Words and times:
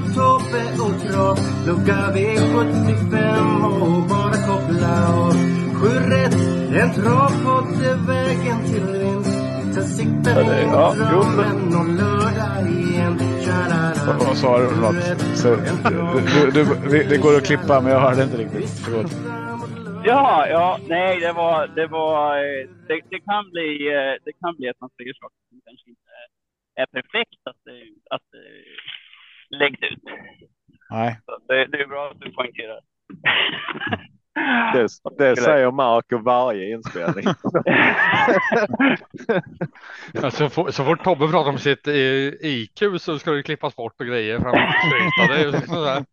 Tobbe 0.00 0.62
och 0.84 0.96
Trav 1.02 1.36
Lucka 1.66 1.98
V75 2.14 3.16
och 3.80 4.08
bara 4.08 4.36
koppla 4.48 5.14
av 5.14 5.32
Sju 5.74 5.88
rätt, 5.88 6.34
en 6.82 6.90
travpodd 6.94 7.82
är 7.82 8.06
vägen 8.06 8.64
till 8.64 8.98
vinst 8.98 9.44
in 10.00 10.22
ja, 10.24 10.94
jo, 10.96 11.04
drömmen 11.10 11.74
om 11.80 11.88
lördag 12.00 12.56
igen. 12.78 13.14
Vad 14.18 14.36
sa 14.36 14.58
du? 14.58 14.66
Förlåt. 14.68 14.96
Så, 15.42 15.48
du, 15.56 16.50
du, 16.50 16.62
du, 16.90 17.08
det 17.10 17.18
går 17.24 17.36
att 17.36 17.46
klippa, 17.46 17.80
men 17.80 17.92
jag 17.92 18.00
hörde 18.00 18.22
inte 18.22 18.36
riktigt. 18.36 18.70
Förlåt. 18.84 19.10
Ja, 20.04 20.46
ja, 20.48 20.78
nej, 20.88 21.20
det 21.20 21.32
var, 21.32 21.66
det 21.78 21.86
var, 21.86 22.36
eh, 22.36 22.68
det, 22.88 22.96
det 23.12 23.20
kan 23.30 23.42
bli, 23.52 23.68
eh, 23.96 24.14
det 24.26 24.32
kan 24.42 24.52
bli 24.56 24.68
att 24.68 24.80
man 24.80 24.90
säger 24.96 25.14
saker 25.22 25.40
som 25.48 25.60
kanske 25.66 25.86
inte 25.94 26.12
är 26.82 26.86
perfekt 26.96 27.42
att 27.50 27.64
att 28.14 28.24
det 28.32 28.44
läggs 29.58 29.82
ut. 29.82 30.02
Nej. 30.90 31.20
Det, 31.48 31.66
det 31.66 31.80
är 31.82 31.86
bra 31.86 32.10
att 32.10 32.20
du 32.20 32.32
poängterar. 32.32 32.80
Det, 34.74 34.88
det 35.18 35.36
säger 35.36 35.70
Marco 35.70 36.18
varje 36.18 36.74
inspelning. 36.74 37.24
Ja, 40.12 40.30
så, 40.30 40.48
fort, 40.48 40.74
så 40.74 40.84
fort 40.84 41.04
Tobbe 41.04 41.28
pratar 41.28 41.50
om 41.50 41.58
sitt 41.58 41.86
eh, 41.88 41.94
IQ 42.40 42.82
så 43.00 43.18
ska 43.18 43.30
det 43.30 43.42
klippas 43.42 43.76
bort 43.76 44.00
och 44.00 44.06
grejer 44.06 44.38
ju 45.44 45.50
liksom 45.50 45.74
sådär. 45.74 46.04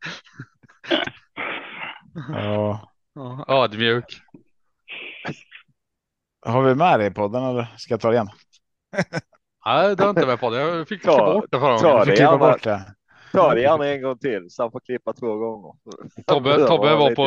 Ja. 2.33 2.87
Ja, 3.13 3.45
Ödmjuk. 3.47 4.05
Har 6.45 6.61
vi 6.61 6.75
med 6.75 6.99
det 6.99 7.05
i 7.05 7.11
podden 7.11 7.43
eller 7.43 7.67
ska 7.77 7.93
jag 7.93 8.01
ta 8.01 8.07
det 8.09 8.13
igen? 8.13 8.29
Nej, 9.65 9.95
det 9.95 10.03
har 10.03 10.09
inte 10.09 10.25
med 10.27 10.39
på 10.39 10.49
det. 10.49 10.57
Jag 10.61 10.87
fick 10.87 11.03
Ta- 11.03 11.11
klippa 11.11 11.33
bort 11.33 11.45
det 11.51 11.59
förra 11.59 11.77
gången. 11.77 11.87
Jag 11.89 11.99
får 11.99 12.05
det 12.05 12.15
klippa 12.15 12.31
gärna. 12.31 12.37
bort 12.37 12.63
det. 12.63 12.95
Ta 13.31 13.53
det 13.55 13.61
gärna 13.61 13.87
en 13.87 14.01
gång 14.01 14.17
till 14.17 14.45
så 14.49 14.63
han 14.63 14.71
får 14.71 14.79
klippa 14.79 15.13
två 15.13 15.35
gånger. 15.37 15.73
Tobbe, 16.25 16.57
Tobbe 16.67 16.95
var 16.95 17.15
på 17.15 17.23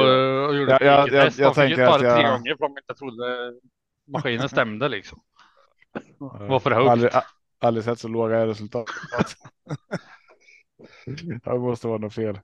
och 0.49 0.55
gjorde 0.57 0.73
Ja, 0.73 0.77
ett 0.77 1.13
jag- 1.13 1.23
jag- 1.23 1.33
jag 1.39 1.55
fick 1.55 1.65
ju 1.71 1.77
tänker 1.77 1.87
ta 1.87 1.95
att 1.95 2.01
det 2.01 2.15
tre 2.15 2.23
gånger 2.23 2.57
för 2.57 2.65
att 2.65 2.75
de 2.75 2.79
inte 2.79 2.95
trodde 2.99 3.53
maskinen 4.09 4.49
stämde 4.49 4.89
liksom. 4.89 5.21
Var 6.19 6.61
för 6.61 6.71
högt. 6.71 6.91
Aldrig, 6.91 7.11
aldrig 7.61 7.85
sett 7.85 7.99
så 7.99 8.09
låga 8.09 8.47
resultat. 8.47 8.87
det 11.45 11.59
måste 11.59 11.87
vara 11.89 11.99
något 11.99 12.15
fel. 12.15 12.39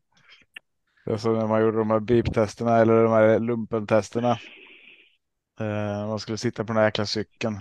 Det 1.04 1.12
är 1.12 1.16
som 1.16 1.38
när 1.38 1.46
man 1.46 1.60
gjorde 1.62 1.78
de 1.78 1.90
här 1.90 2.00
beep-testerna 2.00 2.76
eller 2.78 3.02
de 3.04 3.12
här 3.12 3.38
lumpentesterna. 3.38 4.30
Eh, 5.60 6.08
man 6.08 6.18
skulle 6.18 6.38
sitta 6.38 6.64
på 6.64 6.66
den 6.66 6.76
här 6.76 6.84
jäkla 6.84 7.06
cykeln. 7.06 7.58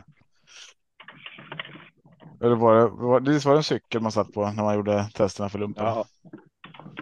Eller 2.41 2.55
var 2.55 2.75
det, 2.75 2.87
var, 2.87 3.19
det 3.19 3.45
var 3.45 3.53
det 3.53 3.59
en 3.59 3.63
cykel 3.63 4.01
man 4.01 4.11
satt 4.11 4.33
på 4.33 4.51
när 4.51 4.63
man 4.63 4.75
gjorde 4.75 5.03
testerna 5.15 5.49
för 5.49 5.59
lumpen? 5.59 5.85
Ja, 5.85 6.05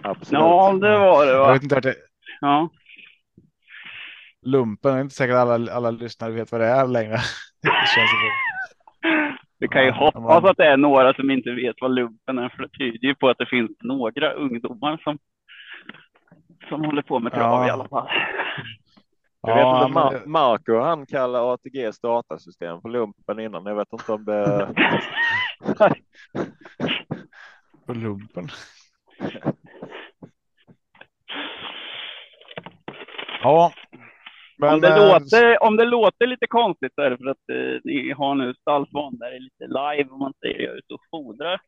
absolut. 0.04 0.32
Ja, 0.42 0.74
det 0.82 0.98
var 0.98 1.26
det 1.26 1.32
Jag 1.32 1.40
va. 1.40 1.54
vet 1.54 1.64
inte 1.64 1.76
vart 1.76 1.84
det, 1.84 1.96
Ja. 2.42 2.70
lumpen, 4.46 4.92
jag 4.92 4.98
är 4.98 5.04
inte 5.04 5.16
säkert 5.16 5.36
alla, 5.36 5.74
alla 5.74 5.92
lyssnare 5.92 6.32
vet 6.32 6.52
vad 6.52 6.62
det 6.62 6.68
är 6.68 6.88
längre. 6.88 7.12
det 7.62 7.88
känns 7.96 8.10
Vi 9.60 9.68
kan 9.68 9.86
ju 9.86 9.92
hoppas 9.92 10.24
man- 10.24 10.46
att 10.52 10.58
det 10.58 10.66
är 10.66 10.78
några 10.78 11.14
som 11.14 11.32
inte 11.32 11.52
vet 11.52 11.76
vad 11.82 11.92
lumpen 11.92 12.38
är, 12.38 12.50
för 12.50 12.64
det 12.64 12.70
tyder 12.70 13.08
ju 13.08 13.16
på 13.16 13.30
att 13.30 13.38
det 13.38 13.46
finns 13.46 13.72
några 13.80 14.32
ungdomar 14.34 14.98
som, 15.04 15.18
som 16.70 16.86
håller 16.86 17.02
på 17.02 17.20
med 17.20 17.32
trav 17.34 17.42
Ja. 17.62 17.68
i 17.68 17.70
alla 17.70 17.88
fall. 17.88 18.08
Jag 19.42 19.56
vet 19.56 19.62
Ja, 19.62 19.82
inte, 19.88 19.94
Mar 19.94 20.26
Marco 20.26 20.80
han 20.80 21.06
kallar 21.06 21.54
ATGs 21.54 22.00
datasystem 22.00 22.82
för 22.82 22.90
lumpen 22.90 23.40
innan. 23.40 23.66
Jag 23.66 23.76
vet 23.76 23.94
inte 23.94 24.12
om 24.12 24.26
det... 24.26 24.76
på 27.86 27.94
lumpen. 27.94 28.48
Ja. 33.42 33.72
Men, 34.58 34.74
om, 34.74 34.82
det 34.82 34.88
eh, 34.88 35.08
låter, 35.08 35.64
om 35.64 35.78
det 35.78 35.86
låter 35.86 36.28
lite 36.28 36.48
konstigt 36.48 36.92
så 36.96 37.02
är 37.02 37.10
det 37.10 37.18
för 37.18 37.28
att 37.30 37.50
eh, 37.52 37.80
ni 37.84 38.12
har 38.12 38.36
nu 38.36 38.54
Stallsvan 38.54 39.18
där 39.18 39.30
det 39.30 39.36
är 39.36 39.40
lite 39.40 39.68
live 39.68 40.10
om 40.10 40.20
man 40.20 40.34
säger 40.42 40.62
jag 40.62 40.74
är 40.74 40.78
ute 40.78 40.94
och 40.94 41.02
fodrar 41.12 41.60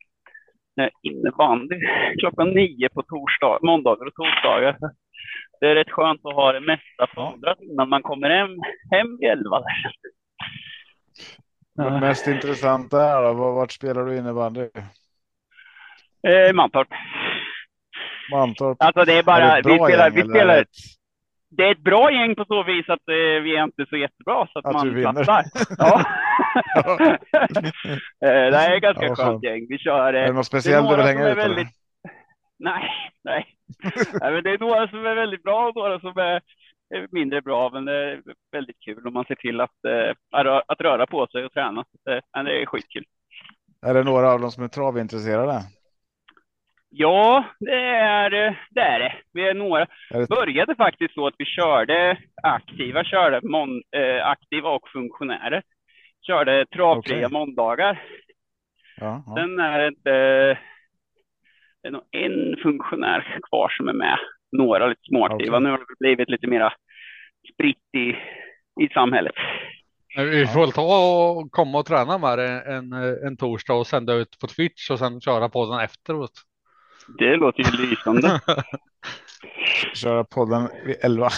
eh, 0.80 0.88
innebandy 1.02 1.76
klockan 2.18 2.50
nio 2.50 2.88
på 2.88 3.02
torsdag, 3.02 3.58
måndagar 3.62 4.06
och 4.06 4.14
torsdagar. 4.14 4.76
Det 5.60 5.66
är 5.66 5.74
rätt 5.74 5.90
skönt 5.90 6.20
att 6.24 6.34
ha 6.34 6.52
det 6.52 6.60
mesta 6.60 7.06
fodrat 7.14 7.58
innan 7.60 7.88
man 7.88 8.02
kommer 8.02 8.30
hem, 8.30 8.50
hem 8.90 9.16
vid 9.20 9.30
elva. 9.30 9.62
Men 11.76 12.00
mest 12.00 12.26
intressanta 12.26 13.04
är 13.04 13.22
då, 13.22 13.32
var- 13.32 13.52
vart 13.52 13.72
spelar 13.72 14.04
du 14.04 14.16
innebandy? 14.16 14.60
Eh, 16.28 16.52
Mantorp. 16.54 16.88
Mantorp? 18.30 18.76
Alltså 18.80 19.04
det 19.04 19.12
är 19.12 19.18
Är 19.18 19.22
bara, 19.22 19.52
det 19.52 19.58
ett 19.58 19.64
bra 19.64 19.72
vi 19.72 19.78
spelar, 19.92 20.04
gäng 20.10 20.14
vi 20.14 20.20
eller 20.20 20.30
är 20.30 20.34
spelar, 20.38 20.54
det 20.54 20.60
ett- 20.60 20.68
det 21.52 21.62
är 21.64 21.70
ett 21.72 21.78
bra 21.84 22.12
gäng 22.12 22.34
på 22.34 22.44
så 22.44 22.62
vis 22.62 22.88
att 22.88 23.08
eh, 23.08 23.42
vi 23.42 23.56
är 23.56 23.64
inte 23.64 23.86
så 23.88 23.96
jättebra 23.96 24.46
så 24.52 24.58
att, 24.58 24.66
Att 24.66 24.72
man 24.72 24.94
platsar. 24.94 25.44
Ja. 25.78 26.04
Eh, 28.24 28.28
det 28.50 28.56
är 28.56 28.76
ett 28.76 28.82
ganska 28.82 29.06
Ja, 29.06 29.14
skönt 29.14 29.44
gäng. 29.44 29.66
Vi 29.68 29.78
kör. 29.78 30.14
eh, 30.14 30.20
Är 30.22 30.26
det 30.26 30.32
något 30.32 30.46
speciellt 30.46 30.90
du 30.90 30.96
vill 30.96 31.04
hänga 31.06 31.20
är 31.20 31.32
ut? 31.32 31.38
eller? 31.38 31.48
väldigt- 31.48 31.74
Nej, 32.64 32.90
nej. 33.24 33.46
nej 34.20 34.32
men 34.32 34.42
det 34.42 34.50
är 34.50 34.58
några 34.58 34.88
som 34.88 35.06
är 35.06 35.14
väldigt 35.14 35.42
bra 35.42 35.68
och 35.68 35.74
några 35.74 36.00
som 36.00 36.18
är 36.18 36.40
mindre 37.10 37.42
bra. 37.42 37.70
Men 37.70 37.84
det 37.84 37.92
är 37.92 38.22
väldigt 38.52 38.80
kul 38.80 39.06
om 39.06 39.12
man 39.12 39.24
ser 39.24 39.34
till 39.34 39.60
att, 39.60 39.84
eh, 39.84 40.10
att 40.30 40.46
rö- 40.46 40.62
att 40.66 40.80
röra 40.80 41.06
på 41.06 41.26
sig 41.26 41.44
och 41.44 41.52
träna. 41.52 41.84
Det, 42.04 42.20
men 42.36 42.44
det 42.44 42.62
är 42.62 42.66
skitkul. 42.66 43.04
Är 43.86 43.94
det 43.94 44.04
några 44.04 44.32
av 44.32 44.40
dem 44.40 44.50
som 44.50 44.64
är 44.64 44.68
travintresserade? 44.68 45.60
Ja, 46.88 47.44
det 47.60 47.80
är 47.94 48.46
eh, 48.46 48.54
det. 48.70 48.80
Är 48.80 48.98
det. 48.98 49.14
Vi 49.32 49.48
är 49.48 49.54
några. 49.54 49.86
Är 50.10 50.20
det... 50.20 50.28
började 50.28 50.74
faktiskt 50.74 51.14
så 51.14 51.26
att 51.26 51.34
vi 51.38 51.44
körde 51.44 52.18
aktiva, 52.42 53.04
körde 53.04 53.40
mon, 53.42 53.82
eh, 53.96 54.26
aktiva 54.26 54.70
och 54.70 54.88
funktionärer. 54.88 55.62
Körde 56.26 56.66
travfria 56.66 57.26
Okej. 57.26 57.32
måndagar. 57.32 58.02
Ja, 58.96 59.22
ja. 59.26 59.34
Sen 59.36 59.60
är 59.60 59.78
det 59.78 59.88
inte, 59.88 60.58
det 61.82 61.88
är 61.88 61.92
nog 61.92 62.02
en 62.10 62.56
funktionär 62.62 63.38
kvar 63.48 63.68
som 63.68 63.88
är 63.88 63.92
med. 63.92 64.18
Några 64.52 64.86
lite 64.86 65.00
småaktiva. 65.08 65.56
Okej. 65.56 65.64
Nu 65.64 65.70
har 65.70 65.78
det 65.78 65.84
blivit 65.98 66.28
lite 66.28 66.46
mera 66.46 66.72
spritt 67.54 67.94
i, 67.96 68.08
i 68.84 68.88
samhället. 68.94 69.34
Vi 70.16 70.46
får 70.46 70.60
väl 70.60 70.72
ta 70.72 71.28
och 71.30 71.50
komma 71.50 71.78
och 71.78 71.86
träna 71.86 72.18
med 72.18 72.38
det 72.38 72.60
en, 72.60 72.92
en 73.26 73.36
torsdag 73.36 73.74
och 73.74 73.86
sända 73.86 74.14
ut 74.14 74.38
på 74.40 74.46
Twitch 74.46 74.90
och 74.90 74.98
sen 74.98 75.20
köra 75.20 75.48
på 75.48 75.70
den 75.70 75.80
efteråt. 75.80 76.32
Det 77.18 77.36
låter 77.36 77.62
ju 77.62 77.86
lysande. 77.86 78.40
Köra 79.94 80.24
podden 80.24 80.68
vid 80.84 80.96
11. 81.00 81.28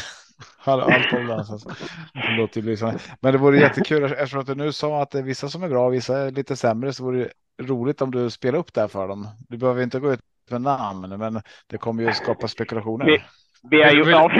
Halv 0.58 0.82
halv 0.82 1.02
tolv 1.11 1.25
någonstans. 1.25 1.66
Det 2.12 2.37
låter 2.37 2.61
ju 2.61 2.66
lysande. 2.66 2.99
Men 3.20 3.32
det 3.32 3.38
vore 3.38 3.58
jättekul 3.58 4.05
eftersom 4.05 4.40
att 4.40 4.46
du 4.46 4.55
nu 4.55 4.72
sa 4.72 5.02
att 5.02 5.11
det 5.11 5.19
är 5.19 5.22
vissa 5.22 5.49
som 5.49 5.62
är 5.62 5.69
bra 5.69 5.87
och 5.87 5.94
vissa 5.94 6.19
är 6.19 6.31
lite 6.31 6.56
sämre 6.56 6.93
så 6.93 7.05
vore 7.05 7.19
det 7.19 7.31
roligt 7.64 8.02
om 8.02 8.11
du 8.11 8.31
spelar 8.31 8.58
upp 8.58 8.75
det 8.75 8.81
här 8.81 8.88
för 8.88 9.08
dem. 9.08 9.28
Du 9.49 9.56
behöver 9.56 9.82
inte 9.82 10.00
gå 10.00 10.12
ut 10.12 10.20
med 10.52 10.60
namn 10.60 11.19
men 11.19 11.40
det 11.70 11.78
kommer 11.78 12.02
ju 12.02 12.12
skapa 12.12 12.49
spekulationer. 12.49 13.04
Vi- 13.06 13.22
Vi 13.70 13.82
är 13.82 13.90
ju, 13.93 14.02
Vill- 14.02 14.10
ja, 14.10 14.31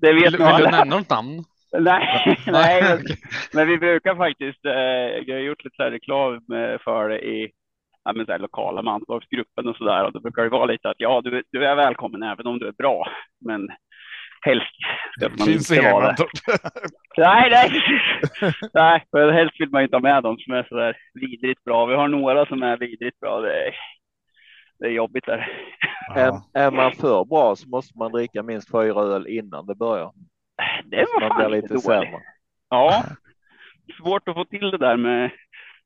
det 0.00 0.12
vet 0.12 0.24
Vill, 0.32 0.40
nog 0.40 0.56
vill 0.56 0.64
du 0.64 0.70
nämna 0.70 0.96
något 0.96 1.10
namn? 1.10 1.44
Nej, 1.78 2.36
nej 2.46 2.82
men, 2.82 2.98
men 3.54 3.68
vi 3.68 3.78
brukar 3.78 4.16
faktiskt, 4.16 4.64
eh, 4.64 4.72
jag 5.26 5.34
har 5.36 5.40
gjort 5.42 5.64
lite 5.64 5.76
så 5.76 5.82
här 5.82 5.90
reklam 5.90 6.40
för 6.84 7.08
det 7.08 7.18
i 7.20 7.50
ja, 8.04 8.12
men 8.12 8.26
så 8.26 8.32
här, 8.32 8.38
lokala 8.38 8.82
manslagsgruppen 8.82 9.68
och 9.68 9.76
sådär. 9.76 10.04
Och 10.04 10.12
då 10.12 10.20
brukar 10.20 10.42
det 10.42 10.48
vara 10.48 10.64
lite 10.64 10.88
att 10.90 10.96
ja, 10.98 11.20
du, 11.24 11.42
du 11.52 11.64
är 11.66 11.74
välkommen 11.76 12.22
även 12.22 12.46
om 12.46 12.58
du 12.58 12.66
är 12.68 12.72
bra. 12.72 13.08
Men 13.46 13.68
helst 14.42 14.66
ska 15.18 15.28
man 15.28 15.46
finns 15.46 15.70
inte 15.72 15.92
vara 15.92 16.12
det. 16.12 16.26
Nej, 17.16 17.50
nej. 17.50 17.82
nej, 18.74 19.04
för 19.10 19.32
helst 19.32 19.60
vill 19.60 19.70
man 19.70 19.82
inte 19.82 19.96
ha 19.96 20.00
med 20.02 20.22
dem 20.22 20.36
som 20.38 20.54
är 20.54 20.66
så 20.68 20.74
där 20.76 20.96
vidrigt 21.14 21.64
bra. 21.64 21.86
Vi 21.86 21.94
har 21.94 22.08
några 22.08 22.46
som 22.46 22.62
är 22.62 22.76
vidrigt 22.76 23.20
bra. 23.20 23.40
Det 23.40 23.52
är, 23.66 23.74
det 24.80 24.86
är 24.86 24.90
jobbigt 24.90 25.26
där. 25.26 25.52
Ja. 26.14 26.42
Är, 26.54 26.66
är 26.66 26.70
man 26.70 26.92
för 26.92 27.24
bra 27.24 27.56
så 27.56 27.68
måste 27.68 27.98
man 27.98 28.12
dricka 28.12 28.42
minst 28.42 28.70
fyra 28.70 29.00
öl 29.00 29.26
innan 29.26 29.66
det 29.66 29.74
börjar. 29.74 30.12
Det 30.84 31.06
Så 31.06 31.12
var 31.12 31.20
man 31.20 31.28
fan 31.30 31.50
blir 31.50 31.60
lite 31.60 31.68
dåligt. 31.74 31.84
sämre. 31.84 32.20
Ja, 32.70 33.04
svårt 33.98 34.28
att 34.28 34.34
få 34.34 34.44
till 34.44 34.70
det 34.70 34.78
där 34.78 34.96
med 34.96 35.30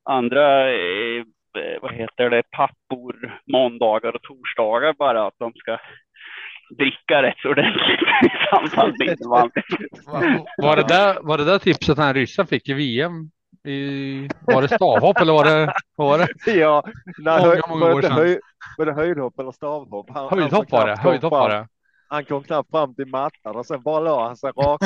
andra 0.02 0.72
eh, 0.72 1.24
vad 1.82 1.92
heter 1.94 2.30
det, 2.30 2.42
pappor 2.50 3.40
måndagar 3.52 4.16
och 4.16 4.22
torsdagar 4.22 4.92
bara 4.92 5.26
att 5.26 5.34
de 5.38 5.52
ska 5.52 5.78
dricka 6.78 7.22
rätt 7.22 7.38
så 7.38 7.50
ordentligt 7.50 8.00
i 8.22 8.30
samband 8.50 8.94
med 8.98 9.08
innebandy. 9.08 9.60
Var 10.56 10.76
det 10.76 10.88
där, 10.88 11.18
var 11.22 11.38
det 11.38 11.44
där 11.44 11.58
tipset 11.58 11.98
han 11.98 12.14
ryssen 12.14 12.46
fick 12.46 12.68
i 12.68 12.72
VM? 12.74 13.30
I, 13.64 14.28
var 14.40 14.62
det 14.62 14.68
stavhopp 14.68 15.20
eller 15.20 15.32
var 15.32 15.44
det? 15.44 15.72
Var 15.96 16.18
det? 16.18 16.28
Ja, 16.52 16.84
nej, 17.18 17.40
Många, 17.40 17.60
många 17.68 17.94
år 17.94 18.02
sedan. 18.02 18.12
höj, 18.12 18.38
var 18.78 18.86
det 18.86 18.92
höjdhopp 18.92 19.38
eller 19.38 19.52
stavhopp? 19.52 20.10
Han, 20.10 20.28
Höjdhopp 20.38 20.70
var 20.72 20.86
det. 20.86 20.96
Höjdhopp 20.96 21.30
var 21.32 21.50
det. 21.50 21.68
Han 22.08 22.24
kom 22.24 22.42
knappt 22.42 22.70
fram 22.70 22.94
till 22.94 23.06
mattan 23.06 23.56
och 23.56 23.66
sen 23.66 23.82
bara 23.82 24.00
la 24.00 24.26
han 24.26 24.36
sig 24.36 24.50
rak. 24.56 24.80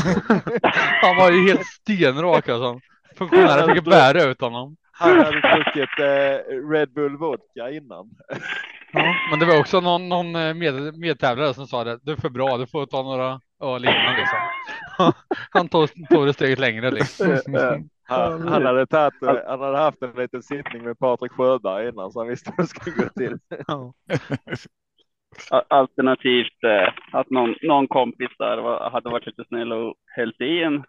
Han 1.02 1.16
var 1.16 1.30
ju 1.30 1.48
helt 1.48 1.66
stenrak 1.66 2.48
alltså. 2.48 2.80
Funktionären 3.16 3.74
fick 3.74 3.84
bära 3.84 4.22
ut 4.22 4.40
honom. 4.40 4.76
Han 4.92 5.18
hade 5.18 5.40
druckit 5.40 5.98
eh, 5.98 6.68
Red 6.70 6.92
Bull 6.92 7.16
vodka 7.16 7.70
innan. 7.70 8.10
Ja, 8.92 9.14
men 9.30 9.38
det 9.38 9.46
var 9.46 9.60
också 9.60 9.80
någon, 9.80 10.08
någon 10.08 10.36
eh, 10.36 10.54
med, 10.54 10.98
medtävlare 10.98 11.54
som 11.54 11.66
sa 11.66 11.84
det. 11.84 11.98
Du 12.02 12.12
är 12.12 12.16
för 12.16 12.28
bra, 12.28 12.56
du 12.56 12.66
får 12.66 12.86
ta 12.86 13.02
några 13.02 13.40
öl 13.62 13.84
innan 13.84 14.16
liksom. 14.16 14.38
Han 15.50 15.68
tog, 15.68 15.88
tog 16.10 16.26
det 16.26 16.32
steget 16.32 16.58
längre 16.58 16.90
liksom. 16.90 17.38
Han, 18.08 18.48
han, 18.48 18.66
hade 18.66 18.86
tagit, 18.86 19.22
eh, 19.22 19.36
han 19.46 19.60
hade 19.60 19.78
haft 19.78 20.02
en 20.02 20.12
liten 20.12 20.42
sittning 20.42 20.84
med 20.84 20.98
Patrik 20.98 21.32
Sjöberg 21.32 21.88
innan 21.88 22.12
så 22.12 22.20
han 22.20 22.28
visste 22.28 22.52
hur 22.56 22.62
det 22.62 22.68
skulle 22.68 22.96
gå 22.96 23.08
till. 23.08 23.38
Alternativt 25.68 26.64
eh, 26.64 26.92
att 27.12 27.30
någon, 27.30 27.54
någon 27.62 27.88
kompis 27.88 28.30
där 28.38 28.56
var, 28.56 28.90
hade 28.90 29.10
varit 29.10 29.26
lite 29.26 29.44
snäll 29.44 29.72
och 29.72 29.94
hällt 30.16 30.40
i 30.40 30.62
en 30.62 30.84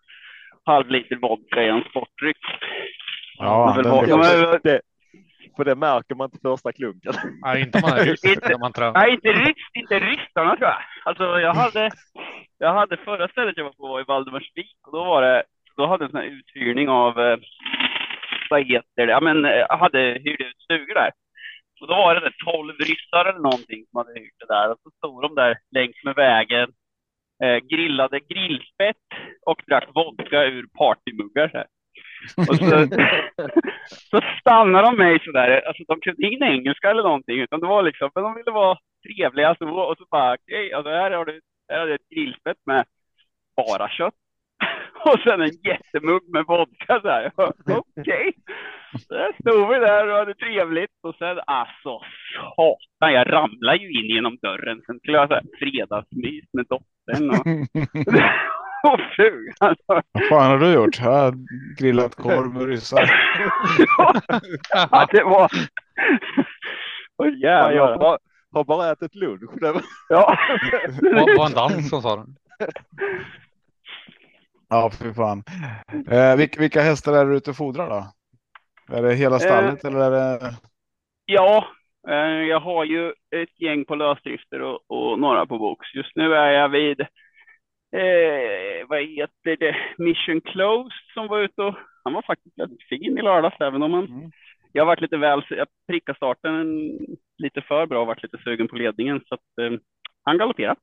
halv 0.66 0.90
liter 0.90 1.16
vodka 1.16 1.64
i 1.64 1.70
en 1.70 1.84
sportdryck. 1.90 2.38
Ja, 3.38 3.74
den 3.84 4.10
ja, 4.10 4.18
men- 4.18 4.60
det, 4.64 4.82
för 5.56 5.66
det 5.66 5.76
märker 5.76 6.16
man 6.16 6.26
inte 6.26 6.40
första 6.42 6.72
klunken. 6.72 7.14
Nej, 7.46 7.62
inte 7.62 7.80
man 7.82 7.98
ryss. 7.98 8.24
när 8.24 8.60
man. 8.60 8.94
Nej, 8.94 9.14
inte 9.14 9.30
rysk, 9.30 9.70
inte 9.74 10.00
rystarna 10.00 10.56
tror 10.56 10.70
jag. 10.70 10.78
Alltså 11.06 11.24
jag 11.24 11.54
hade, 11.54 11.92
jag 12.58 12.74
hade 12.74 12.98
förra 12.98 13.28
stället 13.28 13.58
jag 13.58 13.64
var 13.64 13.72
på 13.72 13.88
var 13.88 14.02
i 14.02 14.04
Valdemarsvik 14.04 14.78
och 14.88 14.92
då 14.92 15.04
var 15.04 15.22
det, 15.22 15.44
då 15.80 15.86
hade 15.88 16.06
en 16.06 16.12
sån 16.12 16.20
här 16.20 16.28
uthyrning 16.38 16.90
av, 16.90 17.20
eh, 17.20 17.38
vad 18.50 18.68
heter 18.68 19.06
det, 19.06 19.12
ja 19.12 19.22
men 19.22 19.46
eh, 19.46 19.66
hade 19.70 20.00
hyrt 20.24 20.42
ut 20.42 20.62
stugor 20.64 20.94
där. 20.94 21.12
Och 21.82 21.88
då 21.88 21.94
var 21.94 22.16
det 22.16 22.22
där 22.22 22.36
12 22.46 22.74
ryssar 22.90 23.26
eller 23.26 23.40
någonting 23.50 23.86
som 23.86 23.98
hade 23.98 24.20
hyrt 24.20 24.40
det 24.40 24.54
där 24.56 24.72
och 24.72 24.80
så 24.84 24.90
stod 24.98 25.22
de 25.22 25.36
där 25.36 25.58
längs 25.76 26.04
med 26.04 26.16
vägen, 26.16 26.70
eh, 27.44 27.58
grillade 27.72 28.20
grillspett 28.20 29.08
och 29.46 29.62
drack 29.68 29.90
vodka 29.96 30.44
ur 30.44 30.66
partymuggar. 30.78 31.50
Så 31.50 31.58
här. 31.58 31.68
Och 32.50 32.56
så, 32.56 32.88
så 34.12 34.22
stannade 34.40 34.88
de 34.88 34.98
mig 34.98 35.20
sådär, 35.26 35.62
alltså 35.68 35.84
de 35.88 36.02
kunde 36.02 36.28
ingen 36.28 36.44
engelska 36.44 36.90
eller 36.90 37.04
någonting, 37.04 37.40
utan 37.40 37.60
det 37.60 37.68
var 37.68 37.84
liksom, 37.84 38.10
men 38.16 38.24
de 38.24 38.36
ville 38.36 38.52
vara 38.52 38.78
trevliga 39.06 39.56
så, 39.60 39.70
och 39.70 39.98
så 39.98 40.06
bara, 40.12 40.34
okej, 40.34 40.74
alltså 40.74 40.90
här 40.90 41.12
har 41.12 41.26
du, 41.26 41.42
här 41.72 41.80
har 41.80 41.88
du 41.88 41.96
ett 41.96 42.10
grillspett 42.16 42.58
med 42.66 42.86
bara 43.56 43.90
kött. 43.90 44.14
Och 45.06 45.20
sen 45.24 45.42
en 45.42 45.52
jättemugg 45.64 46.22
med 46.34 46.46
vodka 46.46 47.02
Okej. 47.98 48.34
Så 49.08 49.14
där 49.14 49.32
stod 49.42 49.70
vi 49.70 49.76
där 49.76 50.08
och 50.08 50.18
hade 50.18 50.34
trevligt 50.34 50.90
och 51.04 51.16
sen 51.16 51.40
alltså 51.46 52.00
satan, 52.56 53.14
jag 53.14 53.34
ramlade 53.34 53.78
ju 53.78 54.00
in 54.00 54.16
genom 54.16 54.38
dörren. 54.42 54.82
Sen 54.86 55.00
skulle 55.00 55.18
jag 55.18 55.28
ha 55.28 55.42
fredagsmys 55.60 56.46
med 56.54 56.66
dottern 56.66 57.30
och, 57.30 57.48
och 58.94 59.00
frugan. 59.16 59.56
Alltså. 59.60 60.02
Vad 60.12 60.28
fan 60.30 60.52
har 60.52 60.60
du 60.60 60.74
gjort? 60.74 61.00
Jag 61.00 61.12
har 61.12 61.34
grillat 61.78 62.16
korv 62.16 62.54
med 62.54 62.68
ryssar. 62.68 63.12
Ja, 64.92 65.08
det 65.12 65.24
var... 65.24 65.52
Jävlar. 67.42 67.72
jag 67.72 68.00
bara, 68.00 68.18
har 68.52 68.64
bara 68.64 68.92
ätit 68.92 69.16
lunch. 69.16 69.52
Ja. 70.10 70.38
Var, 71.02 71.38
var 71.38 71.46
en 71.46 71.54
dans 71.54 71.90
som 71.90 72.02
sa 72.02 72.16
det. 72.16 72.26
Ja, 74.70 74.92
fy 75.02 75.14
fan. 75.14 75.44
Eh, 76.12 76.36
vilka, 76.38 76.60
vilka 76.62 76.82
hästar 76.82 77.14
är 77.14 77.26
du 77.26 77.38
ute 77.38 77.50
och 77.50 77.58
fodrar 77.58 77.90
då? 77.90 78.12
Är 78.98 79.02
det 79.04 79.14
hela 79.16 79.40
stallet 79.40 79.84
eller 79.86 80.00
är 80.00 80.12
det? 80.12 80.54
Ja, 81.26 81.68
eh, 82.10 82.16
jag 82.48 82.60
har 82.60 82.86
ju 82.86 83.10
ett 83.36 83.62
gäng 83.62 83.86
på 83.86 83.96
lösdrifter 83.96 84.62
och, 84.62 84.80
och 84.88 85.20
några 85.20 85.46
på 85.46 85.58
box. 85.58 85.94
Just 85.96 86.16
nu 86.16 86.34
är 86.36 86.52
jag 86.52 86.70
vid, 86.70 87.02
eh, 87.02 88.88
vad 88.88 89.00
heter 89.02 89.56
det, 89.60 89.76
Mission 89.98 90.42
Closed 90.42 90.92
som 91.14 91.28
var 91.28 91.40
ute 91.40 91.62
och 91.62 91.76
han 92.04 92.14
var 92.14 92.22
faktiskt 92.22 92.60
väldigt 92.60 92.84
fin 92.84 93.18
i 93.18 93.22
lördags, 93.22 93.62
även 93.62 93.84
om 93.84 93.94
han, 93.94 94.06
Mm. 94.06 94.32
jag 94.72 94.82
har 94.82 94.88
varit 94.88 95.02
lite 95.02 95.18
väl, 95.18 95.44
jag 95.50 95.68
prickade 95.88 96.16
starten 96.18 96.56
en, 96.56 97.00
lite 97.38 97.62
för 97.62 97.86
bra 97.86 98.02
och 98.02 98.08
varit 98.08 98.24
lite 98.24 98.38
sugen 98.44 98.68
på 98.68 98.76
ledningen 98.76 99.22
så 99.26 99.36
att 99.36 99.58
eh, 99.62 99.80
han 100.24 100.38
galopperade. 100.38 100.80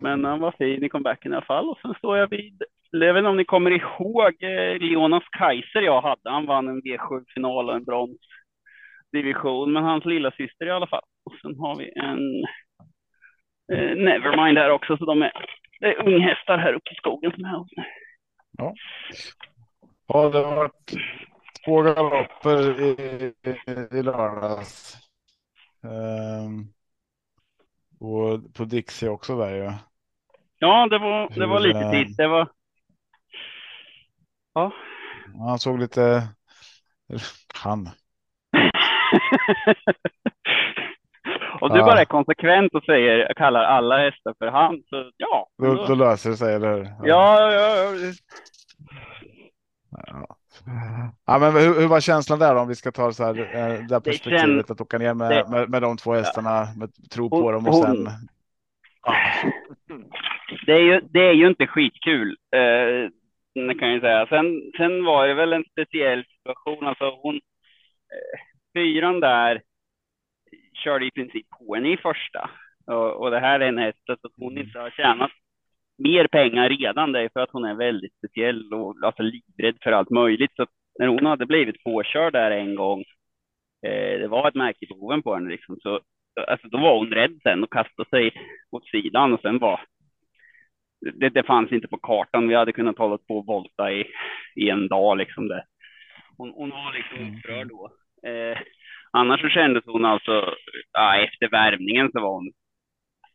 Men 0.00 0.24
han 0.24 0.40
var 0.40 0.52
fin 0.58 0.84
i 0.84 0.88
comebacken 0.88 1.32
i 1.32 1.36
alla 1.36 1.44
fall 1.44 1.68
och 1.68 1.78
sen 1.82 1.94
står 1.94 2.18
jag 2.18 2.30
vid, 2.30 2.62
jag 2.90 3.14
vet 3.14 3.20
inte 3.20 3.28
om 3.28 3.36
ni 3.36 3.44
kommer 3.44 3.70
ihåg 3.70 4.42
eh, 4.42 4.78
Leonas 4.80 5.24
Kaiser 5.38 5.82
jag 5.82 6.00
hade, 6.02 6.30
han 6.30 6.46
vann 6.46 6.68
en 6.68 6.82
V7-final 6.82 7.68
och 7.68 7.76
en 7.76 7.84
brons 7.84 8.20
division, 9.12 9.72
men 9.72 9.84
hans 9.84 10.04
lilla 10.04 10.30
syster 10.30 10.66
i 10.66 10.70
alla 10.70 10.86
fall. 10.86 11.04
Och 11.24 11.34
sen 11.42 11.58
har 11.58 11.76
vi 11.76 11.92
en 11.96 12.44
eh, 13.72 13.96
Nevermind 13.96 14.58
här 14.58 14.70
också, 14.70 14.96
så 14.96 15.04
de 15.04 15.22
är, 15.22 15.32
det 15.80 15.86
är 15.86 16.08
unghästar 16.08 16.58
här 16.58 16.72
uppe 16.72 16.90
i 16.92 16.94
skogen 16.94 17.32
som 17.32 17.44
är 17.44 17.58
hos 17.58 17.76
mig. 17.76 17.86
Ja, 20.06 20.28
det 20.28 20.38
har 20.38 20.56
varit 20.56 20.92
två 21.64 21.82
galopper 21.82 22.80
i, 22.80 22.90
i, 23.46 23.98
i 23.98 24.02
lördags. 24.02 24.96
Ehm, 25.84 26.64
och 28.00 28.54
på 28.54 28.64
Dixie 28.64 29.08
också 29.08 29.36
där 29.36 29.54
ju. 29.54 29.72
Ja, 30.58 30.88
det 30.88 30.98
var, 30.98 31.28
det 31.34 31.46
var 31.46 31.60
lite 31.60 31.78
eh, 31.78 31.90
titt. 31.90 32.16
Det 32.16 32.28
var... 32.28 32.48
Ja. 34.54 34.72
Han 35.48 35.58
såg 35.58 35.78
lite. 35.78 36.22
Han. 37.54 37.88
Om 41.60 41.68
du 41.72 41.78
bara 41.80 42.00
är 42.00 42.04
konsekvent 42.04 42.74
och 42.74 42.84
säger, 42.84 43.34
kallar 43.34 43.62
alla 43.64 43.98
hästar 43.98 44.34
för 44.38 44.46
han, 44.46 44.82
så 44.90 45.10
ja. 45.16 45.46
Då, 45.62 45.74
då 45.86 45.94
löser 45.94 46.30
det 46.30 46.36
sig, 46.36 46.54
eller 46.54 46.74
hur? 46.76 46.84
Ja, 47.02 47.52
ja, 47.52 47.76
ja. 47.76 48.12
Ja. 50.06 50.36
Ja, 51.26 51.38
men 51.38 51.52
hur, 51.52 51.80
hur 51.80 51.88
var 51.88 52.00
känslan 52.00 52.38
där 52.38 52.54
då, 52.54 52.60
om 52.60 52.68
vi 52.68 52.74
ska 52.74 52.92
ta 52.92 53.12
så 53.12 53.24
här, 53.24 53.38
eh, 53.38 53.44
det 53.88 53.94
här 53.94 54.00
perspektivet 54.00 54.40
känns- 54.40 54.70
att 54.70 54.80
åka 54.80 54.98
ner 54.98 55.14
med, 55.14 55.30
det- 55.30 55.48
med, 55.50 55.70
med 55.70 55.82
de 55.82 55.96
två 55.96 56.12
hästarna, 56.14 56.66
med 56.76 56.90
tro 57.10 57.30
på 57.30 57.36
Hon- 57.42 57.52
dem 57.52 57.66
och 57.66 57.74
hon- 57.74 57.82
sen. 57.84 58.08
Ja, 59.06 59.14
Det 60.66 60.72
är 60.72 60.80
ju, 60.80 61.00
det 61.00 61.20
är 61.28 61.32
ju 61.32 61.46
inte 61.46 61.66
skitkul. 61.66 62.36
Eh, 62.56 63.10
det 63.54 63.74
kan 63.74 63.92
jag 63.92 64.00
säga. 64.00 64.26
Sen, 64.26 64.72
sen 64.76 65.04
var 65.04 65.28
det 65.28 65.34
väl 65.34 65.52
en 65.52 65.64
speciell 65.64 66.24
situation. 66.24 66.86
Alltså 66.86 67.10
hon, 67.22 67.36
eh, 67.36 68.40
fyran 68.74 69.20
där 69.20 69.62
körde 70.84 71.06
i 71.06 71.10
princip 71.10 71.46
på 71.48 71.74
henne 71.74 71.92
i 71.92 71.96
första. 71.96 72.50
Och, 72.86 73.12
och 73.20 73.30
det 73.30 73.40
här 73.40 73.60
är 73.60 73.68
en 73.68 73.78
häst 73.78 73.98
så 74.06 74.12
att 74.12 74.18
hon 74.36 74.58
inte 74.58 74.78
har 74.78 74.90
tjänat 74.90 75.30
mer 75.98 76.26
pengar 76.26 76.68
redan. 76.68 77.12
Det 77.12 77.20
är 77.20 77.28
för 77.28 77.40
att 77.40 77.52
hon 77.52 77.64
är 77.64 77.74
väldigt 77.74 78.14
speciell 78.16 78.74
och 78.74 78.96
alltså 79.02 79.22
livrädd 79.22 79.76
för 79.82 79.92
allt 79.92 80.10
möjligt. 80.10 80.52
Så 80.56 80.66
när 80.98 81.06
hon 81.06 81.26
hade 81.26 81.46
blivit 81.46 81.84
påkörd 81.84 82.32
där 82.32 82.50
en 82.50 82.74
gång, 82.74 83.00
eh, 83.86 84.18
det 84.20 84.28
var 84.28 84.48
ett 84.48 84.54
märke 84.54 84.86
på 84.86 84.94
hoven 84.94 85.22
på 85.22 85.34
henne 85.34 85.50
liksom. 85.50 85.76
Så 85.82 86.00
alltså, 86.48 86.68
då 86.68 86.78
var 86.78 86.98
hon 86.98 87.10
rädd 87.10 87.38
sen 87.42 87.64
och 87.64 87.72
kastade 87.72 88.08
sig 88.08 88.32
åt 88.70 88.88
sidan 88.88 89.32
och 89.32 89.40
sen 89.40 89.58
var 89.58 89.80
det, 91.00 91.28
det 91.28 91.46
fanns 91.46 91.72
inte 91.72 91.88
på 91.88 91.98
kartan. 91.98 92.48
Vi 92.48 92.54
hade 92.54 92.72
kunnat 92.72 92.98
hålla 92.98 93.18
på 93.18 93.38
och 93.38 93.46
volta 93.46 93.92
i, 93.92 94.04
i 94.56 94.70
en 94.70 94.88
dag 94.88 95.18
liksom. 95.18 95.48
Det. 95.48 95.64
Hon, 96.36 96.50
hon 96.50 96.70
var 96.70 96.92
liksom 96.92 97.38
upprörd 97.38 97.68
då. 97.68 97.90
Eh, 98.28 98.58
annars 99.12 99.40
så 99.40 99.48
kändes 99.48 99.84
hon 99.86 100.04
alltså, 100.04 100.54
ja, 100.92 101.16
efter 101.16 101.48
värmningen 101.48 102.10
så 102.12 102.20
var 102.20 102.32
hon 102.32 102.52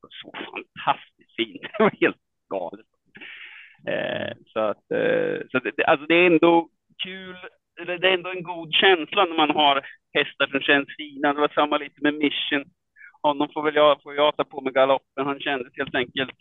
så 0.09 0.31
fantastiskt 0.31 1.35
fin. 1.35 1.57
Det 1.77 1.83
var 1.83 1.91
helt 2.01 2.17
galet. 2.49 2.85
Eh, 3.87 4.37
så 4.45 4.59
att, 4.59 4.91
eh, 4.91 5.37
så 5.51 5.59
det, 5.59 5.85
alltså 5.85 6.05
det 6.05 6.15
är 6.15 6.27
ändå 6.27 6.69
kul. 7.03 7.35
Det 7.85 7.97
det 7.97 8.09
är 8.09 8.13
ändå 8.13 8.29
en 8.29 8.43
god 8.43 8.73
känsla 8.73 9.25
när 9.25 9.35
man 9.35 9.49
har 9.49 9.85
hästar 10.13 10.47
som 10.47 10.59
känns 10.59 10.87
fina. 10.97 11.33
Det 11.33 11.39
var 11.39 11.51
samma 11.55 11.77
lite 11.77 11.99
med 12.01 12.13
Mission. 12.13 12.65
Honom 13.21 13.49
får 13.53 13.63
väl 13.63 13.75
jag, 13.75 14.01
får 14.01 14.15
jag 14.15 14.37
ta 14.37 14.43
på 14.43 14.61
med 14.61 14.73
galoppen. 14.73 15.25
Han 15.25 15.39
kändes 15.39 15.77
helt 15.77 15.95
enkelt 15.95 16.31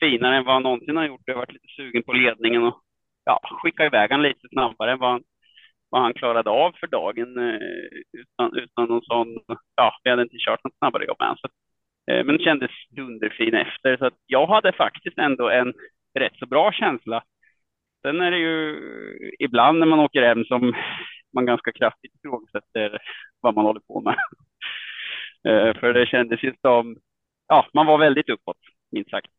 finare 0.00 0.36
än 0.36 0.44
vad 0.44 0.54
han 0.54 0.62
någonsin 0.62 0.96
har 0.96 1.06
gjort. 1.06 1.22
Jag 1.24 1.34
har 1.34 1.40
varit 1.40 1.52
lite 1.52 1.68
sugen 1.76 2.02
på 2.02 2.12
ledningen 2.12 2.62
och 2.62 2.80
ja, 3.24 3.40
skicka 3.62 3.86
iväg 3.86 4.10
han 4.10 4.22
lite 4.22 4.48
snabbare 4.48 4.92
än 4.92 4.98
vad 4.98 5.10
han, 5.10 5.22
vad 5.90 6.02
han 6.02 6.14
klarade 6.14 6.50
av 6.50 6.72
för 6.80 6.86
dagen 6.86 7.38
eh, 7.38 7.60
utan, 8.12 8.58
utan 8.58 8.88
någon 8.88 9.02
sån, 9.02 9.38
ja, 9.76 9.94
vi 10.04 10.10
hade 10.10 10.22
inte 10.22 10.36
kört 10.38 10.64
något 10.64 10.78
snabbare 10.78 11.04
jobb 11.04 11.20
än. 11.20 11.36
Så, 11.36 11.48
eh, 12.12 12.24
men 12.24 12.38
kändes 12.38 12.70
dunderfin 12.90 13.54
efter. 13.54 13.96
Så 13.96 14.06
att 14.06 14.18
jag 14.26 14.46
hade 14.46 14.72
faktiskt 14.72 15.18
ändå 15.18 15.48
en 15.50 15.72
rätt 16.18 16.36
så 16.38 16.46
bra 16.46 16.72
känsla. 16.72 17.22
Sen 18.02 18.20
är 18.20 18.30
det 18.30 18.38
ju 18.38 18.80
ibland 19.38 19.78
när 19.78 19.86
man 19.86 20.00
åker 20.00 20.22
hem 20.22 20.44
som 20.44 20.74
man 21.34 21.46
ganska 21.46 21.72
kraftigt 21.72 22.14
ifrågasätter 22.14 22.98
vad 23.40 23.54
man 23.54 23.64
håller 23.64 23.80
på 23.80 24.00
med. 24.00 24.16
Eh, 25.48 25.74
för 25.74 25.92
det 25.92 26.06
kändes 26.06 26.42
ju 26.42 26.54
som, 26.60 26.96
ja, 27.48 27.66
man 27.74 27.86
var 27.86 27.98
väldigt 27.98 28.28
uppåt, 28.28 28.56
minst 28.92 29.10
sagt. 29.10 29.30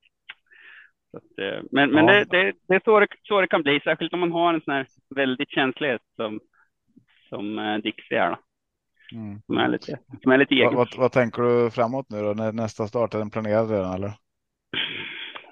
Att, 1.17 1.39
eh, 1.45 1.63
men 1.71 1.91
men 1.91 2.05
Ja. 2.07 2.13
det, 2.13 2.25
det, 2.25 2.53
det 2.67 2.75
är 2.75 2.81
så 2.85 2.99
det, 2.99 3.07
så 3.23 3.41
det 3.41 3.47
kan 3.47 3.61
bli, 3.63 3.79
särskilt 3.79 4.13
om 4.13 4.19
man 4.19 4.31
har 4.31 4.53
en 4.53 4.61
sån 4.61 4.73
här 4.73 4.85
väldigt 5.15 5.49
känslighet 5.49 6.01
som, 6.15 6.39
som 7.29 7.59
eh, 7.59 7.77
Dixie 7.77 8.19
är, 8.21 8.29
då, 8.29 8.37
Mm. 9.13 9.41
som 9.45 9.57
är 9.57 9.67
lite, 9.67 9.97
som 10.23 10.31
är 10.31 10.37
lite 10.37 10.55
egen. 10.55 10.65
Vad, 10.65 10.75
vad, 10.75 10.87
vad 10.97 11.11
tänker 11.11 11.41
du 11.41 11.71
framåt 11.71 12.05
nu 12.09 12.21
då? 12.21 12.33
När 12.33 12.51
nästa 12.51 12.87
start 12.87 13.13
är 13.13 13.17
den 13.17 13.29
planerad 13.29 13.69
redan 13.71 13.93
eller? 13.93 14.11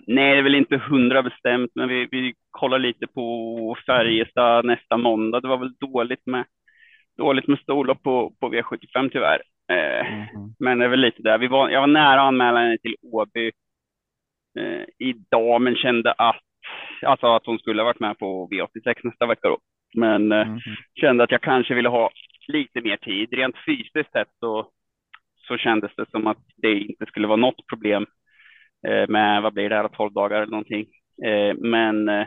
Nej, 0.07 0.31
det 0.33 0.37
är 0.37 0.41
väl 0.43 0.55
inte 0.55 0.77
hundra 0.77 1.23
bestämt, 1.23 1.71
men 1.75 1.89
vi, 1.89 2.07
vi 2.11 2.33
kollar 2.51 2.79
lite 2.79 3.07
på 3.07 3.77
Färjestad 3.85 4.65
nästa 4.65 4.97
måndag. 4.97 5.39
Det 5.41 5.47
var 5.47 5.57
väl 5.57 5.73
dåligt 5.79 6.25
med, 6.25 6.45
dåligt 7.17 7.47
med 7.47 7.59
storlopp 7.59 8.03
på, 8.03 8.33
på 8.39 8.49
V75 8.53 9.09
tyvärr. 9.11 9.41
Eh, 9.71 10.05
Mhm. 10.35 10.55
men 10.59 10.77
det 10.79 10.85
är 10.85 10.89
väl 10.89 10.99
lite 10.99 11.21
där. 11.21 11.37
Vi 11.37 11.47
var, 11.47 11.69
jag 11.69 11.79
var 11.81 11.87
nära 11.87 12.21
att 12.21 12.27
anmäla 12.27 12.59
henne 12.59 12.77
till 12.77 12.95
Åby 13.01 13.51
idag, 14.97 15.61
men 15.61 15.75
kände 15.75 16.11
att, 16.11 16.41
alltså 17.05 17.27
att 17.27 17.45
hon 17.45 17.59
skulle 17.59 17.81
ha 17.81 17.85
varit 17.85 17.99
med 17.99 18.17
på 18.19 18.49
V86 18.51 18.95
nästa 19.03 19.25
vecka 19.25 19.47
då. 19.49 19.57
Men 19.95 20.31
eh, 20.31 20.47
Mhm. 20.47 20.59
kände 21.01 21.23
att 21.23 21.31
jag 21.31 21.41
kanske 21.41 21.73
ville 21.73 21.89
ha 21.89 22.09
lite 22.47 22.81
mer 22.81 22.97
tid. 22.97 23.33
Rent 23.33 23.55
fysiskt 23.65 24.11
sett 24.11 24.27
så, 24.39 24.69
så 25.47 25.57
kändes 25.57 25.95
det 25.95 26.09
som 26.11 26.27
att 26.27 26.37
det 26.57 26.79
inte 26.79 27.05
skulle 27.05 27.27
vara 27.27 27.37
något 27.37 27.67
problem 27.69 28.05
eh, 28.87 29.07
med, 29.09 29.41
vad 29.41 29.53
blir 29.53 29.69
det 29.69 29.75
här, 29.75 29.87
12 29.87 30.13
dagar 30.13 30.37
eller 30.41 30.51
någonting. 30.51 30.85
Eh, 31.25 31.55
men, 31.57 32.09
eh, 32.09 32.25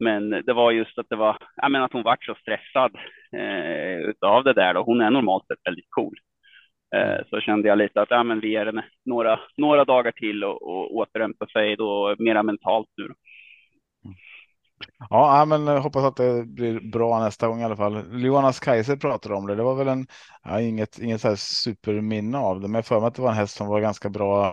men 0.00 0.30
det 0.30 0.52
var 0.52 0.70
just 0.70 0.98
att 0.98 1.08
det 1.08 1.16
var, 1.16 1.36
jag 1.56 1.70
menar 1.72 1.84
att 1.84 1.92
hon 1.92 2.02
vart 2.02 2.24
så 2.24 2.34
stressad 2.34 2.96
eh, 3.36 3.96
utav 3.98 4.44
det 4.44 4.52
där 4.52 4.74
då. 4.74 4.82
Hon 4.82 5.00
är 5.00 5.10
normalt 5.10 5.46
sett 5.46 5.58
väldigt 5.64 5.90
cool. 5.90 6.14
Eh, 6.94 7.26
så 7.30 7.40
kände 7.40 7.68
jag 7.68 7.78
lite 7.78 8.00
att 8.00 8.10
ja, 8.10 8.22
men 8.22 8.40
vi 8.40 8.48
ger 8.48 8.66
henne 8.66 8.84
några, 9.04 9.40
några 9.56 9.84
dagar 9.84 10.12
till 10.12 10.44
och, 10.44 10.62
och 10.62 10.94
återhämta 10.96 11.46
sig 11.46 11.76
då 11.76 12.16
mera 12.18 12.42
mentalt 12.42 12.88
nu. 12.96 13.08
Då. 13.08 13.14
Ja, 15.10 15.44
men 15.48 15.68
hoppas 15.68 16.04
att 16.04 16.16
det 16.16 16.46
blir 16.46 16.90
bra 16.92 17.20
nästa 17.20 17.48
gång 17.48 17.60
i 17.60 17.64
alla 17.64 17.76
fall. 17.76 18.24
Jonas 18.24 18.60
Kaiser 18.60 18.96
pratade 18.96 19.34
om 19.34 19.46
det. 19.46 19.54
Det 19.54 19.62
var 19.62 19.74
väl 19.74 19.88
en, 19.88 20.06
ja, 20.44 20.60
inget, 20.60 20.98
inget 20.98 21.20
så 21.20 21.28
här 21.28 21.36
superminne 21.36 22.38
av 22.38 22.60
det, 22.60 22.68
men 22.68 22.74
jag 22.74 22.86
för 22.86 23.00
mig 23.00 23.06
att 23.06 23.14
det 23.14 23.22
var 23.22 23.30
en 23.30 23.36
häst 23.36 23.56
som 23.56 23.68
var 23.68 23.80
ganska 23.80 24.08
bra 24.08 24.46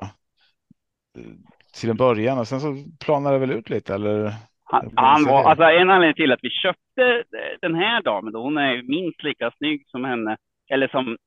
eh, 1.18 1.32
till 1.80 1.90
en 1.90 1.98
början 1.98 2.40
och 2.40 2.48
sen 2.48 2.60
så 2.60 2.76
planade 3.06 3.36
det 3.36 3.40
väl 3.40 3.58
ut 3.58 3.70
lite 3.70 3.94
eller? 3.94 4.34
Han, 4.64 4.92
han 4.96 5.26
var, 5.26 5.44
alltså 5.44 5.64
en 5.64 5.90
anledning 5.90 6.16
till 6.16 6.32
att 6.32 6.40
vi 6.42 6.50
köpte 6.50 7.24
den 7.62 7.76
här 7.76 8.02
damen, 8.02 8.34
då, 8.34 8.42
hon 8.42 8.58
är 8.58 8.84
minst 8.84 9.24
lika 9.24 9.52
snygg 9.58 9.84
som 9.88 10.06
henne, 10.06 10.38
eller 10.72 10.88
som, 10.88 11.18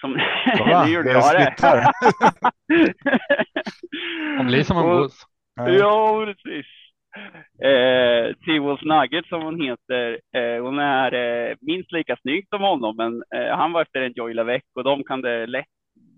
som 0.00 0.18
Kolla, 0.58 0.84
nu 0.86 0.92
gjorde 0.92 1.08
det 1.08 1.12
jag 1.12 1.54
det. 1.60 1.92
Hon 4.36 4.46
blir 4.46 4.62
som 4.62 4.78
en 4.78 4.96
buss. 4.96 5.22
Ja, 5.56 6.24
precis. 6.26 6.66
Eh, 7.64 8.34
T-Wolf 8.34 8.82
Nugget 8.82 9.26
som 9.26 9.42
hon 9.42 9.60
heter, 9.60 10.20
eh, 10.36 10.62
hon 10.62 10.78
är 10.78 11.12
eh, 11.14 11.56
minst 11.60 11.92
lika 11.92 12.16
snygg 12.16 12.48
som 12.48 12.62
honom, 12.62 12.96
men 12.96 13.22
eh, 13.34 13.56
han 13.56 13.72
var 13.72 13.82
efter 13.82 14.00
en 14.02 14.12
Joy 14.16 14.34
Lavec 14.34 14.62
och 14.74 14.84
de 14.84 15.04
kan 15.04 15.20
det 15.20 15.46
lätt 15.46 15.64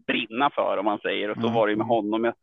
brinna 0.06 0.50
för 0.50 0.76
om 0.78 0.84
man 0.84 0.98
säger 0.98 1.30
och 1.30 1.36
så 1.36 1.42
Mm. 1.42 1.54
var 1.54 1.68
det 1.68 1.76
med 1.76 1.86
honom. 1.86 2.24
Jag, 2.24 2.34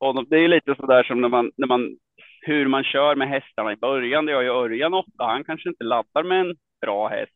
honom. 0.00 0.26
Det 0.30 0.36
är 0.36 0.48
lite 0.48 0.74
sådär 0.74 1.02
som 1.02 1.20
när 1.20 1.28
man, 1.28 1.50
när 1.56 1.66
man, 1.68 1.96
hur 2.40 2.66
man 2.66 2.84
kör 2.84 3.14
med 3.16 3.28
hästarna 3.28 3.72
i 3.72 3.76
början. 3.76 4.26
Det 4.26 4.32
gör 4.32 4.42
ju 4.42 4.48
Örjan 4.50 4.94
ofta. 4.94 5.24
Han 5.24 5.44
kanske 5.44 5.68
inte 5.68 5.84
laddar 5.84 6.22
med 6.22 6.40
en 6.40 6.54
bra 6.80 7.08
häst 7.08 7.32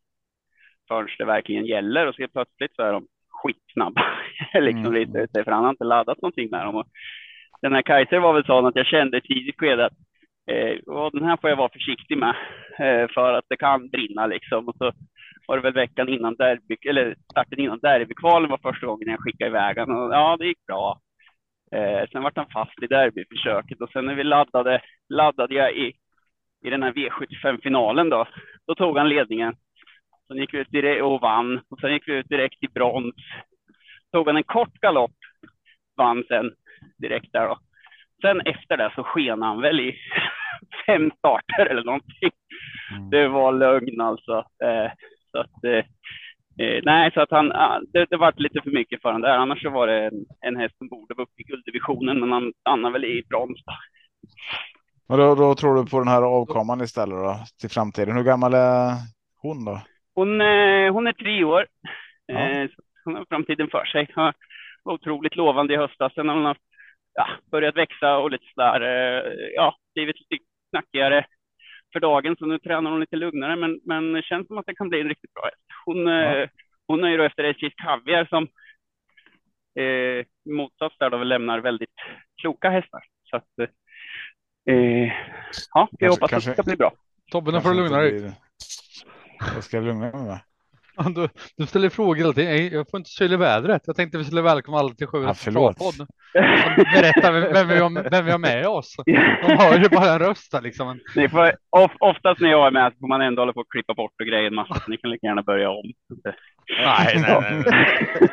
förrän 0.88 1.08
det 1.18 1.24
verkligen 1.24 1.66
gäller 1.66 2.06
och 2.06 2.14
så 2.14 2.28
plötsligt 2.32 2.74
så 2.74 2.82
är 2.82 2.92
de 2.92 3.06
skitsnabba. 3.42 4.02
liksom 4.54 4.86
Mm. 4.86 4.94
lite 4.94 5.18
ute, 5.18 5.44
för 5.44 5.52
han 5.52 5.64
har 5.64 5.70
inte 5.70 5.84
laddat 5.84 6.22
någonting 6.22 6.48
med 6.50 6.66
dem. 6.66 6.76
Och 6.76 6.86
den 7.62 7.72
här 7.74 7.82
Kaiser 7.82 8.18
var 8.18 8.32
väl 8.32 8.44
sån 8.44 8.66
att 8.66 8.76
jag 8.76 8.86
kände 8.86 9.20
tidigt 9.20 9.58
skede 9.58 9.86
att 9.86 9.92
eh, 10.50 11.10
den 11.12 11.24
här 11.24 11.36
får 11.36 11.50
jag 11.50 11.56
vara 11.56 11.72
försiktig 11.72 12.18
med 12.18 12.34
eh, 12.78 13.08
för 13.14 13.32
att 13.32 13.44
det 13.48 13.56
kan 13.56 13.88
brinna 13.88 14.26
liksom. 14.26 14.68
Och 14.68 14.76
så 14.78 14.92
var 15.46 15.56
det 15.56 15.62
väl 15.62 15.72
veckan 15.72 16.08
innan 16.08 16.34
derby, 16.34 16.76
eller 16.88 17.16
starten 17.30 17.60
innan 17.60 17.78
derbykvalen 17.78 18.50
var 18.50 18.58
första 18.58 18.86
gången 18.86 19.08
jag 19.08 19.20
skickade 19.20 19.50
iväg 19.50 19.78
och 19.78 20.14
ja, 20.14 20.36
det 20.38 20.46
gick 20.46 20.66
bra. 20.66 21.00
Eh, 21.72 22.08
sen 22.12 22.22
vart 22.22 22.36
han 22.36 22.50
fast 22.52 22.82
i 22.82 22.86
derbyförsöket 22.86 23.80
och 23.80 23.90
sen 23.90 24.06
när 24.06 24.14
vi 24.14 24.24
laddade, 24.24 24.80
laddade 25.08 25.54
jag 25.54 25.72
i, 25.72 25.92
i 26.64 26.70
den 26.70 26.82
här 26.82 26.92
V75-finalen 26.92 28.08
då, 28.10 28.26
då 28.66 28.74
tog 28.74 28.98
han 28.98 29.08
ledningen. 29.08 29.54
Sen 30.28 30.36
gick 30.36 30.54
vi 30.54 30.58
ut 30.58 30.70
direkt 30.70 31.02
och 31.02 31.20
vann 31.20 31.60
och 31.70 31.80
sen 31.80 31.92
gick 31.92 32.08
vi 32.08 32.12
ut 32.12 32.28
direkt 32.28 32.62
i 32.62 32.68
brons. 32.68 33.14
Tog 34.12 34.26
han 34.26 34.36
en 34.36 34.42
kort 34.42 34.80
galopp, 34.80 35.16
vann 35.96 36.24
sen 36.28 36.52
direkt 36.98 37.32
där 37.32 37.48
då. 37.48 37.58
Sen 38.22 38.40
efter 38.40 38.76
det 38.76 38.92
så 38.94 39.04
sken 39.04 39.42
han 39.42 39.60
väl 39.60 39.80
i 39.80 39.96
fem 40.86 41.10
starter 41.18 41.66
eller 41.66 41.84
någonting. 41.84 42.30
Mm. 42.96 43.10
Det 43.10 43.28
var 43.28 43.52
lögn 43.52 44.00
alltså. 44.00 44.36
Eh, 44.38 44.90
så 45.30 45.38
att, 45.38 45.64
eh, 45.64 45.84
eh, 46.66 46.82
nej, 46.84 47.10
så 47.14 47.20
att 47.20 47.30
han, 47.30 47.52
ah, 47.52 47.80
det, 47.92 48.06
det 48.10 48.16
var 48.16 48.32
lite 48.36 48.60
för 48.62 48.70
mycket 48.70 49.02
för 49.02 49.08
honom 49.08 49.22
där. 49.22 49.38
Annars 49.38 49.62
så 49.62 49.70
var 49.70 49.86
det 49.86 50.06
en, 50.06 50.26
en 50.40 50.56
häst 50.56 50.78
som 50.78 50.88
borde 50.88 51.14
vara 51.14 51.22
uppe 51.22 51.42
i 51.42 51.44
gulddivisionen, 51.44 52.20
men 52.20 52.32
han 52.32 52.52
stannar 52.60 52.90
väl 52.90 53.04
i 53.04 53.22
brons. 53.28 53.64
Då. 53.64 53.72
Men 55.08 55.18
då, 55.18 55.34
då 55.34 55.54
tror 55.54 55.74
du 55.74 55.90
på 55.90 55.98
den 55.98 56.08
här 56.08 56.22
avkomman 56.22 56.80
istället 56.80 57.18
då 57.18 57.36
till 57.60 57.70
framtiden. 57.70 58.16
Hur 58.16 58.24
gammal 58.24 58.54
är 58.54 58.92
hon 59.42 59.64
då? 59.64 59.80
Hon, 60.18 60.40
eh, 60.40 60.92
hon 60.92 61.06
är 61.06 61.12
tre 61.12 61.44
år. 61.44 61.66
Ja. 62.26 62.38
Eh, 62.38 62.68
så 62.68 62.82
hon 63.04 63.14
har 63.14 63.24
framtiden 63.28 63.68
för 63.70 63.84
sig. 63.84 64.10
Har 64.14 64.34
var 64.82 64.92
otroligt 64.94 65.36
lovande 65.36 65.74
i 65.74 65.76
höstas. 65.76 66.14
Sen 66.14 66.28
har 66.28 66.36
hon 66.36 66.44
haft, 66.44 66.60
ja, 67.14 67.28
börjat 67.50 67.76
växa 67.76 68.18
och 68.18 68.30
lite 68.30 68.44
sådär, 68.54 68.80
eh, 68.80 69.32
ja, 69.54 69.76
blivit 69.94 70.16
lite 70.30 70.44
knackigare 70.70 71.26
för 71.92 72.00
dagen. 72.00 72.36
Så 72.38 72.46
nu 72.46 72.58
tränar 72.58 72.90
hon 72.90 73.00
lite 73.00 73.16
lugnare, 73.16 73.56
men, 73.56 73.80
men 73.84 74.12
det 74.12 74.22
känns 74.22 74.46
som 74.46 74.58
att 74.58 74.66
det 74.66 74.74
kan 74.74 74.88
bli 74.88 75.00
en 75.00 75.08
riktigt 75.08 75.34
bra 75.34 75.44
häst. 75.44 75.62
Hon, 75.84 76.08
eh, 76.08 76.48
hon 76.86 77.04
är 77.04 77.08
ju 77.08 77.16
då 77.16 77.24
efter 77.24 77.44
SJs 77.44 77.74
Kaviar 77.74 78.24
som 78.24 78.42
eh, 79.84 80.26
motsats 80.54 80.98
där 80.98 81.10
då 81.10 81.24
lämnar 81.24 81.58
väldigt 81.58 81.94
kloka 82.42 82.70
hästar. 82.70 83.02
Så 83.30 83.36
att, 83.36 83.58
eh, 84.70 85.12
ja, 85.74 85.88
vi 85.90 85.96
Kanske- 85.98 86.08
hoppas 86.08 86.32
att 86.32 86.44
det 86.44 86.52
ska 86.52 86.62
bli 86.62 86.76
bra. 86.76 86.92
Tobbe, 87.30 87.52
nu 87.52 87.60
får 87.60 87.70
du 87.70 87.76
lugna 87.76 88.06
inte 88.06 88.32
dig. 89.38 89.46
blir- 89.48 89.54
Jag 89.54 89.64
ska 89.64 89.80
lugna 89.80 90.00
mig 90.12 90.12
med. 90.26 90.38
Du, 91.14 91.28
du 91.56 91.66
ställer 91.66 91.88
frågor. 91.88 92.32
Nej, 92.36 92.72
Jag 92.74 92.90
får 92.90 92.98
inte 92.98 93.10
sylla 93.10 93.36
vädret. 93.36 93.82
Jag 93.86 93.96
tänkte 93.96 94.18
vi 94.18 94.24
skulle 94.24 94.42
välkomna 94.42 94.78
alla 94.78 94.88
till 94.88 94.96
Ja, 95.00 95.06
Sjuhästens 95.06 95.44
förlåt. 95.54 95.76
travpodd. 95.78 96.08
Berätta 96.94 97.32
vem, 97.32 97.68
vi 97.68 97.78
har, 97.78 98.10
vem 98.10 98.24
vi 98.24 98.30
har 98.30 98.38
med 98.38 98.66
oss. 98.66 98.94
De 99.46 99.56
har 99.56 99.78
ju 99.78 99.88
bara 99.88 100.12
en 100.12 100.18
röst 100.18 100.52
där 100.52 100.60
liksom. 100.60 100.98
Ni 101.16 101.28
får, 101.28 101.52
of, 101.70 101.92
oftast 102.00 102.40
när 102.40 102.48
jag 102.50 102.66
är 102.66 102.70
med 102.70 102.92
så 102.92 102.98
får 102.98 103.08
man 103.08 103.20
ändå 103.20 103.42
hålla 103.42 103.52
på 103.52 103.60
att 103.60 103.68
klippa 103.68 103.94
bort 103.94 104.12
och 104.20 104.26
grejer 104.26 104.46
en 104.46 104.54
massa. 104.54 104.82
Ni 104.88 104.96
kan 104.96 105.10
lika 105.10 105.26
gärna 105.26 105.42
börja 105.42 105.70
om. 105.70 105.92
Nej, 106.84 107.22
nej, 107.22 107.62
nej. 107.64 107.64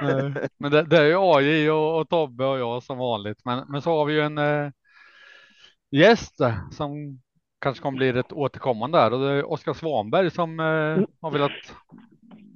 nej. 0.02 0.48
Men 0.60 0.72
det, 0.72 0.84
det 0.84 0.98
är 0.98 1.06
ju 1.06 1.18
AJ 1.20 1.72
och, 1.72 2.00
och 2.02 2.10
Tobbe 2.10 2.46
och 2.46 2.60
jag 2.60 2.84
som 2.84 2.98
vanligt. 2.98 3.38
Men, 3.46 3.64
men 3.68 3.82
så 3.82 3.98
har 3.98 4.06
vi 4.06 4.14
ju 4.14 4.22
en 4.22 4.38
eh, 4.38 4.70
gäst 5.92 6.38
där 6.38 6.54
som 6.72 7.20
kanske 7.62 7.84
kommer 7.84 7.98
bli 7.98 8.10
ett 8.10 8.34
återkommande 8.34 8.98
här 8.98 9.14
och 9.14 9.20
det 9.20 9.32
är 9.32 9.52
Oskar 9.52 9.74
Svanberg 9.74 10.32
som 10.32 10.60
eh, 10.60 11.00
har 11.22 11.32
velat 11.32 11.52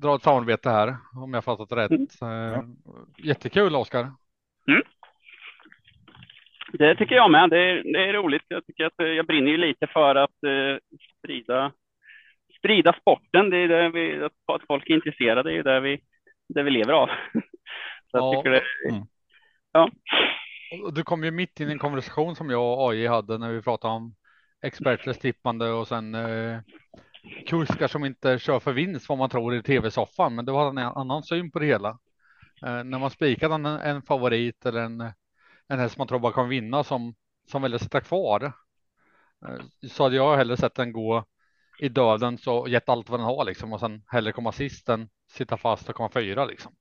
dra 0.02 0.16
ett 0.16 0.24
samarbete 0.24 0.70
här 0.70 0.96
om 1.16 1.34
jag 1.34 1.44
fattat 1.44 1.72
rätt. 1.72 1.92
Eh, 2.22 2.64
jättekul 3.18 3.76
Oskar. 3.76 4.12
Det 6.74 6.96
tycker 6.96 7.16
jag 7.16 7.32
med. 7.32 7.50
Det 7.50 7.58
är, 7.58 7.84
det 7.94 8.10
är 8.10 8.14
roligt. 8.14 8.44
Jag 8.48 8.66
tycker 8.66 8.86
att 8.86 9.00
eh, 9.00 9.08
jag 9.08 9.26
brinner 9.28 9.52
ju 9.52 9.58
lite 9.58 9.88
för 9.88 10.16
att 10.16 10.44
eh, 10.44 11.00
sprida, 11.20 11.72
sprida 12.60 12.94
sporten. 13.02 13.50
Det 13.50 13.58
är 13.58 13.68
det 13.68 13.90
vi, 13.90 14.24
att, 14.24 14.62
folk 14.68 14.90
är 14.90 14.94
intresserade. 14.96 15.44
Det 15.44 15.52
är 15.54 15.56
ju 15.56 15.64
det 15.64 15.80
vi, 15.80 16.02
det 16.50 16.64
vi 16.64 16.72
lever 16.72 16.94
av. 16.94 17.08
Så 18.12 18.18
jag 18.18 18.24
Ja. 18.36 18.42
tycker 18.42 18.52
det, 18.52 18.62
Och 20.84 20.94
Du 20.94 21.04
kom 21.04 21.24
ju 21.24 21.32
mitt 21.32 21.60
in 21.60 21.70
i 21.70 21.72
en 21.72 21.80
konversation 21.80 22.36
som 22.36 22.50
jag 22.50 22.80
och 22.80 22.90
AJ 22.92 23.08
hade 23.08 23.38
när 23.38 23.52
vi 23.54 23.62
pratade 23.62 23.94
om 23.94 24.16
experters 24.62 25.18
tippande 25.18 25.70
och 25.72 25.88
sen 25.88 26.16
eh, 26.16 26.60
kuskar 27.48 27.88
som 27.88 28.06
inte 28.06 28.40
kör 28.40 28.60
för 28.60 28.74
vinst 28.74 29.10
vad 29.10 29.18
man 29.18 29.30
tror 29.30 29.56
i 29.56 29.64
tv-soffan. 29.64 30.36
Men 30.36 30.46
det 30.46 30.52
var 30.52 30.70
en 30.70 30.78
annan 30.78 31.24
syn 31.24 31.52
på 31.52 31.60
det 31.60 31.66
hela. 31.66 31.90
Eh, 32.66 32.84
när 32.84 33.00
man 33.00 33.10
spikade 33.10 33.56
en, 33.56 33.66
en 33.66 34.02
favorit 34.02 34.66
eller 34.66 34.82
en, 34.82 35.02
en 35.68 35.80
häst 35.80 35.98
man 35.98 36.08
tror 36.08 36.20
bara 36.20 36.34
kan 36.34 36.50
vinna 36.50 36.84
som, 36.84 37.16
som 37.52 37.62
väljer 37.62 37.76
att 37.76 37.82
sitta 37.82 38.02
kvar. 38.02 38.44
Eh, 39.48 39.88
så 39.90 40.04
hade 40.04 40.16
jag 40.16 40.38
hellre 40.38 40.58
sett 40.58 40.76
den 40.76 40.92
gå 40.94 41.26
i 41.80 41.90
döden 41.90 42.38
så 42.38 42.68
gett 42.68 42.90
allt 42.90 43.10
vad 43.10 43.20
den 43.20 43.26
har 43.26 43.46
liksom 43.46 43.74
och 43.74 43.80
sen 43.80 44.04
hellre 44.08 44.32
komma 44.32 44.52
sist 44.52 44.90
än 44.90 45.10
sitta 45.32 45.58
fast 45.58 45.90
och 45.90 45.96
komma 45.96 46.10
fyra 46.14 46.46
liksom. 46.46 46.72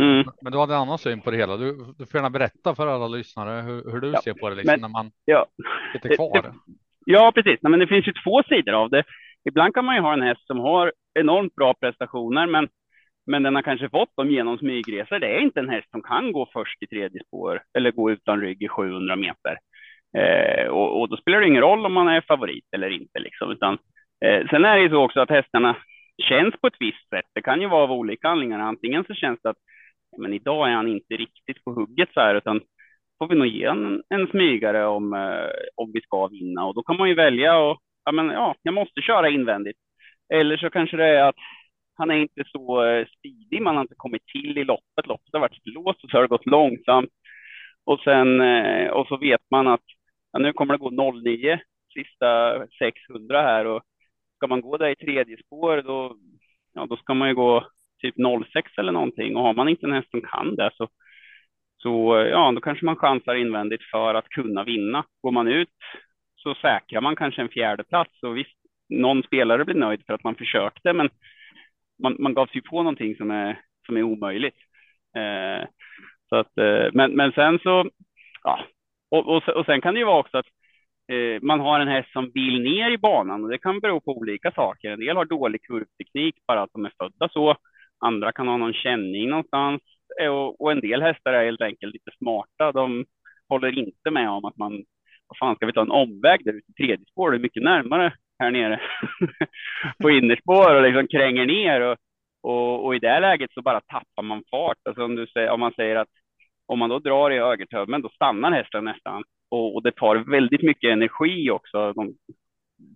mm, 0.00 0.24
Men 0.42 0.52
du 0.52 0.58
hade 0.58 0.74
en 0.74 0.80
annan 0.80 0.98
syn 0.98 1.20
på 1.20 1.30
det 1.30 1.36
hela. 1.36 1.56
Du, 1.56 1.94
du 1.98 2.06
får 2.06 2.14
gärna 2.18 2.30
berätta 2.30 2.74
för 2.74 2.86
alla 2.86 3.08
lyssnare 3.08 3.62
hur, 3.62 3.90
hur 3.92 4.00
du 4.00 4.10
Ja, 4.12 4.22
ser 4.22 4.34
på 4.34 4.48
det 4.50 4.54
liksom, 4.56 4.72
men- 4.72 4.80
när 4.80 4.88
man 4.88 5.12
ja. 5.24 5.46
sitter 5.92 6.08
Det- 6.08 6.16
kvar. 6.16 6.42
det- 6.42 6.54
Ja, 7.08 7.32
precis. 7.34 7.58
Nej, 7.62 7.70
men 7.70 7.80
det 7.80 7.86
finns 7.86 8.08
ju 8.08 8.12
två 8.12 8.42
sidor 8.42 8.74
av 8.74 8.90
det. 8.90 9.04
ibland 9.48 9.74
kan 9.74 9.84
man 9.84 9.94
ju 9.94 10.00
ha 10.00 10.12
en 10.12 10.22
häst 10.22 10.46
som 10.46 10.58
har 10.58 10.92
enormt 11.18 11.54
bra 11.54 11.74
prestationer, 11.74 12.46
men, 12.46 12.68
men 13.26 13.42
den 13.42 13.54
har 13.54 13.62
kanske 13.62 13.88
fått 13.88 14.16
dem 14.16 14.30
genom 14.30 14.58
smygresor. 14.58 15.18
Det 15.18 15.26
är 15.26 15.38
inte 15.38 15.60
en 15.60 15.68
häst 15.68 15.90
som 15.90 16.02
kan 16.02 16.32
gå 16.32 16.48
först 16.52 16.82
i 16.82 16.86
tredje 16.86 17.24
spår 17.26 17.62
eller 17.78 17.90
gå 17.90 18.10
utan 18.10 18.40
rygg 18.40 18.62
i 18.62 18.68
700 18.68 19.16
meter. 19.16 19.58
Eh, 20.18 20.66
och, 20.68 21.00
och, 21.00 21.08
då 21.08 21.16
spelar 21.16 21.40
det 21.40 21.46
ingen 21.46 21.62
roll 21.62 21.86
om 21.86 21.92
man 21.92 22.08
är 22.08 22.20
favorit 22.20 22.64
eller 22.76 22.90
inte, 22.90 23.18
liksom, 23.18 23.50
utan 23.50 23.78
eh, 24.24 24.48
sen 24.50 24.64
är 24.64 24.76
det 24.76 24.82
ju 24.82 24.88
så 24.88 25.04
också 25.04 25.20
att 25.20 25.30
hästarna 25.30 25.76
känns 26.28 26.54
på 26.60 26.66
ett 26.66 26.80
visst 26.80 27.08
sätt. 27.08 27.26
Det 27.34 27.42
kan 27.42 27.60
ju 27.60 27.68
vara 27.68 27.82
av 27.82 27.92
olika 27.92 28.28
anledningar. 28.28 28.60
Antingen 28.60 29.04
så 29.04 29.14
känns 29.14 29.40
det 29.42 29.50
att 29.50 29.62
men 30.18 30.32
idag 30.32 30.70
är 30.70 30.74
han 30.74 30.88
inte 30.88 31.14
riktigt 31.16 31.64
på 31.64 31.72
hugget 31.72 32.08
så 32.14 32.20
här, 32.20 32.34
utan 32.34 32.60
får 33.18 33.28
vi 33.28 33.34
nog 33.34 33.46
ge 33.46 33.64
en, 33.64 34.02
en 34.08 34.26
smygare 34.26 34.86
om, 34.86 35.12
eh, 35.12 35.50
om 35.74 35.92
vi 35.92 36.00
ska 36.00 36.26
vinna 36.26 36.64
och 36.64 36.74
då 36.74 36.82
kan 36.82 36.96
man 36.96 37.08
ju 37.08 37.14
välja 37.14 37.58
och 37.58 37.78
ja, 38.04 38.12
men 38.12 38.26
ja, 38.26 38.54
jag 38.62 38.74
måste 38.74 39.00
köra 39.00 39.28
invändigt. 39.28 39.78
Eller 40.34 40.56
så 40.56 40.70
kanske 40.70 40.96
det 40.96 41.06
är 41.06 41.24
att 41.28 41.36
han 41.94 42.10
är 42.10 42.14
inte 42.14 42.44
så 42.46 42.84
eh, 42.84 43.06
speedig, 43.18 43.62
man 43.62 43.74
har 43.76 43.82
inte 43.82 43.94
kommit 43.96 44.26
till 44.26 44.58
i 44.58 44.64
loppet. 44.64 45.06
Loppet 45.06 45.32
har 45.32 45.40
varit 45.40 45.66
låst 45.66 46.04
och 46.04 46.10
så 46.10 46.16
har 46.16 46.22
det 46.22 46.28
gått 46.28 46.46
långsamt. 46.46 47.10
Och 47.84 48.00
sen 48.00 48.40
eh, 48.40 48.90
och 48.90 49.06
så 49.08 49.16
vet 49.16 49.42
man 49.50 49.66
att 49.68 49.84
ja, 50.32 50.38
nu 50.38 50.52
kommer 50.52 50.74
det 50.74 50.78
gå 50.78 51.12
09 51.12 51.60
sista 51.94 52.58
600 52.78 53.42
här 53.42 53.64
och 53.64 53.82
ska 54.36 54.46
man 54.46 54.60
gå 54.60 54.76
där 54.76 54.88
i 54.88 54.96
tredje 54.96 55.36
spår 55.46 55.82
då, 55.82 56.16
ja, 56.72 56.86
då 56.86 56.96
ska 56.96 57.14
man 57.14 57.28
ju 57.28 57.34
gå 57.34 57.66
typ 58.02 58.14
06 58.52 58.72
eller 58.78 58.92
någonting 58.92 59.36
och 59.36 59.42
har 59.42 59.54
man 59.54 59.68
inte 59.68 59.86
en 59.86 59.92
häst 59.92 60.10
som 60.10 60.20
kan 60.20 60.56
det 60.56 60.70
så, 60.74 60.88
så 61.86 62.26
ja, 62.30 62.52
då 62.52 62.60
kanske 62.60 62.84
man 62.84 62.96
chansar 62.96 63.34
invändigt 63.34 63.82
för 63.90 64.14
att 64.14 64.28
kunna 64.28 64.64
vinna. 64.64 65.04
Går 65.22 65.30
man 65.30 65.48
ut 65.48 65.68
så 66.36 66.54
säkrar 66.54 67.00
man 67.00 67.16
kanske 67.16 67.42
en 67.42 67.48
fjärde 67.48 67.84
plats 67.84 68.22
och 68.22 68.36
visst, 68.36 68.56
någon 68.88 69.22
spelare 69.22 69.64
blir 69.64 69.74
nöjd 69.74 70.02
för 70.06 70.14
att 70.14 70.24
man 70.24 70.34
försökte, 70.34 70.92
men 70.92 71.08
man, 72.02 72.16
man 72.18 72.34
gav 72.34 72.46
sig 72.46 72.60
på 72.60 72.76
någonting 72.82 73.16
som 73.16 73.30
är, 73.30 73.60
som 73.86 73.96
är 73.96 74.02
omöjligt. 74.02 74.56
Eh, 75.16 75.68
så 76.28 76.36
att, 76.36 76.58
eh, 76.58 76.86
men, 76.92 77.12
men 77.12 77.32
sen 77.32 77.58
så, 77.58 77.90
ja, 78.42 78.60
och, 79.10 79.26
och, 79.28 79.48
och 79.48 79.66
sen 79.66 79.80
kan 79.80 79.94
det 79.94 80.00
ju 80.00 80.06
vara 80.06 80.20
också 80.20 80.38
att 80.38 80.46
eh, 81.12 81.42
man 81.42 81.60
har 81.60 81.80
en 81.80 81.88
häst 81.88 82.12
som 82.12 82.30
vill 82.34 82.62
ner 82.62 82.90
i 82.90 82.98
banan 82.98 83.44
och 83.44 83.50
det 83.50 83.58
kan 83.58 83.80
bero 83.80 84.00
på 84.00 84.16
olika 84.16 84.50
saker. 84.52 84.90
En 84.90 85.00
del 85.00 85.16
har 85.16 85.24
dålig 85.24 85.62
kurvteknik, 85.62 86.34
bara 86.46 86.62
att 86.62 86.72
de 86.72 86.84
är 86.84 86.92
födda 86.98 87.28
så. 87.28 87.56
Andra 88.00 88.32
kan 88.32 88.48
ha 88.48 88.56
någon 88.56 88.74
känning 88.74 89.28
någonstans 89.28 89.82
och, 90.20 90.60
och 90.60 90.72
en 90.72 90.80
del 90.80 91.02
hästar 91.02 91.32
är 91.32 91.44
helt 91.44 91.60
enkelt 91.60 91.92
lite 91.92 92.10
smarta. 92.18 92.72
De 92.72 93.04
håller 93.48 93.78
inte 93.78 94.10
med 94.10 94.30
om 94.30 94.44
att 94.44 94.56
man, 94.56 94.72
vad 95.26 95.38
fan 95.38 95.56
ska 95.56 95.66
vi 95.66 95.72
ta 95.72 95.80
en 95.80 95.90
omväg 95.90 96.44
där 96.44 96.52
ute 96.52 96.70
i 96.70 96.74
tredje 96.74 97.06
spår? 97.06 97.30
Det 97.30 97.36
är 97.36 97.38
mycket 97.38 97.62
närmare 97.62 98.12
här 98.38 98.50
nere 98.50 98.80
på 100.02 100.10
innerspår 100.10 100.74
och 100.74 100.82
liksom 100.82 101.08
kränger 101.08 101.46
ner 101.46 101.80
och, 101.80 101.96
och, 102.42 102.84
och, 102.84 102.94
i 102.94 102.98
det 102.98 103.20
läget 103.20 103.52
så 103.52 103.62
bara 103.62 103.80
tappar 103.80 104.22
man 104.22 104.42
fart. 104.50 104.78
Alltså 104.84 105.04
om, 105.04 105.16
du 105.16 105.26
säger, 105.26 105.50
om 105.50 105.60
man 105.60 105.72
säger 105.72 105.96
att 105.96 106.08
om 106.66 106.78
man 106.78 106.90
då 106.90 106.98
drar 106.98 107.30
i 107.30 107.38
högertömmen, 107.38 108.02
då 108.02 108.08
stannar 108.08 108.52
hästen 108.52 108.84
nästan 108.84 109.22
och, 109.50 109.74
och, 109.74 109.82
det 109.82 109.92
tar 109.92 110.16
väldigt 110.16 110.62
mycket 110.62 110.92
energi 110.92 111.50
också. 111.50 111.92
De 111.92 112.14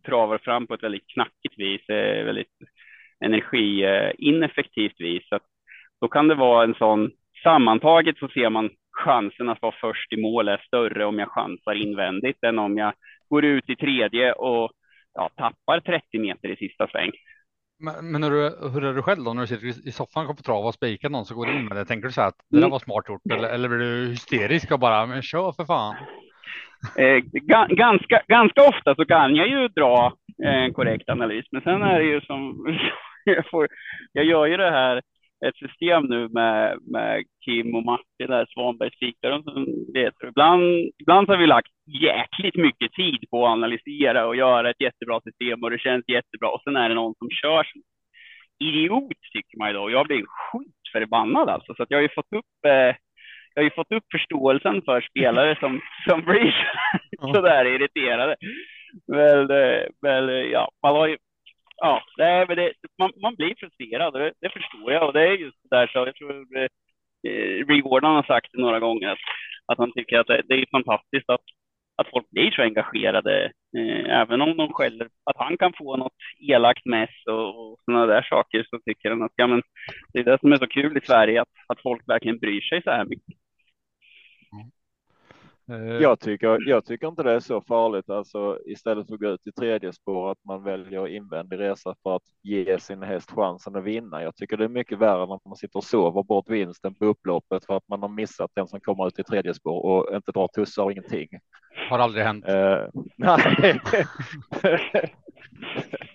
travar 0.07 0.39
fram 0.39 0.67
på 0.67 0.75
ett 0.75 0.83
väldigt 0.83 1.07
knackigt 1.07 1.59
vis, 1.59 1.89
eh, 1.89 2.25
väldigt 2.25 2.53
energiineffektivt 3.25 5.01
eh, 5.01 5.05
vis. 5.05 5.29
Så 5.29 5.39
då 6.01 6.09
kan 6.09 6.29
det 6.29 6.35
vara 6.35 6.65
en 6.65 6.75
sån, 6.75 7.11
sammantaget 7.43 8.19
så 8.19 8.29
ser 8.29 8.51
man 8.51 8.71
chansen 8.93 9.49
att 9.49 9.63
vara 9.63 9.75
först 9.81 10.13
i 10.13 10.23
mål 10.23 10.49
är 10.49 10.63
större 10.67 11.05
om 11.05 11.19
jag 11.19 11.29
chansar 11.31 11.75
invändigt 11.75 12.45
än 12.45 12.59
om 12.59 12.79
jag 12.79 12.93
går 13.29 13.45
ut 13.45 13.71
i 13.71 13.77
tredje 13.77 14.33
och 14.33 14.71
ja, 15.15 15.31
tappar 15.37 15.81
30 15.81 16.19
meter 16.19 16.49
i 16.49 16.57
sista 16.57 16.87
sväng. 16.87 17.11
Men, 17.85 18.13
men 18.13 18.23
hur, 18.23 18.33
hur 18.73 18.85
är 18.85 18.95
du 18.95 19.03
själv 19.03 19.25
då 19.25 19.33
när 19.33 19.41
du 19.41 19.47
sitter 19.47 19.89
i 19.89 19.93
soffan 19.93 20.27
och 20.27 20.37
på 20.37 20.43
trav 20.43 20.67
och 20.67 20.75
spikar 20.75 21.09
någon 21.09 21.25
så 21.25 21.35
går 21.35 21.47
du 21.47 21.53
in 21.53 21.65
med 21.65 21.77
det? 21.77 21.85
Tänker 21.85 22.07
du 22.07 22.13
så 22.13 22.21
här 22.21 22.29
att 22.29 22.39
det 22.51 22.57
där 22.57 22.63
mm. 22.63 22.71
var 22.71 22.79
smart 22.79 23.09
gjort 23.09 23.33
eller, 23.33 23.49
eller 23.49 23.69
blir 23.69 23.79
du 23.79 24.09
hysterisk 24.09 24.73
och 24.73 24.79
bara 24.79 25.07
men 25.07 25.23
kör 25.23 25.53
för 25.53 25.65
fan? 25.65 25.97
Eh, 26.99 27.19
ganska, 27.77 28.23
ganska 28.29 28.63
ofta 28.63 28.95
så 28.95 29.05
kan 29.05 29.35
jag 29.35 29.49
ju 29.49 29.69
dra 29.69 30.13
en 30.45 30.73
korrekt 30.73 31.09
analys, 31.09 31.47
men 31.53 31.63
sen 31.63 31.83
är 31.83 31.99
det 31.99 32.05
ju 32.05 32.21
som 32.21 32.67
jag, 33.25 33.51
får, 33.51 33.69
jag 34.13 34.25
gör 34.25 34.47
ju 34.47 34.57
det 34.57 34.71
här 34.71 35.03
ett 35.47 35.57
system 35.57 36.03
nu 36.05 36.29
med, 36.29 36.79
med 36.93 37.25
Kim 37.45 37.75
och 37.75 37.85
Martin, 37.85 38.27
där 38.35 38.47
Svanbergs 38.55 38.99
fikaren 38.99 39.43
som 39.43 39.67
heter. 39.95 40.29
Ibland, 40.29 40.63
ibland 41.03 41.29
har 41.29 41.37
vi 41.37 41.47
lagt 41.47 41.73
jäkligt 42.03 42.57
mycket 42.57 42.93
tid 42.93 43.21
på 43.31 43.47
att 43.47 43.53
analysera 43.53 44.27
och 44.27 44.37
göra 44.37 44.71
ett 44.71 44.81
jättebra 44.81 45.21
system 45.21 45.63
och 45.63 45.71
det 45.71 45.79
känns 45.79 46.09
jättebra. 46.09 46.49
Och 46.49 46.63
sen 46.65 46.77
är 46.77 46.89
det 46.89 46.95
någon 46.95 47.15
som 47.15 47.31
kör 47.31 47.65
som 47.65 47.83
idiot 48.65 49.21
tycker 49.33 49.59
man 49.59 49.75
då. 49.75 49.91
Jag 49.91 50.07
blir 50.07 50.25
skitförbannad 50.27 51.49
alltså. 51.49 51.75
Så 51.75 51.87
jag 51.89 51.99
har 51.99 52.03
ju 52.03 52.15
fått 52.15 52.33
upp 52.33 52.65
eh, 52.67 52.95
jag 53.55 53.63
har 53.63 53.65
ju 53.65 53.71
fått 53.71 53.93
upp 53.93 54.05
förståelsen 54.13 54.83
för 54.83 55.01
spelare 55.01 55.57
som, 55.61 55.81
som 56.09 56.25
blir 56.25 56.55
så 57.35 57.41
där 57.41 57.65
irriterade. 57.65 58.37
Men, 59.09 59.51
eh, 59.51 59.83
men 60.03 60.51
ja, 60.51 60.71
man 60.83 60.97
har 60.97 61.07
ju, 61.07 61.17
ja, 61.81 62.03
det, 62.17 62.55
det, 62.55 62.73
man, 62.99 63.13
man 63.23 63.35
blir 63.35 63.55
frustrerad 63.61 64.13
det, 64.13 64.33
det, 64.41 64.51
förstår 64.51 64.93
jag 64.93 65.07
och 65.07 65.13
det 65.13 65.23
är 65.23 65.33
just 65.33 65.71
där 65.71 65.87
så 65.87 65.99
jag 65.99 66.15
tror 66.17 66.57
eh, 66.57 67.67
Rick 67.69 67.85
har 67.85 68.23
sagt 68.23 68.49
det 68.53 68.61
några 68.61 68.81
gånger 68.81 69.09
att, 69.09 69.19
att 69.67 69.79
han 69.79 69.93
tycker 69.93 70.19
att 70.19 70.27
det, 70.27 70.43
det 70.49 70.55
är 70.55 70.67
fantastiskt 70.71 71.31
att, 71.31 71.45
att 71.97 72.11
folk 72.11 72.31
blir 72.31 72.51
så 72.51 72.63
engagerade, 72.63 73.45
eh, 73.79 74.21
även 74.21 74.41
om 74.41 74.57
de 74.57 74.73
skäller, 74.73 75.09
att 75.25 75.37
han 75.37 75.57
kan 75.57 75.73
få 75.73 75.97
något 75.97 76.13
elakt 76.39 76.87
mess 76.87 77.11
och, 77.27 77.49
och 77.49 77.79
sådana 77.85 78.07
där 78.07 78.23
saker 78.23 78.67
så 78.71 78.79
tycker 78.79 79.11
han 79.11 79.23
att 79.23 79.33
ja, 79.37 79.47
men, 79.47 79.63
det 80.13 80.21
är 80.21 80.25
det 80.25 80.41
som 80.41 80.53
är 80.53 80.57
så 80.57 80.67
kul 80.67 80.99
i 80.99 81.07
Sverige, 81.07 81.43
att, 81.43 81.49
att 81.69 81.83
folk 81.83 82.09
verkligen 82.09 82.39
bryr 82.39 82.61
sig 82.61 82.83
så 82.83 82.91
här 82.91 83.05
mycket. 83.05 83.35
Eh, 85.71 86.03
jag 86.03 86.21
tycker, 86.21 86.69
jag 86.69 86.85
tycker 86.85 87.09
inte 87.09 87.23
det 87.23 87.33
är 87.33 87.41
så 87.41 87.61
farligt, 87.61 88.11
alltså 88.11 88.59
istället 88.67 89.07
för 89.07 89.15
att 89.15 89.21
gå 89.21 89.29
ut 89.29 89.47
i 89.47 89.53
tredje 89.53 89.93
spår, 89.93 90.31
att 90.31 90.45
man 90.45 90.63
väljer 90.65 91.09
invändig 91.09 91.59
resa 91.59 91.95
för 92.03 92.17
att 92.17 92.23
ge 92.43 92.79
sin 92.81 93.03
häst 93.03 93.31
chansen 93.31 93.77
att 93.77 93.85
vinna. 93.85 94.23
Jag 94.23 94.37
tycker 94.37 94.57
det 94.57 94.65
är 94.65 94.69
mycket 94.69 94.99
värre 94.99 95.27
när 95.27 95.49
man 95.49 95.57
sitter 95.57 95.77
och 95.77 95.85
sover 95.85 96.23
bort 96.23 96.51
vinsten 96.51 96.95
på 96.95 97.05
upploppet 97.05 97.67
för 97.67 97.77
att 97.77 97.89
man 97.89 98.03
har 98.03 98.09
missat 98.09 98.51
den 98.55 98.69
som 98.69 98.81
kommer 98.81 99.07
ut 99.07 99.19
i 99.19 99.23
tredje 99.23 99.55
spår 99.55 99.85
och 99.85 100.17
inte 100.17 100.33
drar 100.33 100.49
tussar 100.49 100.83
och 100.83 100.93
ingenting. 100.93 101.29
Har 101.91 101.99
aldrig 101.99 102.25
hänt. 102.25 102.45
Uh, 102.49 102.89
nej. 103.17 103.91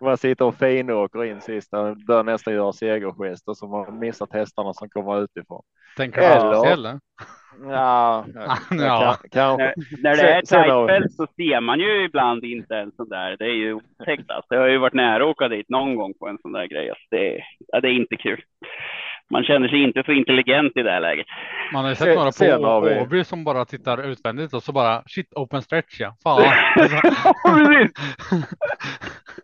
man 0.00 0.18
sitter 0.18 0.44
och 0.44 0.54
finåker 0.54 1.24
in 1.24 1.40
sista, 1.40 1.94
bör 1.94 2.22
nästan 2.22 2.54
göra 2.54 2.72
segergester 2.72 3.54
som 3.54 3.70
har 3.70 3.90
missat 3.90 4.32
hästarna 4.32 4.74
som 4.74 4.88
kommer 4.88 5.22
utifrån. 5.24 5.62
Tänker 5.96 6.20
du 6.20 6.26
eller, 6.26 6.72
eller? 6.72 7.00
Ja, 7.68 8.26
ja. 8.70 9.16
Kan, 9.30 9.56
när, 9.56 9.74
när, 10.02 10.16
det 10.16 10.34
är 10.34 10.42
tajtfält 10.42 11.12
så 11.12 11.26
ser 11.36 11.60
man 11.60 11.80
ju 11.80 12.04
ibland 12.04 12.44
inte 12.44 12.76
en 12.76 12.92
sån 12.92 13.08
där. 13.08 13.36
Det 13.36 13.44
är 13.44 13.54
ju 13.54 13.72
otäckt. 13.74 14.30
Alltså. 14.30 14.54
Jag 14.54 14.60
har 14.60 14.68
ju 14.68 14.78
varit 14.78 14.94
nära 14.94 15.24
att 15.24 15.30
åka 15.30 15.48
dit 15.48 15.68
någon 15.68 15.96
gång 15.96 16.14
på 16.14 16.28
en 16.28 16.38
sån 16.38 16.52
där 16.52 16.66
grej. 16.66 16.90
Alltså, 16.90 17.06
det, 17.10 17.42
ja, 17.68 17.80
det 17.80 17.88
är 17.88 17.92
inte 17.92 18.16
kul. 18.16 18.42
Man 19.30 19.44
känner 19.44 19.68
sig 19.68 19.82
inte 19.82 20.02
så 20.06 20.12
intelligent 20.12 20.76
i 20.76 20.82
det 20.82 20.90
här 20.90 21.00
läget. 21.00 21.26
Man 21.72 21.84
har 21.84 21.90
ju 21.90 21.96
sett 21.96 22.60
några 22.60 22.80
på 22.80 23.02
Åby 23.02 23.24
som 23.24 23.44
bara 23.44 23.64
tittar 23.64 24.02
utvändigt 24.02 24.54
och 24.54 24.62
så 24.62 24.72
bara 24.72 25.02
shit 25.06 25.32
open 25.34 25.62
stretch 25.62 26.00
ja. 26.00 26.16
Fan. 26.22 26.42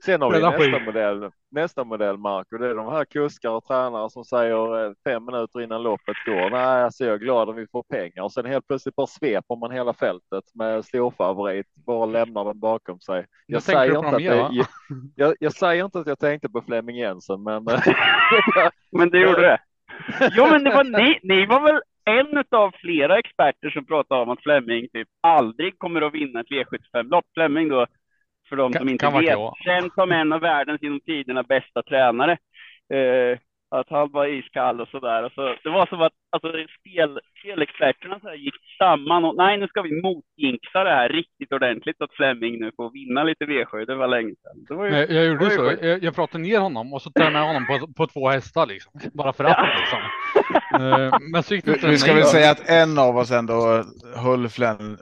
Sen 0.04 0.22
har 0.22 0.32
vi 0.32 0.40
nästa 0.40 0.84
modell, 0.84 1.30
nästa 1.50 1.84
modell 1.84 2.16
Marco. 2.16 2.58
Det 2.58 2.66
är 2.66 2.74
de 2.74 2.92
här 2.92 3.04
kuskar 3.04 3.50
och 3.50 3.64
tränare 3.64 4.10
som 4.10 4.24
säger 4.24 4.86
eh, 4.86 4.92
fem 5.04 5.24
minuter 5.24 5.60
innan 5.60 5.82
loppet 5.82 6.16
går. 6.26 6.50
Nej, 6.50 6.82
alltså 6.82 7.04
jag 7.04 7.14
är 7.14 7.18
glad 7.18 7.48
om 7.48 7.56
vi 7.56 7.66
får 7.66 7.82
pengar 7.82 8.22
och 8.22 8.32
sen 8.32 8.46
helt 8.46 8.66
plötsligt 8.66 8.96
bara 8.96 9.06
sveper 9.06 9.56
man 9.56 9.70
hela 9.70 9.94
fältet 9.94 10.44
med 10.54 10.84
storfavorit, 10.84 11.66
bara 11.86 12.06
lämnar 12.06 12.44
den 12.44 12.60
bakom 12.60 13.00
sig. 13.00 13.26
Jag, 13.46 13.62
säger 13.62 13.96
inte, 13.96 14.08
att 14.08 14.16
det, 14.16 14.22
jag, 14.22 14.66
jag, 15.14 15.34
jag, 15.40 15.52
säger 15.52 15.84
inte 15.84 15.98
att 15.98 16.06
jag 16.06 16.18
tänkte 16.18 16.48
på 16.48 16.62
Flemming 16.62 16.96
Jensen, 16.96 17.42
men. 17.42 17.64
men 18.92 19.10
det 19.10 19.18
gjorde 19.18 19.40
det. 19.40 19.58
Jo, 20.36 20.46
men 20.46 20.64
det 20.64 20.70
var 20.70 20.84
ni. 20.84 21.18
Ni 21.22 21.46
var 21.46 21.60
väl 21.60 21.80
en 22.04 22.44
av 22.50 22.74
flera 22.80 23.18
experter 23.18 23.70
som 23.70 23.86
pratade 23.86 24.22
om 24.22 24.30
att 24.30 24.42
Flemming 24.42 24.88
typ 24.92 25.08
aldrig 25.20 25.78
kommer 25.78 26.02
att 26.02 26.14
vinna 26.14 26.40
ett 26.40 26.46
V75-lopp. 26.50 27.24
Flemming 27.34 27.68
då 27.68 27.86
för 28.48 28.56
de 28.56 28.72
som 28.72 28.88
inte 28.88 29.10
vet, 29.10 29.38
känd 29.64 29.92
som 29.94 30.12
en 30.12 30.32
av 30.32 30.40
världens 30.40 30.82
genom 30.82 31.00
tiderna 31.00 31.42
bästa 31.42 31.82
tränare. 31.82 32.32
Eh, 32.94 33.38
att 33.70 33.90
han 33.90 34.10
var 34.12 34.26
iskall 34.26 34.80
och 34.80 34.88
sådär. 34.88 35.22
Och 35.22 35.32
så, 35.32 35.54
det 35.62 35.70
var 35.70 35.86
som 35.86 36.00
att 36.02 36.12
alltså, 36.30 36.48
spel, 36.80 37.20
spelexperterna 37.40 38.20
så 38.20 38.34
gick 38.34 38.54
samman 38.78 39.24
och 39.24 39.36
nej, 39.36 39.58
nu 39.58 39.66
ska 39.66 39.82
vi 39.82 40.02
motjinxa 40.02 40.84
det 40.84 40.90
här 40.90 41.08
riktigt 41.08 41.52
ordentligt 41.52 42.00
att 42.00 42.12
Flemming 42.12 42.60
nu 42.60 42.72
får 42.76 42.90
vinna 42.90 43.24
lite 43.24 43.44
V7. 43.44 43.86
Det 43.86 43.94
var 43.94 44.08
länge 44.08 44.34
sedan. 44.42 44.76
Var 44.78 44.86
ju, 44.86 44.92
jag, 44.92 45.10
jag 45.10 45.26
gjorde 45.26 45.50
så. 45.50 45.72
Jag, 45.80 46.02
jag, 46.02 46.14
pratade 46.14 46.44
ner 46.44 46.58
honom 46.58 46.92
och 46.92 47.02
så 47.02 47.10
tog 47.10 47.26
jag 47.26 47.46
honom 47.46 47.66
på, 47.66 47.92
på 47.96 48.06
två 48.06 48.28
hästar 48.28 48.66
liksom. 48.66 48.92
Bara 49.12 49.32
för 49.32 49.44
att 49.44 49.56
ja. 49.58 49.68
liksom. 49.80 50.00
uh, 50.82 51.18
men 51.32 51.42
så 51.42 51.54
gick 51.54 51.64
det. 51.64 51.88
Vi 51.88 51.98
ska 51.98 52.14
väl 52.14 52.24
säga 52.24 52.50
att 52.50 52.68
en 52.68 52.98
av 52.98 53.16
oss 53.16 53.30
ändå 53.30 53.84
höll 54.16 54.48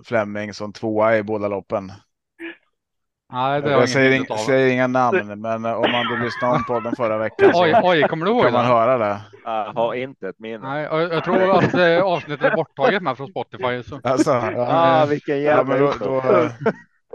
Flemming 0.04 0.54
som 0.54 0.72
tvåa 0.72 1.16
i 1.16 1.22
båda 1.22 1.48
loppen. 1.48 1.92
Nej, 3.32 3.62
det 3.62 3.70
jag 3.70 3.88
säger, 3.88 4.10
ing, 4.10 4.38
säger, 4.46 4.72
inga 4.72 4.86
namn, 4.86 5.40
men 5.40 5.64
om 5.64 5.90
man 5.92 6.08
vill 6.10 6.20
lyssna 6.20 6.50
om 6.50 6.64
på 6.64 6.80
den 6.80 6.96
förra 6.96 7.18
veckan 7.18 7.52
så 7.52 7.62
oj, 7.62 7.80
oj, 7.82 8.02
kommer 8.08 8.26
du 8.26 8.32
ihåg 8.32 8.44
kan 8.44 8.52
man 8.52 8.64
höra 8.64 8.98
det. 8.98 9.20
Jag 9.44 9.72
har 9.72 9.94
inte 9.94 10.28
ett 10.28 10.38
minne. 10.38 10.58
Nej, 10.58 10.88
jag 10.90 11.24
tror 11.24 11.58
att 11.58 11.74
eh, 11.74 12.02
avsnittet 12.02 12.52
är 12.52 12.56
borttaget 12.56 13.02
med 13.02 13.16
från 13.16 13.28
Spotify. 13.28 13.82
Så. 13.82 14.00
Alltså, 14.04 14.30
ja, 14.30 14.52
ah, 15.02 15.06
vilken 15.06 15.40
jävla 15.40 15.76
ja, 15.76 15.92
då, 15.98 16.20
då, 16.20 16.50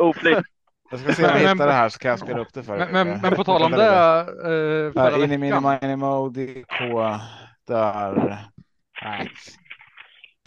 Oplikt. 0.06 0.42
Jag 0.92 1.00
ska 1.00 1.14
se 1.14 1.24
om 1.24 1.30
jag 1.30 1.40
hittar 1.40 1.68
det 1.68 1.74
här 1.74 1.90
så 1.90 2.00
kan 2.00 2.10
jag 2.10 2.20
spela 2.20 2.40
upp 2.40 2.54
det 2.54 2.64
för 2.64 2.78
Men, 2.78 2.92
men, 2.92 3.22
men 3.22 3.36
på 3.36 3.44
tal 3.44 3.64
om 3.64 3.72
det. 3.72 3.86
Eh, 3.86 4.94
förra 4.94 5.24
in 5.24 5.32
i 5.32 5.38
min 5.38 5.80
mini 5.82 5.96
mode 5.96 6.64
på 6.80 7.20
där. 7.68 8.38
Nej. 9.04 9.32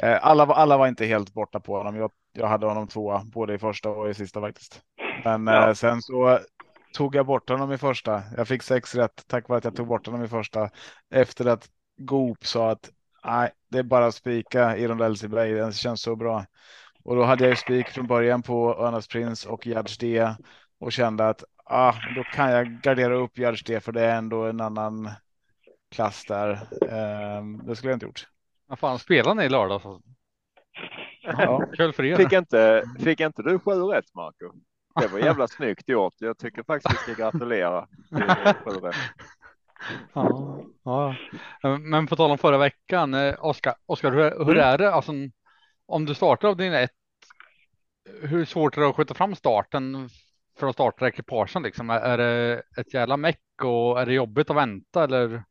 Eh, 0.03 0.19
alla, 0.23 0.45
alla 0.45 0.77
var 0.77 0.89
inte 0.89 1.07
helt 1.07 1.35
borta 1.35 1.61
på 1.61 1.77
honom. 1.77 1.97
Jag, 1.97 2.11
jag 2.33 2.47
hade 2.47 2.67
honom 2.67 2.89
tvåa 2.89 3.23
både 3.25 3.55
i 3.55 3.59
första 3.59 3.89
och 3.89 4.11
i 4.11 4.15
sista 4.15 4.41
faktiskt. 4.41 4.83
Men 5.25 5.47
ja. 5.47 5.69
eh, 5.69 5.75
sen 5.75 6.03
så 6.03 6.39
tog 6.95 7.15
jag 7.15 7.27
bort 7.27 7.49
honom 7.49 7.73
i 7.73 7.79
första. 7.79 8.23
Jag 8.37 8.49
fick 8.49 8.63
sex 8.63 8.95
rätt 8.95 9.25
tack 9.27 9.49
vare 9.49 9.59
att 9.59 9.65
jag 9.65 9.77
tog 9.77 9.87
bort 9.87 10.07
honom 10.07 10.25
i 10.25 10.29
första 10.29 10.71
efter 11.11 11.47
att 11.47 11.69
Goop 11.97 12.47
sa 12.47 12.71
att 12.71 12.91
nej, 13.25 13.51
det 13.71 13.79
är 13.79 13.83
bara 13.83 14.07
att 14.07 14.15
spika 14.15 14.77
i 14.77 14.89
rondellsibray. 14.89 15.53
Den 15.53 15.73
känns 15.73 16.03
så 16.03 16.17
bra. 16.17 16.45
Och 17.05 17.17
då 17.17 17.25
hade 17.25 17.45
jag 17.45 17.51
ju 17.51 17.57
spik 17.57 17.89
från 17.89 18.07
början 18.07 18.43
på 18.43 18.75
Örnas 18.75 19.09
Prince 19.09 19.49
och 19.49 19.67
Judge 19.67 20.01
D 20.01 20.35
och 20.81 20.93
kände 20.93 21.29
att 21.29 21.45
ah, 21.65 21.95
då 22.17 22.23
kan 22.23 22.51
jag 22.51 22.81
gardera 22.83 23.15
upp 23.15 23.39
Judge 23.39 23.67
D 23.67 23.81
för 23.81 23.93
det 23.93 24.03
är 24.03 24.17
ändå 24.17 24.45
en 24.45 24.61
annan 24.61 25.11
klass 25.91 26.25
där. 26.29 26.51
Um, 27.39 27.63
det 27.67 27.77
skulle 27.77 27.91
jag 27.91 27.97
inte 27.97 28.07
gjort. 28.07 28.27
Vad 28.67 28.79
fan 28.79 28.99
spelar 28.99 29.35
ni 29.35 29.45
i 29.45 29.49
lördags? 29.49 29.85
Ja. 31.23 31.65
Kul 31.77 31.93
för 31.93 32.05
er. 32.05 32.17
Fick 32.17 32.33
inte, 32.33 32.83
fick 32.99 33.21
inte 33.21 33.43
du 33.43 33.59
sju 33.59 33.71
rätt 33.71 34.15
Marco? 34.15 34.53
Det 35.01 35.07
var 35.07 35.19
jävla 35.19 35.49
snyggt 35.49 35.89
gjort. 35.89 36.15
Jag 36.19 36.39
tycker 36.39 36.63
faktiskt 36.63 37.09
vi 37.09 37.13
ska 37.13 37.23
gratulera. 37.23 37.87
Ja, 40.13 41.15
ja, 41.63 41.79
men 41.79 42.07
på 42.07 42.17
tal 42.17 42.31
om 42.31 42.39
förra 42.39 42.59
veckan, 42.59 43.15
eh, 43.15 43.35
Oskar, 43.45 43.75
Oskar 43.87 44.13
hur, 44.13 44.45
hur 44.45 44.57
mm. 44.57 44.65
är 44.65 44.79
det? 44.79 44.95
Alltså, 44.95 45.13
om 45.87 46.05
du 46.05 46.15
startar 46.15 46.49
av 46.49 46.57
din 46.57 46.73
ett, 46.73 46.91
hur 48.23 48.45
svårt 48.45 48.77
är 48.77 48.81
det 48.81 48.89
att 48.89 48.97
skjuta 48.97 49.15
fram 49.15 49.35
starten 49.35 50.09
för 50.59 50.67
att 50.67 50.75
starta 50.75 51.09
ekipagen? 51.09 51.63
Liksom? 51.63 51.91
Är 51.91 52.19
det 52.19 52.63
ett 52.79 52.95
jävla 52.95 53.17
meck 53.17 53.41
och 53.63 54.01
är 54.01 54.07
det 54.07 54.13
jobbigt 54.13 54.51
att 54.51 54.57
vänta 54.57 55.05
eller? 55.05 55.43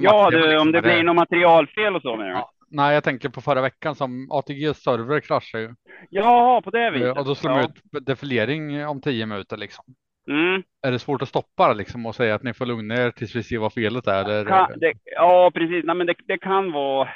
ja, 0.00 0.30
du, 0.30 0.38
liksom, 0.38 0.60
om 0.60 0.72
det 0.72 0.82
blir 0.82 0.96
det... 0.96 1.02
något 1.02 1.16
materialfel 1.16 1.96
och 1.96 2.02
så 2.02 2.16
menar 2.16 2.30
ja, 2.30 2.50
Nej, 2.70 2.94
jag 2.94 3.04
tänker 3.04 3.28
på 3.28 3.40
förra 3.40 3.60
veckan 3.60 3.94
som 3.94 4.30
ATG 4.30 4.74
server 4.74 5.20
kraschade 5.20 5.64
ju. 5.64 5.74
Ja, 6.10 6.60
på 6.64 6.70
det 6.70 6.90
viset. 6.90 7.18
Och 7.18 7.24
då 7.24 7.34
slår 7.34 7.58
ja. 7.58 7.64
ut 7.64 8.06
defilering 8.06 8.86
om 8.86 9.00
tio 9.00 9.26
minuter 9.26 9.56
liksom. 9.56 9.84
Mm. 10.28 10.62
Är 10.86 10.92
det 10.92 10.98
svårt 10.98 11.22
att 11.22 11.28
stoppa 11.28 11.72
liksom 11.72 12.06
och 12.06 12.14
säga 12.14 12.34
att 12.34 12.42
ni 12.42 12.54
får 12.54 12.66
lugna 12.66 12.94
er 12.94 13.10
tills 13.10 13.36
vi 13.36 13.42
ser 13.42 13.58
vad 13.58 13.72
felet 13.72 14.06
är? 14.06 14.24
Eller? 14.24 14.44
Kan, 14.44 14.78
det, 14.78 14.92
ja, 15.04 15.50
precis. 15.54 15.84
Nej, 15.84 15.96
men 15.96 16.06
det, 16.06 16.14
det, 16.26 16.38
kan 16.38 16.72
vara. 16.72 17.08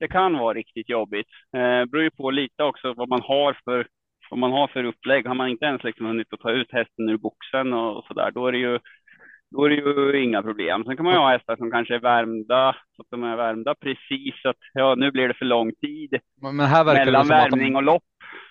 Det 0.00 0.08
kan 0.08 0.38
vara 0.38 0.54
riktigt 0.54 0.88
jobbigt. 0.88 1.28
Eh, 1.56 1.84
beror 1.90 2.02
ju 2.02 2.10
på 2.10 2.30
lite 2.30 2.62
också 2.62 2.94
vad 2.94 3.08
man 3.08 3.20
har 3.22 3.58
för 3.64 3.86
vad 4.30 4.38
man 4.38 4.52
har 4.52 4.68
för 4.68 4.84
upplägg. 4.84 5.26
Har 5.26 5.34
man 5.34 5.48
inte 5.48 5.64
ens 5.64 5.84
liksom 5.84 6.06
hunnit 6.06 6.32
att 6.32 6.40
ta 6.40 6.50
ut 6.50 6.72
hästen 6.72 7.08
ur 7.08 7.16
boxen 7.16 7.72
och, 7.72 7.96
och 7.96 8.04
så 8.04 8.14
där, 8.14 8.30
då 8.30 8.46
är 8.46 8.52
det 8.52 8.58
ju 8.58 8.78
då 9.50 9.64
är 9.64 9.68
det 9.70 10.18
ju 10.18 10.24
inga 10.24 10.42
problem. 10.42 10.84
Sen 10.84 10.96
kan 10.96 11.04
man 11.04 11.14
ju 11.14 11.20
ha 11.20 11.30
hästar 11.30 11.56
som 11.56 11.70
kanske 11.70 11.94
är 11.94 12.00
värmda, 12.00 12.76
så 12.96 13.02
att 13.02 13.10
de 13.10 13.24
är 13.24 13.36
värmda 13.36 13.74
precis 13.74 14.42
så 14.42 14.48
att 14.48 14.56
ja, 14.72 14.94
nu 14.94 15.10
blir 15.10 15.28
det 15.28 15.34
för 15.34 15.44
lång 15.44 15.72
tid 15.72 16.20
men 16.40 16.60
här 16.60 16.84
verkar 16.84 17.04
mellan 17.04 17.26
det 17.26 17.34
värmning 17.34 17.72
de... 17.72 17.76
och 17.76 17.82
lopp 17.82 18.02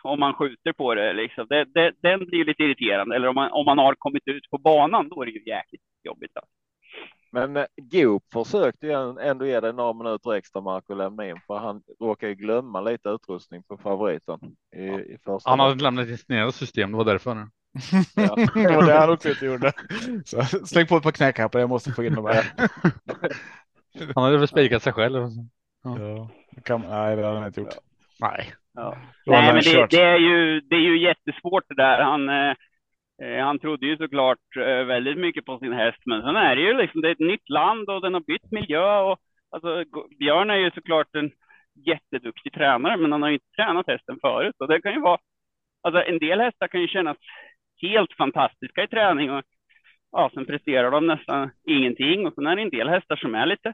om 0.04 0.20
man 0.20 0.34
skjuter 0.34 0.74
på 0.74 0.96
det. 0.96 1.14
Liksom. 1.14 1.46
det, 1.50 1.66
det 1.66 1.92
den 2.02 2.26
blir 2.26 2.46
lite 2.46 2.64
irriterande. 2.64 3.16
Eller 3.16 3.28
om 3.28 3.36
man, 3.36 3.52
om 3.52 3.66
man 3.66 3.78
har 3.78 3.96
kommit 3.96 4.28
ut 4.28 4.50
på 4.52 4.58
banan, 4.58 5.10
då 5.10 5.22
är 5.22 5.26
det 5.26 5.32
ju 5.32 5.44
jäkligt 5.46 5.82
jobbigt. 6.04 6.32
Alltså. 6.36 6.52
Men 7.32 7.58
eh, 7.58 7.66
Goop 7.78 8.24
försökte 8.34 8.88
ju 8.88 8.94
ändå 9.22 9.46
ge 9.46 9.60
dig 9.60 9.74
några 9.74 9.94
minuter 9.94 10.34
extra 10.34 10.62
mark 10.62 10.90
och 10.90 10.98
lämna 10.98 11.30
in 11.30 11.40
för 11.48 11.58
han 11.58 11.82
råkar 12.00 12.28
ju 12.28 12.36
glömma 12.36 12.82
lite 12.82 13.10
utrustning 13.10 13.64
på 13.64 13.78
favoriten. 13.78 14.40
I, 14.76 14.86
i 14.86 15.18
första 15.26 15.50
han 15.50 15.60
hade 15.60 15.84
lämnat 15.84 16.08
ett 16.08 16.20
sneda 16.20 16.52
system, 16.52 16.92
det 16.92 16.98
var 16.98 17.06
därför. 17.06 17.48
Ja. 18.16 18.36
det 18.54 18.76
var 18.76 18.86
det 18.86 18.94
han 18.94 19.10
också 19.10 19.30
inte 19.30 19.46
gjorde. 19.46 19.72
Så, 20.26 20.42
släng 20.44 20.88
på 20.88 20.98
ett 20.98 21.04
par 21.04 21.12
knäkappar, 21.12 21.60
jag 21.60 21.70
måste 21.70 21.92
få 21.92 22.04
in 22.04 22.16
dem 22.16 22.26
här. 22.26 22.46
han 24.16 24.24
hade 24.24 24.38
väl 24.38 24.48
spikat 24.48 24.84
sig 24.84 24.94
själv. 24.94 25.28
Ja. 25.84 26.00
ja. 26.00 26.30
Kan, 26.64 26.82
nej, 26.82 27.16
det 27.16 27.26
hade 27.26 27.38
han 27.38 27.48
inte 27.48 27.62
gjort. 27.62 27.74
Nej. 28.20 28.54
Ja. 28.74 28.98
Nej, 29.26 29.54
men 29.54 29.64
det, 29.64 29.88
det, 29.90 30.02
är 30.02 30.18
ju, 30.18 30.62
det 30.62 30.76
är 30.76 30.80
ju 30.80 31.04
jättesvårt 31.04 31.64
det 31.68 31.76
där. 31.76 32.02
Han, 32.02 32.30
eh, 32.30 32.56
eh, 33.22 33.46
han 33.46 33.60
trodde 33.60 33.86
ju 33.86 33.98
såklart 33.98 34.58
eh, 34.58 34.84
väldigt 34.84 35.18
mycket 35.18 35.46
på 35.46 35.60
sin 35.60 35.74
häst, 35.74 36.02
men 36.06 36.22
sen 36.22 36.36
är 36.36 36.56
det 36.56 36.62
ju 36.62 36.74
liksom, 36.74 37.02
det 37.02 37.08
är 37.08 37.12
ett 37.12 37.20
nytt 37.20 37.50
land 37.50 37.90
och 37.90 38.02
den 38.02 38.14
har 38.14 38.22
bytt 38.22 38.52
miljö 38.52 39.00
och 39.00 39.20
alltså 39.52 39.84
Björn 40.20 40.50
är 40.50 40.56
ju 40.56 40.72
såklart 40.72 41.16
en 41.16 41.32
jätteduktig 41.86 42.54
tränare, 42.54 42.98
men 42.98 43.12
han 43.12 43.22
har 43.22 43.30
ju 43.30 43.36
inte 43.36 43.56
tränat 43.56 43.88
hästen 43.88 44.18
förut 44.22 44.56
och 44.60 44.68
det 44.68 44.82
kan 44.82 44.94
ju 44.94 45.00
vara, 45.00 45.20
alltså 45.82 46.04
en 46.04 46.20
del 46.20 46.40
hästar 46.40 46.68
kan 46.68 46.82
ju 46.82 46.88
kännas 46.88 47.18
helt 47.82 48.14
fantastiska 48.14 48.84
i 48.84 48.88
träning 48.88 49.32
och 49.32 49.44
ja, 50.12 50.32
sen 50.34 50.46
presterar 50.46 50.92
de 50.92 51.08
nästan 51.08 51.52
ingenting 51.68 52.28
och 52.28 52.34
sen 52.34 52.48
är 52.48 52.56
det 52.56 52.62
en 52.62 52.70
del 52.70 52.90
hästar 52.90 53.16
som 53.16 53.36
är 53.36 53.46
lite, 53.46 53.74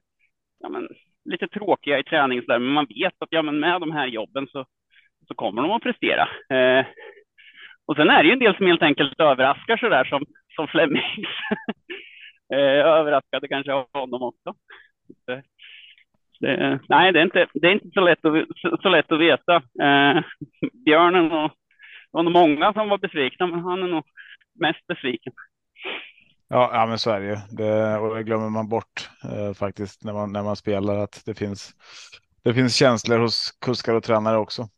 ja 0.60 0.70
men 0.70 0.88
lite 1.26 1.48
tråkiga 1.48 2.00
i 2.00 2.04
träning 2.04 2.42
så 2.42 2.48
där, 2.48 2.60
men 2.60 2.74
man 2.74 2.86
vet 2.86 3.14
att 3.20 3.28
ja, 3.32 3.42
men 3.42 3.60
med 3.60 3.82
de 3.82 3.92
här 3.92 4.08
jobben 4.08 4.48
så 4.48 4.66
så 5.28 5.34
kommer 5.34 5.62
de 5.62 5.72
att 5.72 5.84
prestera. 5.84 6.28
Eh, 6.50 6.86
och 7.86 7.96
sen 7.96 8.10
är 8.10 8.24
det 8.24 8.28
ju 8.28 8.34
en 8.34 8.40
del 8.40 8.58
som 8.58 8.68
helt 8.68 8.82
enkelt 8.82 9.20
överraskar 9.20 9.78
så 9.78 9.90
där 9.90 10.04
som, 10.04 10.26
som 10.56 10.68
Flemings. 10.68 11.28
eh, 12.54 12.86
överraskade 12.86 13.48
kanske 13.48 13.74
av 13.74 13.88
honom 13.94 14.24
också. 14.24 14.54
Det, 15.28 15.44
det, 16.40 16.80
nej, 16.90 17.12
det 17.12 17.20
är 17.20 17.24
inte, 17.24 17.48
det 17.54 17.68
är 17.68 17.72
inte 17.72 17.90
så, 17.94 18.02
lätt 18.02 18.26
att, 18.26 18.48
så, 18.56 18.78
så 18.82 18.90
lätt 18.90 19.12
att 19.12 19.20
veta. 19.20 19.56
Eh, 19.56 20.24
Björnen 20.86 21.32
och 21.32 21.52
var 22.16 22.24
nog 22.24 22.34
många 22.34 22.74
som 22.74 22.90
var 22.90 22.98
besvikna, 22.98 23.48
men 23.48 23.60
han 23.60 23.84
är 23.84 23.88
nog 23.88 24.04
mest 24.60 24.88
besviken. 24.88 25.34
Ja, 26.48 26.70
ja 26.74 26.86
men 26.86 27.00
så 27.00 27.12
är 27.12 27.20
det 27.20 27.28
ju. 27.28 27.38
Det, 27.50 27.98
och 27.98 28.16
det 28.16 28.24
glömmer 28.24 28.50
man 28.50 28.70
bort 28.70 29.10
eh, 29.24 29.54
faktiskt 29.54 30.04
när 30.04 30.14
man, 30.14 30.32
när 30.32 30.44
man 30.44 30.56
spelar 30.56 30.98
att 30.98 31.22
det 31.26 31.34
finns, 31.34 31.72
det 32.44 32.54
finns 32.54 32.76
känslor 32.76 33.20
hos 33.20 33.52
kuskar 33.52 33.94
och 33.94 34.04
tränare 34.04 34.38
också. 34.38 34.70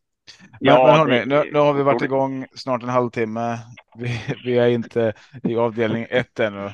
Men, 0.42 0.58
ja, 0.60 0.88
men 0.88 0.96
hörni, 0.96 1.26
nu, 1.26 1.52
nu, 1.54 1.60
har 1.60 1.74
vi 1.74 1.84
varit 1.84 2.02
igång 2.02 2.46
snart 2.56 2.84
en 2.84 2.90
halvtimme. 2.90 3.60
Vi, 3.98 4.22
vi 4.46 4.58
är 4.58 4.68
inte 4.68 5.14
i 5.44 5.56
avdelning 5.56 6.08
ett 6.10 6.40
ännu. 6.40 6.66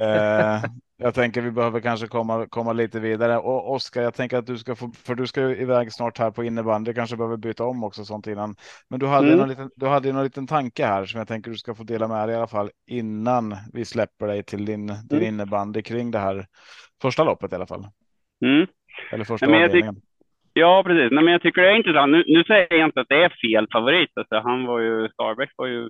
Eh, 0.00 0.62
jag 1.00 1.14
tänker 1.14 1.42
vi 1.42 1.50
behöver 1.50 1.80
kanske 1.80 2.06
komma, 2.06 2.46
komma 2.46 2.72
lite 2.72 3.00
vidare. 3.00 3.38
Och 3.38 3.72
Oskar, 3.72 4.02
jag 4.02 4.14
tänker 4.14 4.36
att 4.36 4.46
du 4.46 4.58
ska 4.58 4.76
få, 4.76 4.90
för 5.06 5.14
du 5.14 5.26
ska 5.26 5.40
ju 5.40 5.56
iväg 5.56 5.92
snart 5.92 6.18
här 6.18 6.30
på 6.30 6.44
innebandy. 6.44 6.94
kanske 6.94 7.16
behöver 7.16 7.36
byta 7.36 7.64
om 7.64 7.84
också 7.84 8.04
sånt 8.04 8.26
innan. 8.26 8.54
Men 8.90 9.00
du 9.00 9.06
hade, 9.06 9.26
mm. 9.26 9.38
någon 9.38 9.48
liten, 9.48 9.70
du 9.76 9.86
hade 9.86 10.12
någon 10.12 10.24
liten 10.24 10.46
tanke 10.46 10.86
här 10.86 11.04
som 11.04 11.18
jag 11.18 11.28
tänker 11.28 11.50
du 11.50 11.56
ska 11.56 11.74
få 11.74 11.82
dela 11.82 12.08
med 12.08 12.28
dig 12.28 12.34
i 12.34 12.36
alla 12.36 12.46
fall 12.46 12.70
innan 12.90 13.56
vi 13.72 13.84
släpper 13.84 14.26
dig 14.26 14.42
till 14.42 14.64
din, 14.64 14.86
din 14.86 15.18
mm. 15.18 15.28
innebandy 15.28 15.82
kring 15.82 16.10
det 16.10 16.18
här 16.18 16.46
första 17.02 17.24
loppet 17.24 17.52
i 17.52 17.54
alla 17.54 17.66
fall. 17.66 17.86
Mm. 18.44 18.66
Eller 19.12 19.24
första 19.24 19.50
ja, 19.50 19.64
avdelningen. 19.64 19.96
Ja, 20.52 20.82
precis. 20.86 21.12
Nej, 21.12 21.24
men 21.24 21.32
jag 21.32 21.42
tycker 21.42 21.62
det 21.62 21.70
är 21.70 21.76
intressant. 21.76 22.12
Nu, 22.12 22.24
nu 22.26 22.44
säger 22.44 22.74
jag 22.74 22.88
inte 22.88 23.00
att 23.00 23.08
det 23.08 23.24
är 23.24 23.28
fel 23.28 23.66
favorit. 23.72 24.10
Alltså, 24.14 24.38
han 24.38 24.66
var 24.66 24.80
ju, 24.80 25.08
Starbeck 25.08 25.50
var 25.56 25.66
ju 25.66 25.88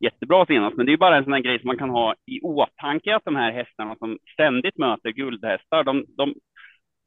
jättebra 0.00 0.46
senast, 0.46 0.76
men 0.76 0.86
det 0.86 0.92
är 0.92 0.96
bara 0.96 1.16
en 1.16 1.24
sån 1.24 1.32
här 1.32 1.40
grej 1.40 1.60
som 1.60 1.66
man 1.66 1.78
kan 1.78 1.90
ha 1.90 2.14
i 2.26 2.40
åtanke 2.40 3.16
att 3.16 3.24
de 3.24 3.36
här 3.36 3.52
hästarna 3.52 3.96
som 3.96 4.18
ständigt 4.32 4.78
möter 4.78 5.10
guldhästar, 5.10 5.84
de, 5.84 6.04
de, 6.16 6.34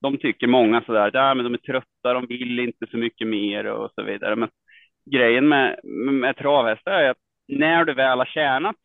de 0.02 0.18
tycker 0.18 0.48
många 0.48 0.82
sådär, 0.82 1.12
ja, 1.14 1.34
men 1.34 1.44
de 1.44 1.54
är 1.54 1.58
trötta, 1.58 2.14
de 2.14 2.26
vill 2.26 2.60
inte 2.60 2.88
så 2.92 2.98
mycket 2.98 3.28
mer 3.28 3.66
och 3.66 3.92
så 3.96 4.04
vidare. 4.04 4.36
Men 4.36 4.50
grejen 5.12 5.48
med, 5.48 5.80
med, 5.84 6.14
med 6.14 6.38
travhästar 6.38 6.92
är 6.92 7.10
att 7.10 7.18
när 7.48 7.86
du 7.86 7.94
väl 7.94 8.18
har 8.18 8.26
tjänat 8.26 8.76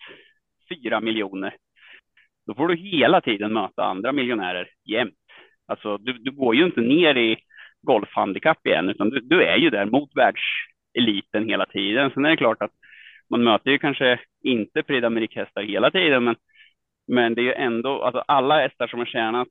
fyra 0.69 1.01
miljoner, 1.01 1.55
då 2.47 2.55
får 2.55 2.69
du 2.69 2.77
hela 2.77 3.21
tiden 3.21 3.53
möta 3.53 3.85
andra 3.85 4.13
miljonärer 4.13 4.69
jämt. 4.85 5.15
Alltså, 5.67 5.99
du, 5.99 6.13
du 6.13 6.31
går 6.31 6.55
ju 6.55 6.65
inte 6.65 6.81
ner 6.81 7.17
i 7.17 7.37
golfhandikapp 7.83 8.67
igen, 8.67 8.89
utan 8.89 9.11
du, 9.11 9.21
du, 9.21 9.43
är 9.43 9.57
ju 9.57 9.71
där 9.71 9.87
mot 9.87 10.11
världseliten 10.15 11.49
hela 11.49 11.67
tiden. 11.67 12.11
Sen 12.11 12.25
är 12.25 12.31
det 12.31 12.37
klart 12.37 12.63
att 12.63 12.71
man 13.31 13.45
möter 13.45 13.71
ju 13.71 13.79
kanske 13.79 14.21
inte 14.45 14.83
Prix 14.83 15.05
d'Amérique-hästar 15.05 15.63
hela 15.63 15.91
tiden, 15.91 16.25
men, 16.25 16.37
men 17.09 17.35
det 17.35 17.41
är 17.41 17.45
ju 17.45 17.53
ändå, 17.53 18.03
alltså 18.03 18.25
alla 18.27 18.61
hästar 18.61 18.87
som 18.87 18.99
har 18.99 19.07
tjänat 19.07 19.49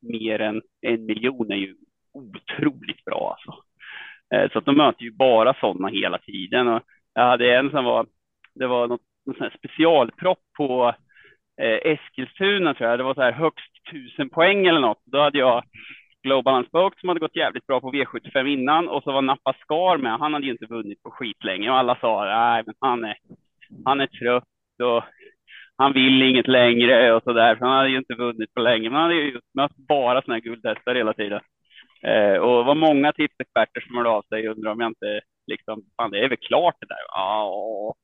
mer 0.00 0.40
än 0.40 0.62
en 0.80 1.06
miljon 1.06 1.52
är 1.52 1.56
ju 1.56 1.74
otroligt 2.12 3.04
bra 3.04 3.36
alltså. 3.36 3.62
Eh, 4.34 4.52
så 4.52 4.58
att 4.58 4.64
de 4.64 4.76
möter 4.76 5.02
ju 5.02 5.10
bara 5.10 5.54
sådana 5.54 5.88
hela 5.88 6.18
tiden. 6.18 6.68
Och 6.68 6.82
jag 7.14 7.22
hade 7.22 7.56
en 7.56 7.70
som 7.70 7.84
var, 7.84 8.06
det 8.54 8.66
var 8.66 8.88
något, 8.88 9.00
något 9.26 9.52
specialpropp 9.52 10.38
på 10.56 10.94
eh, 11.62 11.92
Eskilstuna 11.92 12.74
tror 12.74 12.90
jag. 12.90 12.98
Det 12.98 13.02
var 13.02 13.14
så 13.14 13.22
här 13.22 13.32
högst 13.32 13.86
tusen 13.90 14.28
poäng 14.28 14.66
eller 14.66 14.80
något. 14.80 15.02
Då 15.04 15.18
hade 15.20 15.38
jag 15.38 15.64
Global 16.26 16.58
Unspoke 16.58 17.00
som 17.00 17.08
hade 17.08 17.20
gått 17.20 17.36
jävligt 17.36 17.66
bra 17.66 17.80
på 17.80 17.92
V75 17.92 18.46
innan 18.46 18.88
och 18.88 19.02
så 19.02 19.12
var 19.12 19.22
Nappa 19.22 19.52
Skar 19.52 19.96
med. 19.96 20.18
Han 20.18 20.34
hade 20.34 20.46
ju 20.46 20.52
inte 20.52 20.66
vunnit 20.66 21.02
på 21.02 21.10
skit 21.10 21.44
länge 21.44 21.70
och 21.70 21.78
alla 21.78 21.96
sa 22.00 22.24
nej, 22.24 22.62
men 22.66 22.74
han 22.80 23.04
är, 23.04 23.16
han 23.84 24.00
är 24.00 24.06
trött 24.06 24.44
och 24.82 25.04
han 25.76 25.92
vill 25.92 26.22
inget 26.22 26.48
längre 26.48 27.12
och 27.12 27.22
så 27.22 27.32
där. 27.32 27.56
Han 27.60 27.72
hade 27.72 27.88
ju 27.88 27.98
inte 27.98 28.14
vunnit 28.14 28.54
på 28.54 28.60
länge, 28.60 28.90
men 28.90 29.00
han 29.00 29.02
hade 29.02 29.14
ju 29.14 29.40
mött 29.54 29.76
bara 29.76 30.22
sådana 30.22 30.34
här 30.34 30.40
guldhästar 30.40 30.94
hela 30.94 31.12
tiden. 31.12 31.40
Eh, 32.02 32.36
och 32.36 32.58
det 32.58 32.64
var 32.64 32.74
många 32.74 33.12
tipsexperter 33.12 33.80
som 33.80 33.96
hörde 33.96 34.08
av 34.08 34.22
sig 34.22 34.48
och 34.48 34.56
undrade 34.56 34.72
om 34.72 34.80
jag 34.80 34.90
inte 34.90 35.20
liksom, 35.46 35.82
fan 35.96 36.10
det 36.10 36.24
är 36.24 36.28
väl 36.28 36.38
klart 36.38 36.76
det 36.80 36.86
där. 36.86 37.04
Ja, 37.08 37.94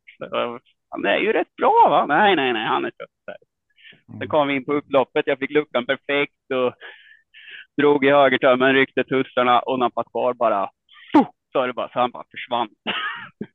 han 0.90 1.04
är 1.04 1.18
ju 1.18 1.32
rätt 1.32 1.56
bra 1.56 1.86
va? 1.90 2.06
Nej, 2.06 2.36
nej, 2.36 2.52
nej, 2.52 2.66
han 2.66 2.84
är 2.84 2.90
trött. 2.90 3.10
Där. 3.26 3.36
Sen 4.06 4.14
mm. 4.14 4.28
kom 4.28 4.48
vi 4.48 4.54
in 4.54 4.64
på 4.64 4.72
upploppet. 4.72 5.26
Jag 5.26 5.38
fick 5.38 5.50
luckan 5.50 5.86
perfekt 5.86 6.50
och 6.54 6.74
drog 7.76 8.04
i 8.04 8.10
högertömmen, 8.10 8.74
ryckte 8.74 9.04
tussarna 9.04 9.60
och 9.60 9.78
nappade 9.78 10.10
kvar 10.10 10.34
bara. 10.34 10.70
Så 11.52 11.66
det 11.66 11.72
bara, 11.72 11.88
så 11.88 11.98
han 12.00 12.10
bara 12.10 12.24
försvann. 12.30 12.68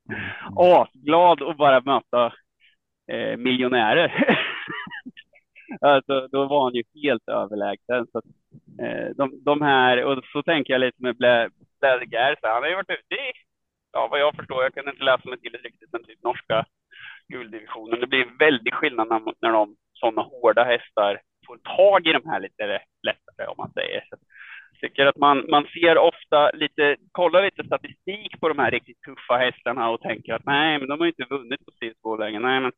Mm. 0.09 0.57
Asglad 0.57 1.41
att 1.41 1.57
bara 1.57 1.81
möta 1.81 2.33
eh, 3.11 3.37
miljonärer. 3.37 4.37
alltså, 5.81 6.27
då 6.27 6.45
var 6.45 6.63
han 6.63 6.73
ju 6.73 6.83
helt 7.03 7.29
överlägsen. 7.29 8.07
Så, 8.11 8.21
eh, 8.83 9.09
de, 9.15 9.43
de 9.43 9.61
här, 9.61 10.03
och 10.03 10.23
så 10.33 10.43
tänker 10.43 10.73
jag 10.73 10.79
lite 10.79 11.03
med 11.03 11.17
Blädegär, 11.17 12.35
han 12.41 12.63
har 12.63 12.69
ju 12.69 12.75
varit 12.75 12.89
ute 12.89 13.15
i, 13.15 13.31
ja 13.91 14.07
vad 14.11 14.19
jag 14.19 14.35
förstår, 14.35 14.63
jag 14.63 14.73
kan 14.73 14.89
inte 14.89 15.03
läsa 15.03 15.29
mig 15.29 15.39
till 15.39 15.51
det 15.51 15.57
riktigt, 15.57 15.89
men 15.91 16.03
typ 16.03 16.23
norska 16.23 16.65
gulddivisionen. 17.27 17.99
Det 17.99 18.07
blir 18.07 18.37
väldigt 18.39 18.73
skillnad 18.73 19.07
när, 19.07 19.21
när 19.41 19.51
de 19.51 19.75
sådana 19.93 20.21
hårda 20.21 20.63
hästar 20.63 21.21
får 21.47 21.57
tag 21.57 22.07
i 22.07 22.13
de 22.13 22.29
här 22.29 22.39
lite 22.39 22.81
lättare 23.07 23.47
om 23.47 23.55
man 23.57 23.71
säger. 23.71 24.01
Så 24.09 24.15
jag 24.71 24.79
tycker 24.81 25.05
att 25.05 25.17
man, 25.17 25.45
man 25.49 25.63
ser 25.73 25.97
ofta 25.97 26.51
lite, 26.51 26.95
kollar 27.11 27.43
lite 27.43 27.63
statistik 27.63 28.39
på 28.39 28.47
de 28.49 28.59
här 28.59 28.71
riktigt 28.71 29.01
tuffa 29.01 29.37
hästarna 29.37 29.89
och 29.89 30.01
tänker 30.01 30.33
att 30.33 30.45
nej, 30.45 30.79
men 30.79 30.87
de 30.87 30.99
har 30.99 31.07
inte 31.07 31.25
vunnit 31.29 31.65
på 31.65 31.71
C2 31.71 32.19
länge. 32.19 32.39
Nej, 32.39 32.59
men 32.59 32.71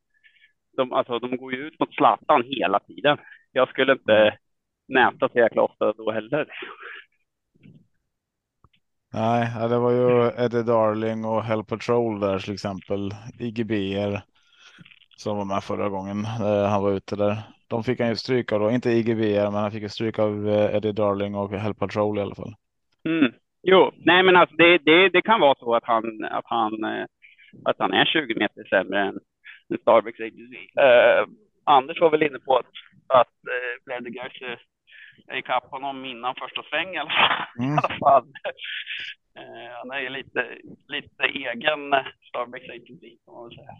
de, 0.78 0.94
alltså, 0.94 1.20
de 1.20 1.38
går 1.38 1.54
ju 1.54 1.68
ut 1.68 1.80
mot 1.80 1.96
Zlatan 1.96 2.44
hela 2.46 2.80
tiden. 2.80 3.18
Jag 3.52 3.70
skulle 3.70 3.92
inte 3.92 4.38
näta 4.88 5.30
så 5.30 5.40
jäkla 5.40 5.62
ofta 5.62 5.94
då 5.94 6.12
heller. 6.12 6.48
Nej, 9.14 9.70
det 9.70 9.78
var 9.78 9.92
ju 9.92 10.28
Eddie 10.46 10.64
Darling 10.64 11.26
och 11.26 11.44
Hell 11.44 11.64
Patrol 11.64 12.20
där 12.20 12.40
till 12.40 12.54
exempel. 12.54 13.12
IGBR 13.40 14.22
som 15.20 15.38
var 15.38 15.46
med 15.46 15.64
förra 15.64 15.90
gången 15.90 16.26
eh, 16.26 16.66
han 16.72 16.84
var 16.84 16.92
ute 16.92 17.16
där. 17.16 17.38
De 17.68 17.84
fick 17.84 18.00
han 18.00 18.10
ju 18.10 18.16
stryk 18.16 18.52
av 18.52 18.60
då, 18.60 18.72
inte 18.72 18.90
IGBR, 18.90 19.52
men 19.52 19.62
han 19.62 19.72
fick 19.72 19.82
ju 19.82 19.90
stryk 19.90 20.20
av 20.20 20.50
eh, 20.50 20.76
Eddie 20.76 20.92
Darling 20.92 21.36
och 21.36 21.52
Hell 21.52 21.74
Patrol 21.74 22.18
i 22.18 22.22
alla 22.22 22.36
fall. 22.36 22.54
Mm. 23.06 23.34
Jo, 23.64 23.92
nej, 23.98 24.24
men 24.24 24.36
alltså 24.36 24.56
det, 24.56 24.78
det, 24.78 25.10
det 25.10 25.22
kan 25.22 25.40
vara 25.40 25.56
så 25.56 25.76
att 25.76 25.86
han, 25.86 26.24
att 26.24 26.46
han, 26.46 26.84
eh, 26.84 27.06
att 27.66 27.76
han 27.80 27.94
är 27.94 28.06
20 28.06 28.36
meter 28.36 28.64
sämre 28.70 29.00
än 29.00 29.20
Starbucks 29.82 30.20
Uh, 30.20 31.28
Anders 31.64 32.02
var 32.02 32.10
väl 32.10 32.24
inne 32.24 32.40
på 32.40 32.58
att, 32.58 32.72
att 33.08 33.36
uh, 33.48 33.84
Bledegers 33.86 34.42
är 35.28 35.38
ikapp 35.38 35.72
honom 35.72 36.06
innan 36.06 36.36
första 36.36 36.64
sväng 36.64 36.96
i 36.96 36.98
alla 36.98 37.10
fall. 37.10 37.66
Mm. 37.66 37.76
I 37.76 37.78
alla 37.78 37.98
fall. 38.00 38.28
Han 39.80 39.92
är 39.92 40.00
ju 40.00 40.10
lite, 40.10 40.58
lite 40.88 41.24
egen 41.24 41.82
Starbucks 42.30 42.70
agency 42.70 43.18
kan 43.26 43.34
man 43.34 43.44
väl 43.44 43.56
säga. 43.58 43.76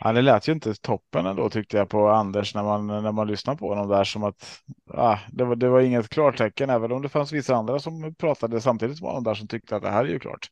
Ja, 0.00 0.12
det 0.12 0.22
lät 0.22 0.48
ju 0.48 0.52
inte 0.52 0.74
toppen 0.74 1.26
ändå 1.26 1.50
tyckte 1.50 1.76
jag 1.76 1.88
på 1.88 2.08
Anders 2.08 2.54
när 2.54 2.62
man 2.62 2.86
när 2.86 3.12
man 3.12 3.26
lyssnar 3.26 3.54
på 3.54 3.68
honom 3.68 3.88
där 3.88 4.04
som 4.04 4.24
att 4.24 4.62
ah, 4.94 5.18
det, 5.28 5.44
var, 5.44 5.56
det 5.56 5.68
var 5.68 5.80
inget 5.80 6.08
klartecken, 6.08 6.70
även 6.70 6.92
om 6.92 7.02
det 7.02 7.08
fanns 7.08 7.32
vissa 7.32 7.54
andra 7.54 7.78
som 7.78 8.14
pratade 8.14 8.60
samtidigt 8.60 8.98
som 8.98 9.06
honom 9.06 9.24
där 9.24 9.34
som 9.34 9.48
tyckte 9.48 9.76
att 9.76 9.82
det 9.82 9.90
här 9.90 10.04
är 10.04 10.08
ju 10.08 10.18
klart. 10.18 10.48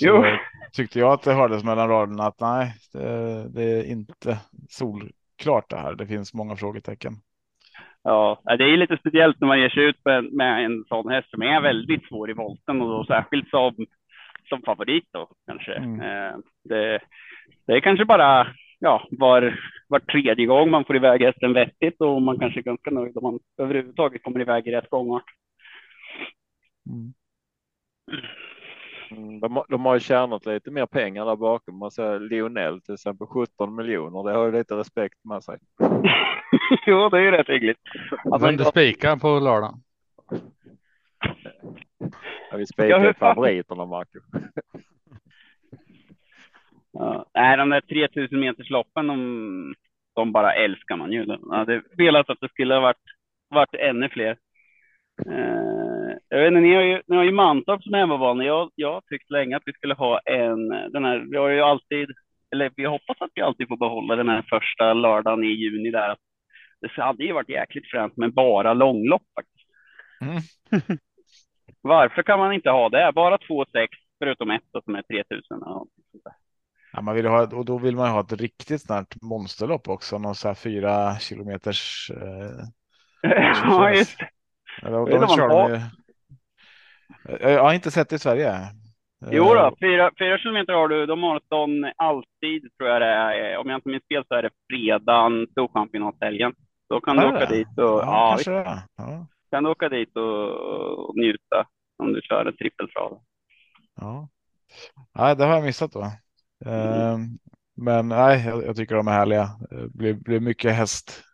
Så 0.00 0.06
jo. 0.06 0.24
tyckte 0.72 0.98
jag 0.98 1.12
att 1.12 1.22
det 1.22 1.32
hördes 1.32 1.64
mellan 1.64 1.88
raderna 1.88 2.24
att 2.24 2.40
nej, 2.40 2.74
det, 2.92 3.48
det, 3.48 3.62
är 3.62 3.84
inte 3.84 4.38
solklart 4.68 5.70
det 5.70 5.76
här. 5.76 5.94
Det 5.94 6.06
finns 6.06 6.34
många 6.34 6.56
frågetecken. 6.56 7.12
Ja, 8.02 8.42
det 8.44 8.64
är 8.64 8.76
lite 8.76 8.96
speciellt 8.96 9.40
när 9.40 9.48
man 9.48 9.60
ger 9.60 9.68
sig 9.68 9.84
ut 9.84 10.04
med 10.32 10.64
en 10.64 10.84
sån 10.88 11.08
häst 11.08 11.30
som 11.30 11.42
är 11.42 11.60
väldigt 11.60 12.08
svår 12.08 12.30
i 12.30 12.32
volten 12.32 12.82
och 12.82 12.88
då 12.88 13.04
särskilt 13.04 13.48
som, 13.48 13.86
som 14.48 14.62
favorit 14.62 15.08
då 15.12 15.28
kanske. 15.46 15.74
Mm. 15.74 16.00
Eh, 16.00 16.36
det, 16.64 17.00
det 17.66 17.72
är 17.72 17.80
kanske 17.80 18.04
bara 18.04 18.46
ja, 18.78 19.06
var, 19.10 19.60
var 19.88 19.98
tredje 19.98 20.46
gång 20.46 20.70
man 20.70 20.84
får 20.84 20.96
iväg 20.96 21.22
hästen 21.22 21.52
vettigt 21.52 22.00
och 22.00 22.22
man 22.22 22.38
kanske 22.38 22.60
är 22.60 22.62
ganska 22.62 22.90
nöjd 22.90 23.16
om 23.16 23.22
man 23.22 23.38
överhuvudtaget 23.58 24.22
kommer 24.22 24.40
iväg 24.40 24.66
i 24.66 24.72
rätt 24.72 24.90
gångart. 24.90 25.24
Mm. 26.90 27.12
De, 29.40 29.64
de, 29.68 29.84
har 29.84 29.94
ju 29.94 30.00
tjänat 30.00 30.46
lite 30.46 30.70
mer 30.70 30.86
pengar 30.86 31.26
där 31.26 31.36
bakom. 31.36 31.78
Man 31.78 31.90
ser 31.90 32.20
Lionel 32.20 32.80
till 32.80 32.94
exempel 32.94 33.26
17 33.26 33.74
miljoner. 33.74 34.30
Det 34.30 34.38
har 34.38 34.46
ju 34.46 34.52
lite 34.52 34.74
respekt 34.74 35.24
med 35.24 35.44
sig. 35.44 35.58
jo, 36.86 37.08
det 37.08 37.16
är 37.16 37.22
ju 37.22 37.30
rätt 37.30 37.48
hyggligt. 37.48 37.80
Alltså, 38.24 38.46
Vem 38.46 38.56
du 38.56 38.64
spikar 38.64 39.16
på 39.16 39.38
lördag? 39.38 39.74
Ja, 42.50 42.56
vi 42.56 42.66
spikar 42.66 43.12
favoriterna, 43.12 43.86
Marco. 43.86 44.18
Ja, 46.92 47.26
nej, 47.34 47.56
de 47.56 47.70
där 47.70 47.80
3000 47.80 48.40
meters 48.40 48.70
loppen, 48.70 49.06
de, 49.06 49.74
de 50.14 50.32
bara 50.32 50.54
älskar 50.54 50.96
man 50.96 51.12
ju. 51.12 51.24
Jag 51.24 51.56
hade 51.56 51.82
velat 51.96 52.30
att 52.30 52.40
det 52.40 52.48
skulle 52.48 52.74
ha 52.74 52.80
varit, 52.80 53.04
varit 53.48 53.74
ännu 53.74 54.08
fler. 54.08 54.36
Uh, 55.26 56.12
jag 56.28 56.38
vet 56.38 56.48
inte, 56.48 56.60
ni 56.60 56.74
har 56.74 56.82
ju, 56.82 57.02
ni 57.06 57.16
har 57.16 57.24
ju 57.24 57.32
Mantorp 57.32 57.82
som 57.82 57.94
hemmabana. 57.94 58.44
Jag, 58.44 58.70
jag 58.74 58.92
har 58.92 59.00
tyckt 59.00 59.30
länge 59.30 59.56
att 59.56 59.62
vi 59.66 59.72
skulle 59.72 59.94
ha 59.94 60.18
en, 60.18 60.68
den 60.68 61.04
här, 61.04 61.26
vi 61.30 61.36
har 61.36 61.48
ju 61.48 61.60
alltid, 61.60 62.08
eller 62.52 62.70
vi 62.76 62.84
hoppas 62.84 63.16
att 63.20 63.30
vi 63.34 63.42
alltid 63.42 63.68
får 63.68 63.76
behålla 63.76 64.16
den 64.16 64.28
här 64.28 64.42
första 64.50 64.92
lördagen 64.94 65.44
i 65.44 65.46
juni 65.46 65.90
där. 65.90 66.16
Det 66.80 67.02
hade 67.02 67.24
ju 67.24 67.32
varit 67.32 67.48
jäkligt 67.48 67.90
fränt 67.90 68.16
med 68.16 68.34
bara 68.34 68.74
långlopp 68.74 69.22
faktiskt. 69.34 69.68
Mm. 70.20 70.98
Varför 71.80 72.22
kan 72.22 72.38
man 72.38 72.52
inte 72.52 72.70
ha 72.70 72.88
det? 72.88 73.12
Bara 73.14 73.38
två 73.38 73.64
sex 73.72 73.98
förutom 74.18 74.50
ett 74.50 74.62
som 74.84 74.94
är 74.94 75.02
3000. 75.02 75.62
Ja, 76.98 77.02
man 77.02 77.14
vill 77.14 77.26
ha, 77.26 77.56
och 77.56 77.64
då 77.64 77.78
vill 77.78 77.96
man 77.96 78.10
ha 78.10 78.20
ett 78.20 78.32
riktigt 78.32 78.82
snart 78.82 79.22
monsterlopp 79.22 79.88
också, 79.88 80.18
någon 80.18 80.34
så 80.34 80.48
här 80.48 80.54
fyra 80.54 81.18
kilometers. 81.18 82.10
Eh, 82.10 83.30
ja, 83.64 83.90
just 83.90 84.18
eller, 84.82 85.20
de 85.20 85.28
kör 85.28 85.48
de 85.48 85.80
Jag 87.40 87.62
har 87.62 87.74
inte 87.74 87.90
sett 87.90 88.08
det 88.08 88.16
i 88.16 88.18
Sverige. 88.18 88.52
Jo 89.30 89.44
då, 89.44 89.66
eh, 89.66 89.72
fyra, 89.80 90.10
fyra 90.18 90.38
kilometer 90.38 90.72
har 90.72 90.88
du. 90.88 91.06
De 91.06 91.22
har 91.22 91.40
sån 91.48 91.92
alltid, 91.96 92.76
tror 92.76 92.90
jag 92.90 93.02
det 93.02 93.06
är. 93.06 93.56
Om 93.56 93.68
jag 93.68 93.78
inte 93.78 93.88
minns 93.88 94.06
fel 94.12 94.24
så 94.28 94.34
är 94.34 94.42
det 94.42 94.50
fredagen, 94.70 95.46
storchampionatshelgen. 95.50 96.54
Då 96.88 97.00
kan 97.00 97.16
du 97.16 97.26
åka 97.26 97.46
dit 97.46 97.78
och, 97.78 97.84
ja, 97.84 98.38
ja, 98.46 98.82
ja. 98.96 99.26
kan 99.50 99.64
du 99.64 99.70
åka 99.70 99.88
dit 99.88 100.16
och, 100.16 100.50
och 101.08 101.16
njuta 101.16 101.66
om 101.98 102.12
du 102.12 102.20
kör 102.22 102.46
en 102.46 102.56
trippeltrav. 102.56 103.20
Ja. 104.00 104.28
Nej, 105.18 105.36
det 105.36 105.44
har 105.44 105.54
jag 105.54 105.64
missat 105.64 105.92
då. 105.92 106.04
Mm. 106.66 107.38
men 107.76 108.08
nej, 108.08 108.46
jag, 108.46 108.64
jag, 108.64 108.76
tycker 108.76 108.94
de 108.94 109.08
är 109.08 109.12
härliga. 109.12 109.50
Det 109.70 109.88
blir, 109.88 110.14
blir 110.14 110.40
mycket 110.40 110.74
häst 110.74 111.24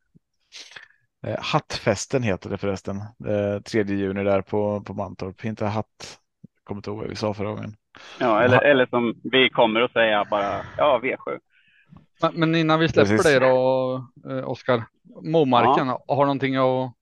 Eh, 1.27 1.37
hattfesten 1.39 2.23
heter 2.23 2.51
det 2.51 2.59
förresten. 2.59 2.97
Eh, 2.97 3.63
3 3.63 3.83
juni 3.83 4.25
där 4.25 4.43
på, 4.43 4.81
på 4.81 4.95
Mantorp. 4.95 5.45
Inte 5.45 5.67
hatt. 5.67 6.19
Kommer 6.65 6.79
inte 6.79 6.91
ihåg 6.91 6.99
vad 6.99 7.09
vi 7.09 7.17
sa 7.17 7.35
förra 7.35 7.49
gången. 7.49 7.77
Ja, 8.21 8.43
eller, 8.43 8.65
eller 8.65 8.87
som 8.87 9.15
vi 9.23 9.51
kommer 9.51 9.81
att 9.81 9.93
säga 9.93 10.25
bara. 10.31 10.61
Ja, 10.79 11.01
V7. 11.03 11.39
Men 12.33 12.55
innan 12.55 12.81
vi 12.81 12.89
släpper 12.89 13.11
Precis. 13.11 13.33
det 13.33 13.39
då, 13.39 13.95
eh, 14.31 14.51
Oskar. 14.51 14.83
Momarken, 15.23 15.87
ja. 15.87 16.05
har 16.09 16.25
någonting 16.25 16.57
att 16.57 16.93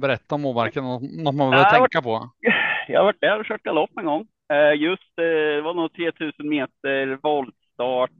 berätta 0.00 0.34
om 0.34 0.42
Momarken? 0.42 0.84
Något 0.84 1.34
man 1.34 1.50
behöver 1.50 1.70
tänka 1.70 2.00
varit, 2.00 2.04
på? 2.04 2.30
Jag 2.88 3.00
har 3.00 3.04
varit 3.04 3.20
där 3.20 3.40
och 3.40 3.46
kört 3.46 3.62
galopp 3.62 3.90
en 3.98 4.04
gång. 4.04 4.26
Eh, 4.52 4.80
just 4.82 5.16
det 5.16 5.60
var 5.60 5.74
nog 5.74 5.92
3000 5.92 6.48
meter 6.48 7.18
voltstart. 7.78 8.10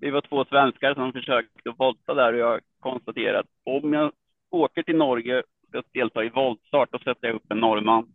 Vi 0.00 0.10
var 0.10 0.20
två 0.20 0.44
svenskar 0.44 0.94
som 0.94 1.12
försökte 1.12 1.70
volta 1.78 2.14
där 2.14 2.32
och 2.32 2.38
jag 2.38 2.60
konstaterat 2.80 3.46
om 3.64 3.92
jag 3.92 4.12
åker 4.50 4.82
till 4.82 4.96
Norge 4.96 5.42
och 5.76 5.84
delta 5.92 6.24
i 6.24 6.28
voltstart 6.28 6.94
och 6.94 7.00
sätta 7.00 7.30
upp 7.30 7.50
en 7.50 7.58
norrman. 7.58 8.06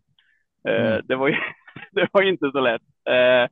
Eh, 0.68 0.86
mm. 0.86 1.06
det, 1.08 1.16
var 1.16 1.28
ju, 1.28 1.36
det 1.92 2.08
var 2.12 2.22
inte 2.22 2.50
så 2.50 2.60
lätt. 2.60 2.82
Eh, 3.08 3.50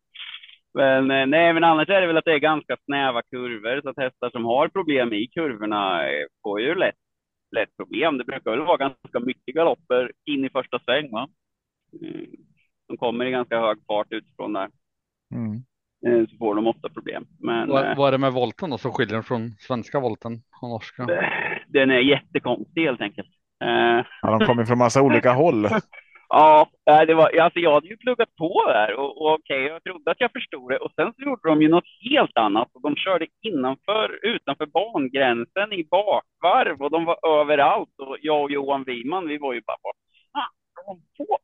men 0.75 1.11
eh, 1.11 1.27
nej, 1.27 1.53
men 1.55 1.64
annars 1.64 1.88
är 1.88 2.01
det 2.01 2.07
väl 2.07 2.16
att 2.16 2.25
det 2.25 2.33
är 2.33 2.38
ganska 2.38 2.77
snäva 2.85 3.23
kurvor 3.23 3.81
så 3.83 3.88
att 3.88 3.97
hästar 3.97 4.31
som 4.31 4.44
har 4.44 4.68
problem 4.68 5.12
i 5.12 5.27
kurvorna 5.27 6.01
får 6.42 6.61
ju 6.61 6.75
lätt, 6.75 6.94
lätt 7.57 7.77
problem. 7.77 8.18
Det 8.18 8.25
brukar 8.25 8.51
väl 8.51 8.61
vara 8.61 8.77
ganska 8.77 9.21
mycket 9.21 9.55
galopper 9.55 10.12
in 10.25 10.44
i 10.44 10.51
första 10.51 10.79
sväng. 10.79 11.11
Va? 11.11 11.29
Mm. 12.03 12.27
De 12.88 12.97
kommer 12.97 13.27
i 13.27 13.31
ganska 13.31 13.61
hög 13.61 13.79
fart 13.87 14.12
utifrån 14.12 14.53
där. 14.53 14.71
Mm 15.35 15.62
så 16.00 16.37
får 16.38 16.54
de 16.54 16.66
ofta 16.66 16.88
problem. 16.88 17.26
Men, 17.40 17.68
vad, 17.68 17.96
vad 17.96 18.08
är 18.08 18.12
det 18.12 18.18
med 18.18 18.32
volten 18.32 18.70
då 18.70 18.78
som 18.78 18.92
skiljer 18.92 19.14
den 19.14 19.22
från 19.22 19.50
svenska 19.58 20.00
volten 20.00 20.32
och 20.62 20.68
norska? 20.68 21.06
den 21.68 21.90
är 21.90 21.98
jättekonstig 21.98 22.84
helt 22.84 23.00
enkelt. 23.00 23.28
Eh, 23.64 24.04
ja, 24.22 24.38
de 24.38 24.46
kommer 24.46 24.64
från 24.64 24.78
massa 24.78 25.02
olika 25.02 25.32
håll. 25.42 25.68
Ja, 26.28 26.68
det 26.84 27.14
var, 27.14 27.40
alltså 27.40 27.58
jag 27.58 27.74
hade 27.74 27.87
ju 27.87 27.96
pluggat 27.96 28.37
på 28.37 28.64
där 28.66 28.94
och, 28.94 29.22
och 29.22 29.32
okej, 29.34 29.64
okay, 29.64 29.72
jag 29.72 29.82
trodde 29.82 30.11
att 30.11 30.20
jag 30.20 30.32
förstod 30.32 30.70
det 30.70 30.78
och 30.78 30.92
sen 30.96 31.12
så 31.16 31.22
gjorde 31.22 31.48
de 31.48 31.62
ju 31.62 31.68
något 31.68 31.84
helt 32.11 32.37
annat 32.37 32.68
och 32.74 32.82
de 32.82 32.96
körde 32.96 33.26
innanför, 33.42 34.18
utanför 34.22 34.66
bangränsen 34.66 35.72
i 35.72 35.84
bakvarv 35.90 36.82
och 36.82 36.90
de 36.90 37.04
var 37.04 37.40
överallt 37.40 37.94
och 37.98 38.16
jag 38.20 38.42
och 38.42 38.50
Johan 38.50 38.84
Wiman, 38.84 39.28
vi 39.28 39.38
var 39.38 39.54
ju 39.54 39.61
bara, 39.66 39.76
vad 39.82 39.94
fan 40.32 40.54
de 40.87 41.24
på? 41.24 41.38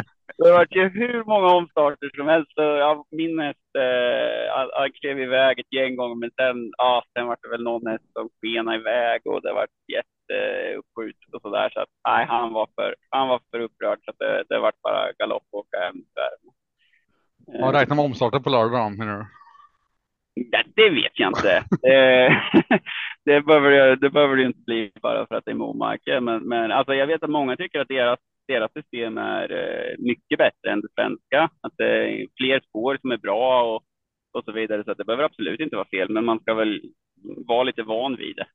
Det 0.40 0.48
har 0.48 0.58
varit 0.58 0.76
ju 0.76 0.88
hur 0.88 1.24
många 1.24 1.48
omstarter 1.58 2.10
som 2.16 2.28
helst. 2.28 2.52
Så 2.54 2.62
jag 2.62 3.04
minns 3.10 3.56
eh, 3.84 4.42
han 4.78 4.92
klev 4.92 5.20
iväg 5.20 5.58
ett 5.58 5.72
gäng 5.72 5.96
gånger, 5.96 6.14
men 6.14 6.30
sen, 6.40 6.72
ja, 6.78 7.02
sen 7.12 7.26
var 7.26 7.36
det 7.42 7.48
väl 7.48 7.62
någon 7.62 7.86
häst 7.86 8.12
som 8.12 8.28
skenade 8.40 8.76
iväg 8.76 9.20
och 9.24 9.42
det 9.42 9.52
var 9.52 9.66
jätteuppskjutet 9.96 11.28
eh, 11.32 11.34
och 11.34 11.42
sådär. 11.42 11.70
Så 11.74 11.80
att, 11.80 11.88
nej, 12.08 12.26
han 12.26 12.52
var 12.52 12.68
för, 12.76 12.94
han 13.10 13.28
var 13.28 13.40
för 13.50 13.60
upprörd 13.60 13.98
så 14.04 14.10
att 14.10 14.18
det, 14.18 14.44
det 14.48 14.58
var 14.58 14.72
bara 14.82 15.12
galopp 15.18 15.46
och 15.52 15.58
åka 15.58 15.78
hem. 15.78 15.96
Ja, 17.46 17.72
räknar 17.72 17.96
med 17.96 18.04
omstarter 18.04 18.40
på 18.40 18.50
lördag 18.50 18.98
menar 18.98 19.18
du? 19.18 19.26
Ja, 20.50 20.62
det 20.76 20.90
vet 20.90 21.12
jag 21.18 21.28
inte. 21.30 21.64
det, 21.82 22.42
det, 23.24 23.40
behöver, 23.40 23.96
det 23.96 24.10
behöver 24.10 24.36
det 24.36 24.42
inte 24.42 24.60
bli 24.66 24.92
bara 25.02 25.26
för 25.26 25.34
att 25.34 25.44
det 25.44 25.50
är 25.50 25.54
Momarke. 25.54 26.20
Men, 26.20 26.42
men 26.42 26.72
alltså, 26.72 26.94
jag 26.94 27.06
vet 27.06 27.22
att 27.22 27.30
många 27.30 27.56
tycker 27.56 27.80
att 27.80 27.88
deras, 27.88 28.18
deras 28.48 28.72
system 28.72 29.18
är 29.18 29.52
eh, 29.52 29.98
mycket 29.98 30.38
bättre 30.38 30.70
än 30.70 30.80
det 30.80 30.88
svenska. 30.94 31.50
Att 31.60 31.72
det 31.76 31.84
är 31.84 32.26
fler 32.36 32.60
spår 32.68 32.98
som 33.00 33.10
är 33.10 33.16
bra 33.16 33.74
och, 33.74 33.82
och 34.38 34.44
så 34.44 34.52
vidare. 34.52 34.84
Så 34.84 34.94
det 34.94 35.04
behöver 35.04 35.24
absolut 35.24 35.60
inte 35.60 35.76
vara 35.76 35.88
fel, 35.88 36.08
men 36.08 36.24
man 36.24 36.40
ska 36.40 36.54
väl 36.54 36.80
vara 37.46 37.62
lite 37.62 37.82
van 37.82 38.16
vid 38.16 38.36
det. 38.36 38.46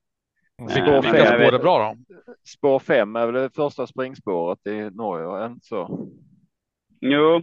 Spår 0.69 1.01
5 1.01 1.15
är 1.15 1.59
bra 1.59 1.79
då? 1.79 2.15
Spår 2.43 2.79
5 2.79 3.15
är 3.15 3.25
väl 3.25 3.41
det 3.41 3.55
första 3.55 3.87
springspåret 3.87 4.67
i 4.67 4.89
Norge, 4.95 5.45
inte 5.45 5.65
så? 5.65 6.09
Jo, 7.01 7.41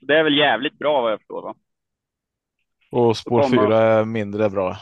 det 0.00 0.14
är 0.14 0.24
väl 0.24 0.38
jävligt 0.38 0.78
bra 0.78 1.02
vad 1.02 1.12
jag 1.12 1.18
förstår. 1.18 1.42
Va? 1.42 1.54
Och 2.92 3.16
spår 3.16 3.50
fyra 3.50 3.78
är 3.78 4.04
mindre 4.04 4.50
bra. 4.50 4.76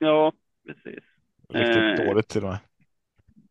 Ja, 0.00 0.32
precis. 0.66 1.04
Riktigt 1.48 2.00
eh... 2.00 2.06
dåligt 2.06 2.28
till 2.28 2.44
och 2.44 2.48
med. 2.48 2.58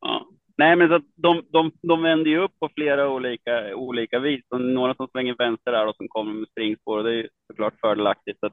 Ja. 0.02 0.26
Nej, 0.58 0.76
men 0.76 0.90
så 0.90 1.00
de, 1.16 1.44
de, 1.52 1.72
de 1.82 2.02
vänder 2.02 2.32
ju 2.32 2.38
upp 2.38 2.60
på 2.60 2.70
flera 2.76 3.10
olika, 3.10 3.76
olika 3.76 4.20
vis. 4.20 4.42
Och 4.50 4.62
några 4.62 4.96
som 4.96 5.08
svänger 5.08 5.36
vänster 5.38 5.72
där 5.72 5.88
och 5.88 5.96
som 5.96 6.08
kommer 6.08 6.34
med 6.34 6.50
springspår 6.50 6.98
och 6.98 7.04
det 7.04 7.14
är 7.14 7.30
såklart 7.48 7.80
fördelaktigt. 7.82 8.40
Så 8.40 8.50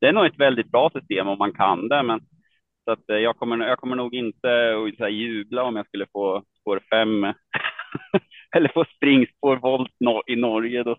det 0.00 0.06
är 0.06 0.12
nog 0.12 0.26
ett 0.26 0.40
väldigt 0.40 0.70
bra 0.70 0.90
system 0.90 1.28
om 1.28 1.38
man 1.38 1.52
kan 1.52 1.88
det, 1.88 2.02
men 2.02 2.20
så 2.84 2.90
att 2.90 3.10
eh, 3.10 3.16
jag 3.16 3.36
kommer, 3.36 3.66
jag 3.66 3.78
kommer 3.78 3.96
nog 3.96 4.14
inte 4.14 4.48
att 4.48 4.96
så 4.96 5.02
här, 5.02 5.10
jubla 5.10 5.62
om 5.64 5.76
jag 5.76 5.86
skulle 5.86 6.06
få 6.12 6.42
spår 6.60 6.80
fem 6.90 7.24
eller 8.56 8.68
få 8.74 8.84
springspår 8.96 9.56
volt 9.56 9.92
i 10.26 10.36
Norge. 10.36 10.82
Då, 10.82 10.96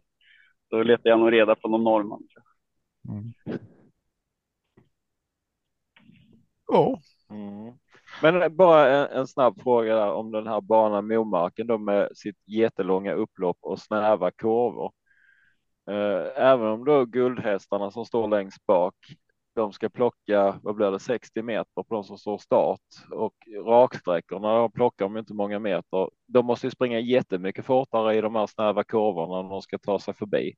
då 0.70 0.84
letar 0.84 1.10
jag 1.10 1.20
nog 1.20 1.34
reda 1.34 1.56
på 1.56 1.68
någon 1.68 1.84
norrman. 1.84 2.24
Mm. 3.10 3.34
Ja. 6.68 7.00
Mm. 7.30 7.74
Men 8.22 8.56
bara 8.56 8.90
en, 8.90 9.18
en, 9.20 9.28
snabb 9.28 9.62
fråga 9.62 9.96
där 9.96 10.12
om 10.12 10.32
den 10.32 10.48
här 10.48 10.62
banan 10.62 11.08
Momarken 11.08 11.68
då 11.68 11.78
med 11.78 12.10
sitt 12.18 12.38
jättelånga 12.46 13.14
upplopp 13.14 13.58
och 13.62 13.80
snäva 13.80 14.32
kurvor. 14.32 14.92
Eh, 15.90 16.44
även 16.44 16.68
om 16.68 16.86
då 16.86 17.06
guldhästarna 17.06 17.92
som 17.92 18.06
står 18.06 18.28
längst 18.28 18.66
bak, 18.66 18.96
de 19.56 19.74
ska 19.74 19.90
plocka, 19.90 20.60
vad 20.64 20.76
blir 20.76 20.92
det, 20.92 21.00
60 21.00 21.42
meter 21.42 21.84
på 21.84 21.96
de 21.96 22.04
som 22.04 22.18
står 22.18 22.38
start 22.38 22.80
och 23.12 23.36
raksträckorna, 23.66 24.58
de 24.58 24.72
plockar 24.72 25.06
de 25.06 25.18
inte 25.18 25.34
många 25.34 25.60
meter. 25.60 26.10
De 26.28 26.46
måste 26.46 26.68
ju 26.68 26.72
springa 26.72 27.00
jättemycket 27.00 27.66
fortare 27.66 28.16
i 28.16 28.22
de 28.22 28.36
här 28.36 28.48
snäva 28.48 28.84
kurvorna 28.84 29.42
när 29.42 29.50
de 29.50 29.62
ska 29.62 29.78
ta 29.78 30.00
sig 30.00 30.14
förbi. 30.14 30.54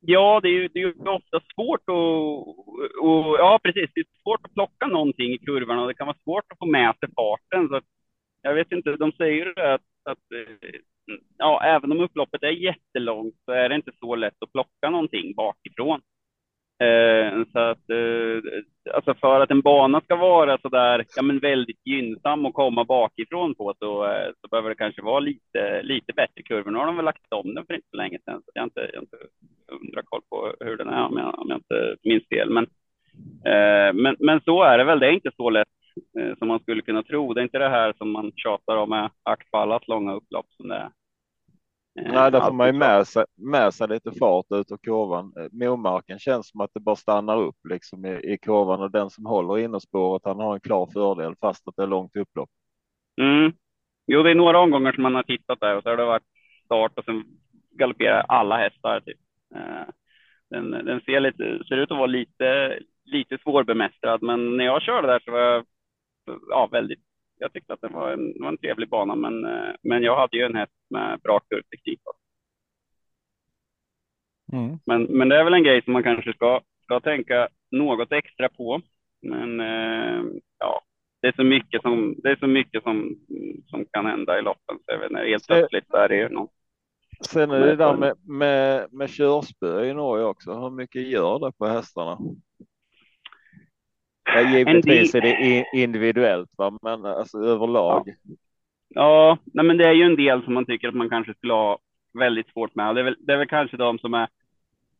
Ja, 0.00 0.40
det 0.42 0.48
är 0.48 0.52
ju, 0.52 0.68
det 0.68 0.80
är 0.80 1.08
ofta 1.08 1.40
svårt 1.54 1.80
att, 1.80 1.94
och, 3.02 3.36
ja 3.38 3.58
precis, 3.62 3.90
det 3.94 4.00
är 4.00 4.22
svårt 4.22 4.44
att 4.44 4.54
plocka 4.54 4.86
någonting 4.86 5.32
i 5.32 5.38
kurvan 5.38 5.78
och 5.78 5.88
det 5.88 5.94
kan 5.94 6.06
vara 6.06 6.16
svårt 6.24 6.44
att 6.52 6.58
få 6.58 6.66
med 6.66 6.94
sig 7.00 7.08
farten. 7.16 7.68
Så 7.68 7.80
jag 8.42 8.54
vet 8.54 8.72
inte, 8.72 8.96
de 8.96 9.12
säger 9.12 9.46
ju 9.46 9.62
att, 9.62 9.80
att 10.04 10.32
eh, 10.34 10.70
ja, 11.38 11.62
även 11.64 11.92
om 11.92 12.00
upploppet 12.00 12.42
är 12.42 12.50
jättelångt 12.50 13.34
så 13.44 13.52
är 13.52 13.68
det 13.68 13.74
inte 13.74 13.92
så 14.00 14.14
lätt 14.14 14.42
att 14.42 14.52
plocka 14.52 14.90
någonting 14.90 15.34
bakifrån. 15.34 16.00
Eh, 16.82 17.44
så 17.52 17.58
att, 17.58 17.90
eh, 17.90 18.52
alltså 18.94 19.14
för 19.14 19.40
att 19.40 19.50
en 19.50 19.60
bana 19.60 20.00
ska 20.00 20.16
vara 20.16 20.58
så 20.58 20.68
där, 20.68 21.04
ja 21.16 21.22
men 21.22 21.38
väldigt 21.38 21.86
gynnsam 21.86 22.46
att 22.46 22.54
komma 22.54 22.84
bakifrån 22.84 23.54
på 23.54 23.74
så, 23.78 24.04
eh, 24.06 24.30
så 24.40 24.48
behöver 24.50 24.68
det 24.68 24.74
kanske 24.76 25.02
vara 25.02 25.20
lite, 25.20 25.82
lite 25.82 26.12
bättre 26.12 26.42
kurvor. 26.42 26.70
Nu 26.70 26.78
har 26.78 26.86
de 26.86 26.96
väl 26.96 27.04
lagt 27.04 27.32
om 27.32 27.54
den 27.54 27.66
för 27.66 27.74
inte 27.74 27.88
så 27.90 27.96
länge 27.96 28.18
sedan, 28.24 28.42
så 28.44 28.50
jag 28.54 28.62
har 28.62 28.66
inte, 28.66 28.80
jag 28.92 28.98
har 28.98 29.02
inte 29.02 29.16
undra 29.72 30.02
koll 30.04 30.22
på 30.30 30.54
hur 30.60 30.76
den 30.76 30.88
är 30.88 31.04
om 31.04 31.16
jag, 31.16 31.38
om 31.38 31.48
jag 31.48 31.58
inte 31.58 31.96
minns 32.02 32.28
fel. 32.28 32.50
Men, 32.50 32.64
eh, 33.44 33.92
men, 34.30 34.40
så 34.44 34.62
är 34.62 34.78
det 34.78 34.84
väl. 34.84 35.00
Det 35.00 35.06
är 35.06 35.12
inte 35.12 35.30
så 35.36 35.50
lätt 35.50 35.68
eh, 36.18 36.38
som 36.38 36.48
man 36.48 36.60
skulle 36.60 36.82
kunna 36.82 37.02
tro. 37.02 37.34
Det 37.34 37.40
är 37.40 37.42
inte 37.42 37.58
det 37.58 37.68
här 37.68 37.94
som 37.98 38.10
man 38.10 38.32
tjatar 38.36 38.76
om 38.76 38.90
med 38.90 39.10
Akballas 39.22 39.88
långa 39.88 40.14
upplopp 40.14 40.46
som 40.56 40.68
det 40.68 40.74
är. 40.74 40.90
Eh, 42.00 42.12
Nej, 42.12 42.30
där 42.30 42.40
får 42.40 42.52
man 42.52 42.66
ju 42.66 42.72
med 42.72 43.06
sig, 43.06 43.24
med 43.36 43.74
sig 43.74 43.88
lite 43.88 44.12
fart 44.12 44.46
ut 44.50 44.72
ur 44.72 44.76
kurvan. 44.76 45.32
Eh, 45.38 45.68
Momarken 45.68 46.18
känns 46.18 46.50
som 46.50 46.60
att 46.60 46.70
det 46.74 46.80
bara 46.80 46.96
stannar 46.96 47.42
upp 47.42 47.56
liksom 47.68 48.06
i, 48.06 48.32
i 48.32 48.38
kurvan 48.38 48.80
och 48.80 48.90
den 48.90 49.10
som 49.10 49.26
håller 49.26 49.58
innerspåret, 49.58 50.22
han 50.24 50.40
har 50.40 50.54
en 50.54 50.60
klar 50.60 50.88
fördel 50.92 51.34
fast 51.40 51.68
att 51.68 51.76
det 51.76 51.82
är 51.82 51.86
långt 51.86 52.16
upplopp. 52.16 52.50
Mm. 53.20 53.52
Jo, 54.06 54.22
det 54.22 54.30
är 54.30 54.34
några 54.34 54.58
omgångar 54.58 54.92
som 54.92 55.02
man 55.02 55.14
har 55.14 55.22
tittat 55.22 55.60
där 55.60 55.76
och 55.76 55.82
så 55.82 55.88
har 55.88 55.96
det 55.96 56.04
varit 56.04 56.22
start 56.64 56.98
och 56.98 57.04
sen 57.04 57.24
galopperar 57.70 58.24
alla 58.28 58.56
hästar. 58.56 59.00
Typ. 59.00 59.18
Eh, 59.54 59.88
den, 60.50 60.70
den 60.70 61.00
ser, 61.00 61.20
lite, 61.20 61.64
ser 61.68 61.76
ut 61.76 61.90
att 61.90 61.98
vara 61.98 62.06
lite, 62.06 62.78
lite 63.10 63.38
svårbemästrad, 63.38 64.22
men 64.22 64.56
när 64.56 64.64
jag 64.64 64.82
körde 64.82 65.06
där 65.06 65.20
så 65.24 65.30
var 65.30 65.40
jag 65.40 65.64
ja, 66.48 66.68
väldigt 66.72 67.00
jag 67.40 67.52
tyckte 67.52 67.72
att 67.72 67.80
det 67.80 67.88
var 67.88 68.12
en, 68.12 68.34
var 68.40 68.48
en 68.48 68.58
trevlig 68.58 68.88
bana, 68.88 69.14
men, 69.14 69.44
eh, 69.44 69.74
men 69.82 70.02
jag 70.02 70.16
hade 70.16 70.36
ju 70.36 70.44
en 70.44 70.56
häst 70.56 70.72
med 70.90 71.20
bra 71.20 71.40
kurvteknik. 71.40 72.00
Mm. 74.52 74.78
Men, 74.86 75.02
men 75.02 75.28
det 75.28 75.36
är 75.36 75.44
väl 75.44 75.54
en 75.54 75.62
grej 75.62 75.82
som 75.84 75.92
man 75.92 76.02
kanske 76.02 76.32
ska, 76.32 76.60
ska 76.82 77.00
tänka 77.00 77.48
något 77.70 78.12
extra 78.12 78.48
på. 78.48 78.80
Men 79.22 79.60
eh, 79.60 80.24
ja, 80.58 80.82
det 81.22 81.28
är 81.28 81.32
så 81.32 81.44
mycket 81.44 81.82
som, 81.82 82.14
det 82.22 82.30
är 82.30 82.36
så 82.36 82.46
mycket 82.46 82.82
som, 82.82 83.16
som 83.66 83.84
kan 83.90 84.06
hända 84.06 84.38
i 84.38 84.42
loppen. 84.42 84.76
Så 84.76 84.84
jag 84.86 84.98
vet 84.98 85.10
inte, 85.10 85.22
helt 85.22 85.46
plötsligt 85.46 85.94
är 85.94 86.08
det 86.08 86.16
ju 86.16 86.28
något. 86.28 86.50
Sen 87.26 87.50
är 87.50 87.60
det 87.60 87.76
där 87.76 87.96
med, 87.96 88.16
med, 88.28 88.92
med 88.92 89.10
körspö 89.10 89.84
i 89.84 89.94
Norge 89.94 90.24
också. 90.24 90.54
Hur 90.54 90.70
mycket 90.70 91.08
gör 91.08 91.38
det 91.38 91.52
på 91.52 91.66
hästarna? 91.66 92.18
Ja, 94.34 94.40
givetvis 94.40 95.14
är 95.14 95.20
det 95.20 95.64
individuellt, 95.72 96.50
va? 96.56 96.78
men 96.82 97.06
alltså 97.06 97.38
överlag. 97.38 98.08
Ja, 98.08 98.34
ja 98.88 99.38
nej, 99.44 99.64
men 99.64 99.76
det 99.76 99.84
är 99.84 99.92
ju 99.92 100.02
en 100.02 100.16
del 100.16 100.42
som 100.44 100.54
man 100.54 100.66
tycker 100.66 100.88
att 100.88 100.94
man 100.94 101.10
kanske 101.10 101.34
skulle 101.34 101.52
ha 101.52 101.78
väldigt 102.18 102.48
svårt 102.48 102.74
med. 102.74 102.94
Det 102.94 103.00
är 103.00 103.04
väl, 103.04 103.16
det 103.20 103.32
är 103.32 103.36
väl 103.36 103.48
kanske 103.48 103.76
de 103.76 103.98
som 103.98 104.14
är 104.14 104.28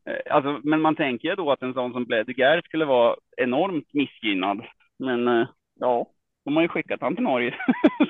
eh, 0.07 0.35
Alltså, 0.35 0.61
men 0.65 0.81
man 0.81 0.97
tänker 0.97 1.29
ju 1.29 1.35
då 1.35 1.53
att 1.53 1.63
en 1.63 1.75
sån 1.75 1.93
som 1.93 2.05
Bledegaard 2.05 2.65
skulle 2.65 2.85
vara 2.85 3.17
enormt 3.37 3.95
missgynnad. 3.95 4.65
Men 4.99 5.29
eh, 5.29 5.49
ja, 5.81 6.07
de 6.45 6.57
har 6.57 6.63
ju 6.63 6.69
skickat 6.69 7.01
han 7.01 7.15
till 7.15 7.25
Norge. 7.25 7.55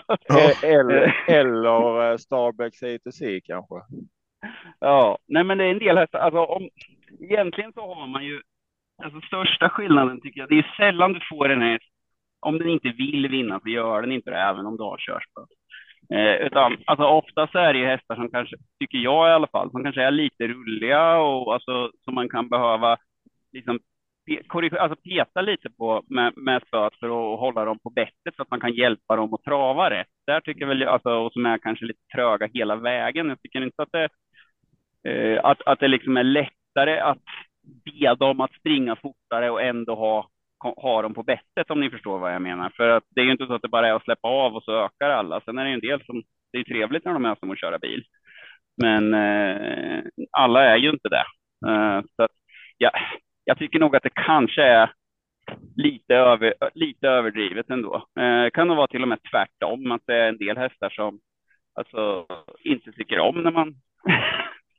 eller, 0.63 1.25
eller 1.29 2.17
Starbucks 2.17 2.83
A2C 2.83 3.41
kanske. 3.45 3.75
Ja, 4.79 5.19
nej 5.27 5.45
men 5.45 5.59
det 5.59 5.65
är 5.65 5.71
en 5.71 5.79
del 5.79 5.99
hästar. 5.99 6.19
Alltså, 6.19 6.39
om, 6.39 6.69
egentligen 7.21 7.73
så 7.73 7.95
har 7.95 8.07
man 8.07 8.25
ju 8.25 8.43
Alltså 9.05 9.21
största 9.21 9.69
skillnaden 9.69 10.21
tycker 10.21 10.41
jag, 10.41 10.49
det 10.49 10.59
är 10.59 10.75
sällan 10.77 11.13
du 11.13 11.21
får 11.29 11.49
en 11.49 11.63
häst, 11.63 11.85
om 12.41 12.59
den 12.59 12.69
inte 12.69 12.89
vill 12.89 13.29
vinna 13.29 13.61
så 13.61 13.69
gör 13.69 14.03
den 14.03 14.13
inte 14.13 14.31
det 14.31 14.37
även 14.37 14.67
om 14.67 14.77
du 14.77 14.83
har 14.83 14.99
körspö. 14.99 15.41
Eh, 16.15 16.47
utan 16.47 16.77
alltså 16.87 17.05
oftast 17.05 17.55
är 17.55 17.73
det 17.73 17.79
ju 17.79 17.87
hästar 17.87 18.15
som 18.15 18.31
kanske, 18.31 18.57
tycker 18.81 18.99
jag 18.99 19.29
i 19.29 19.33
alla 19.33 19.47
fall, 19.47 19.71
som 19.71 19.83
kanske 19.83 20.03
är 20.03 20.11
lite 20.11 20.49
rulliga 20.49 21.17
och 21.17 21.55
alltså 21.55 21.91
som 22.05 22.15
man 22.15 22.29
kan 22.29 22.49
behöva 22.49 22.97
liksom 23.53 23.79
alltså 24.79 24.97
peta 24.97 25.41
lite 25.41 25.71
på 25.71 26.03
med, 26.09 26.33
med 26.37 26.63
spöet 26.67 26.95
för 27.01 27.07
att 27.07 27.41
hålla 27.41 27.65
dem 27.65 27.79
på 27.79 27.91
bettet 27.91 28.37
så 28.37 28.43
att 28.43 28.51
man 28.51 28.61
kan 28.61 28.73
hjälpa 28.73 29.17
dem 29.17 29.35
att 29.35 29.45
trava 29.45 29.91
rätt. 29.91 30.09
Där 30.27 30.41
tycker 30.41 30.61
jag 30.61 30.69
väl, 30.69 30.83
alltså, 30.83 31.11
och 31.11 31.33
som 31.33 31.47
är 31.47 31.59
kanske 31.59 31.85
lite 31.85 32.07
tröga 32.15 32.49
hela 32.55 32.77
vägen. 32.77 33.29
Jag 33.29 33.43
tycker 33.43 33.63
inte 33.63 33.83
att 33.83 33.93
det, 33.93 34.09
eh, 35.11 35.45
att, 35.45 35.63
att 35.67 35.81
det 35.81 35.89
liksom 35.89 36.17
är 36.17 36.25
lättare 36.25 36.99
att 36.99 37.19
be 37.85 38.15
dem 38.15 38.41
att 38.41 38.55
springa 38.55 38.97
fortare 38.97 39.51
och 39.51 39.63
ändå 39.63 39.95
ha, 39.95 40.29
ha 40.59 41.03
dem 41.03 41.15
på 41.15 41.23
bettet 41.23 41.71
om 41.71 41.81
ni 41.81 41.91
förstår 41.91 42.19
vad 42.19 42.35
jag 42.35 42.43
menar. 42.43 42.71
För 42.77 42.89
att 42.89 43.05
det 43.11 43.21
är 43.21 43.25
ju 43.25 43.33
inte 43.33 43.47
så 43.47 43.55
att 43.55 43.63
det 43.63 43.69
bara 43.69 43.89
är 43.89 43.93
att 43.93 44.05
släppa 44.05 44.29
av 44.29 44.57
och 44.57 44.63
så 44.63 44.85
ökar 44.85 45.11
alla. 45.11 45.41
Sen 45.41 45.59
är 45.59 45.65
det 45.65 45.71
ju 45.71 45.75
en 45.75 45.81
del 45.81 46.05
som, 46.05 46.23
det 46.53 46.59
är 46.59 46.65
trevligt 46.65 47.05
när 47.05 47.13
de 47.13 47.25
är 47.25 47.35
som 47.35 47.51
att 47.51 47.61
köra 47.61 47.79
bil. 47.79 48.05
Men 48.83 49.15
eh, 49.15 50.03
alla 50.31 50.65
är 50.65 50.77
ju 50.77 50.91
inte 50.91 51.09
det. 51.09 51.25
Eh, 51.71 52.03
så 52.17 52.23
att, 52.23 52.31
ja, 52.79 52.91
jag 53.45 53.59
tycker 53.59 53.79
nog 53.79 53.97
att 53.97 54.03
det 54.03 54.15
kanske 54.15 54.63
är 54.63 54.93
lite, 55.77 56.15
över, 56.15 56.55
lite 56.75 57.09
överdrivet 57.09 57.71
ändå. 57.71 58.07
Eh, 58.21 58.51
kan 58.51 58.69
nog 58.69 58.77
vara 58.77 58.87
till 58.87 59.03
och 59.03 59.09
med 59.09 59.19
tvärtom, 59.31 59.93
att 59.93 60.03
det 60.07 60.15
är 60.15 60.29
en 60.29 60.39
del 60.39 60.57
hästar 60.57 60.91
som, 60.91 61.21
alltså 61.75 62.27
inte 62.65 62.93
tycker 62.93 63.19
om 63.19 63.43
när 63.43 63.51
man 63.51 63.75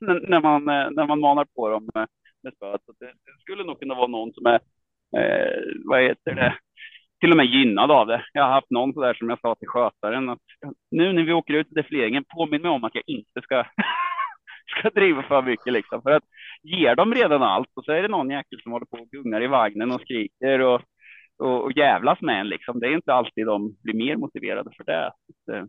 när 0.00 0.40
man 0.40 0.68
eh, 0.68 0.90
när 0.90 1.06
man 1.06 1.20
manar 1.20 1.44
på 1.44 1.68
dem 1.68 1.88
eh, 1.94 2.04
med, 2.42 2.54
spöet. 2.54 2.80
Så 2.86 2.92
det, 2.98 3.06
det, 3.06 3.40
skulle 3.40 3.64
nog 3.64 3.80
kunna 3.80 3.94
vara 3.94 4.06
någon 4.06 4.32
som 4.32 4.46
är 4.46 4.60
eh, 5.16 5.62
vad 5.84 6.02
heter 6.02 6.34
det 6.34 6.54
till 7.22 7.30
och 7.30 7.36
med 7.36 7.46
gynnad 7.46 7.90
av 7.90 8.06
det. 8.06 8.24
Jag 8.32 8.42
har 8.42 8.50
haft 8.50 8.70
någon 8.70 8.92
sådär 8.92 9.14
som 9.14 9.30
jag 9.30 9.40
sa 9.40 9.54
till 9.54 9.68
skötaren 9.68 10.28
att 10.28 10.38
nu 10.90 11.12
när 11.12 11.22
vi 11.22 11.32
åker 11.32 11.54
ut 11.54 11.72
i 11.72 11.74
defileringen, 11.74 12.24
påminn 12.24 12.62
mig 12.62 12.70
om 12.70 12.84
att 12.84 12.94
jag 12.94 13.04
inte 13.06 13.40
ska, 13.42 13.64
ska 14.78 14.90
driva 14.90 15.22
för 15.22 15.42
mycket 15.42 15.72
liksom. 15.72 16.02
För 16.02 16.10
att 16.10 16.24
ger 16.62 16.96
de 16.96 17.14
redan 17.14 17.42
allt 17.42 17.68
och 17.74 17.84
så 17.84 17.92
är 17.92 18.02
det 18.02 18.08
någon 18.08 18.30
jäkel 18.30 18.60
som 18.62 18.72
håller 18.72 18.86
på 18.86 18.96
och 18.96 19.10
gungar 19.10 19.42
i 19.42 19.46
vagnen 19.46 19.92
och 19.92 20.00
skriker 20.00 20.60
och, 20.60 20.82
och, 21.38 21.64
och 21.64 21.72
jävlas 21.76 22.20
med 22.20 22.40
en 22.40 22.48
liksom. 22.48 22.80
Det 22.80 22.86
är 22.86 22.94
inte 22.94 23.14
alltid 23.14 23.46
de 23.46 23.76
blir 23.82 23.94
mer 23.94 24.16
motiverade 24.16 24.70
för 24.76 24.84
det. 24.84 25.12
Eh, 25.52 25.64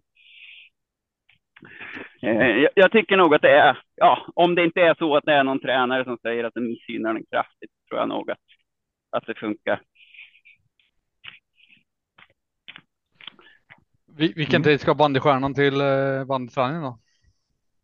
Eh, 2.22 2.68
jag 2.76 2.91
tycker 2.91 3.18
nog 3.18 3.36
att 3.36 3.41
det 3.41 3.51
är, 3.51 3.78
ja, 3.95 4.28
om 4.36 4.55
det 4.55 4.64
inte 4.64 4.82
är 4.82 4.95
så 4.99 5.16
att 5.16 5.26
det 5.26 5.34
är 5.34 5.43
någon 5.43 5.59
tränare 5.59 6.03
som 6.03 6.18
säger 6.18 6.43
att 6.43 6.53
det 6.53 6.61
missgynnar 6.61 7.14
den 7.14 7.26
kraftigt, 7.32 7.72
tror 7.89 7.99
jag 7.99 8.09
nog 8.09 8.32
att, 8.32 8.38
att 9.11 9.26
det 9.26 9.36
funkar. 9.36 9.82
Vilken 14.18 14.55
mm. 14.55 14.64
tid 14.64 14.82
ska 14.82 14.95
bandystjärnan 14.95 15.53
till 15.53 15.82
eh, 15.82 16.26
bandyträningen 16.26 16.82
då? 16.82 16.99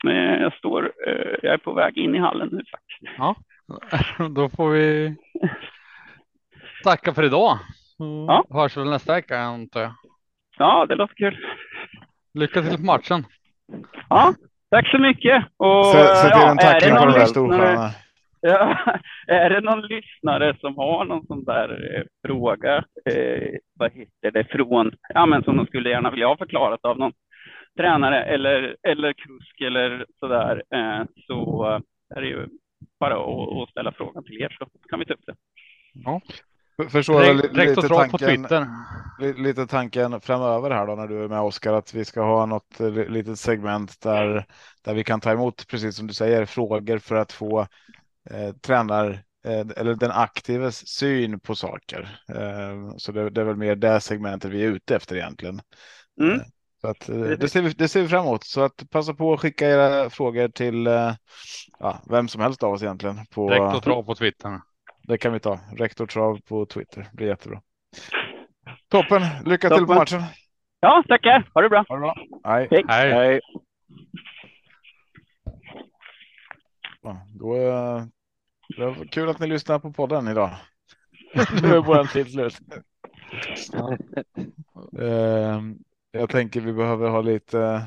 Eh, 0.09 0.41
jag 0.41 0.53
står, 0.53 0.93
eh, 1.07 1.35
jag 1.41 1.53
är 1.53 1.57
på 1.57 1.73
väg 1.73 1.97
in 1.97 2.15
i 2.15 2.19
hallen 2.19 2.49
nu 2.51 2.63
faktiskt. 2.71 3.17
Ja, 3.17 3.35
då 4.35 4.49
får 4.49 4.69
vi 4.69 5.15
tacka 6.83 7.13
för 7.13 7.23
idag. 7.23 7.57
Ja. 7.97 8.45
Hörs 8.49 8.77
väl 8.77 8.89
nästa 8.89 9.13
vecka 9.13 9.39
antar 9.39 9.81
jag. 9.81 9.93
Ja, 10.57 10.85
det 10.85 10.95
låter 10.95 11.15
kul. 11.15 11.45
Lycka 12.33 12.61
till 12.61 12.77
på 12.77 12.83
matchen. 12.83 13.25
Ja, 14.09 14.33
tack 14.71 14.91
så 14.91 14.97
mycket. 14.97 15.45
Och, 15.57 15.85
Sätt 15.85 16.35
in 16.35 16.49
en 16.49 16.57
tackling 16.57 16.95
på 16.95 17.05
den 17.05 17.13
där 17.13 17.25
storstjärnan. 17.25 17.91
Ja, 18.41 18.77
är 19.27 19.49
det 19.49 19.61
någon 19.61 19.81
lyssnare 19.81 20.57
som 20.59 20.77
har 20.77 21.05
någon 21.05 21.25
sån 21.27 21.43
där 21.43 21.95
eh, 21.95 22.03
fråga, 22.27 22.83
eh, 23.05 23.57
vad 23.73 23.91
heter 23.91 24.31
det, 24.31 24.43
från, 24.43 24.91
ja 25.13 25.25
men 25.25 25.43
som 25.43 25.57
de 25.57 25.65
skulle 25.65 25.89
gärna 25.89 26.11
vilja 26.11 26.27
ha 26.27 26.37
förklarat 26.37 26.85
av 26.85 26.99
någon 26.99 27.11
tränare 27.77 28.23
eller, 28.23 28.75
eller 28.83 29.13
kusk 29.13 29.61
eller 29.61 30.05
sådär, 30.19 30.63
eh, 30.73 31.05
så 31.27 31.65
är 32.15 32.21
det 32.21 32.27
ju 32.27 32.47
bara 32.99 33.13
att, 33.13 33.63
att 33.63 33.69
ställa 33.69 33.91
frågan 33.91 34.23
till 34.23 34.41
er 34.41 34.55
så 34.59 34.67
kan 34.89 34.99
vi 34.99 35.05
ta 35.05 35.13
upp 35.13 35.25
det. 35.25 35.35
Ja. 35.93 36.21
Förstår 36.87 37.23
jag 37.23 37.35
lite, 37.35 37.65
lite, 37.65 37.87
tanken, 37.87 38.47
lite 39.37 39.67
tanken 39.67 40.21
framöver 40.21 40.69
här 40.69 40.87
då 40.87 40.95
när 40.95 41.07
du 41.07 41.23
är 41.23 41.27
med 41.27 41.41
Oskar 41.41 41.73
att 41.73 41.93
vi 41.93 42.05
ska 42.05 42.21
ha 42.21 42.45
något 42.45 42.79
litet 43.07 43.39
segment 43.39 44.01
där, 44.01 44.45
där 44.81 44.93
vi 44.93 45.03
kan 45.03 45.21
ta 45.21 45.31
emot, 45.31 45.67
precis 45.67 45.95
som 45.95 46.07
du 46.07 46.13
säger, 46.13 46.45
frågor 46.45 46.97
för 46.97 47.15
att 47.15 47.31
få 47.31 47.67
eh, 48.29 48.55
tränar 48.61 49.23
eh, 49.45 49.65
eller 49.77 49.95
den 49.95 50.11
aktives 50.11 50.87
syn 50.87 51.39
på 51.39 51.55
saker. 51.55 52.19
Eh, 52.29 52.95
så 52.97 53.11
det, 53.11 53.29
det, 53.29 53.41
är 53.41 53.45
väl 53.45 53.55
mer 53.55 53.75
det 53.75 54.01
segmentet 54.01 54.51
vi 54.51 54.63
är 54.63 54.67
ute 54.67 54.95
efter 54.95 55.15
egentligen. 55.15 55.61
Mm. 56.21 56.33
Eh, 56.33 56.41
så 56.81 56.87
att, 56.87 57.09
eh, 57.09 57.15
det, 57.15 57.49
ser 57.49 57.61
vi, 57.61 57.69
det 57.69 57.87
ser 57.87 58.01
vi 58.01 58.07
fram 58.07 58.25
emot. 58.25 58.43
Så 58.43 58.61
att 58.61 58.89
passa 58.89 59.13
på 59.13 59.33
att 59.33 59.39
skicka 59.39 59.69
era 59.69 60.09
frågor 60.09 60.47
till 60.47 60.87
eh, 60.87 61.13
ja, 61.79 61.99
vem 62.09 62.27
som 62.27 62.41
helst 62.41 62.63
av 62.63 62.73
oss 62.73 62.83
egentligen. 62.83 63.25
På, 63.25 63.49
Rektor 63.49 63.79
Trav 63.79 64.03
på 64.03 64.15
Twitter. 64.15 64.59
Det 65.09 65.17
kan 65.17 65.33
vi 65.33 65.39
ta. 65.39 65.59
Rektor 65.77 66.05
Trav 66.05 66.39
på 66.41 66.65
Twitter. 66.65 67.01
Det 67.01 67.17
blir 67.17 67.27
jättebra. 67.27 67.61
Toppen. 68.87 69.21
Lycka 69.45 69.69
Toppen. 69.69 69.85
till 69.85 69.93
på 69.93 69.99
matchen. 69.99 70.21
Ja, 70.79 71.03
tackar. 71.07 71.49
Ha 71.53 71.61
det 71.61 71.69
bra. 71.69 71.85
Ha 71.89 71.95
det 71.95 72.01
bra. 72.01 72.15
Hej. 72.43 72.67
Hej. 72.71 73.11
Hej. 73.13 73.41
Då, 77.39 77.53
det 78.77 78.85
var 78.85 79.11
kul 79.11 79.29
att 79.29 79.39
ni 79.39 79.47
lyssnar 79.47 79.79
på 79.79 79.93
podden 79.93 80.27
idag. 80.27 80.55
nu 81.61 81.67
är 81.67 81.81
vår 81.81 82.03
tid 82.03 82.31
slut. 82.31 82.59
uh, 84.99 85.61
jag 86.11 86.29
tänker 86.29 86.61
vi 86.61 86.73
behöver 86.73 87.09
ha 87.09 87.21
lite, 87.21 87.85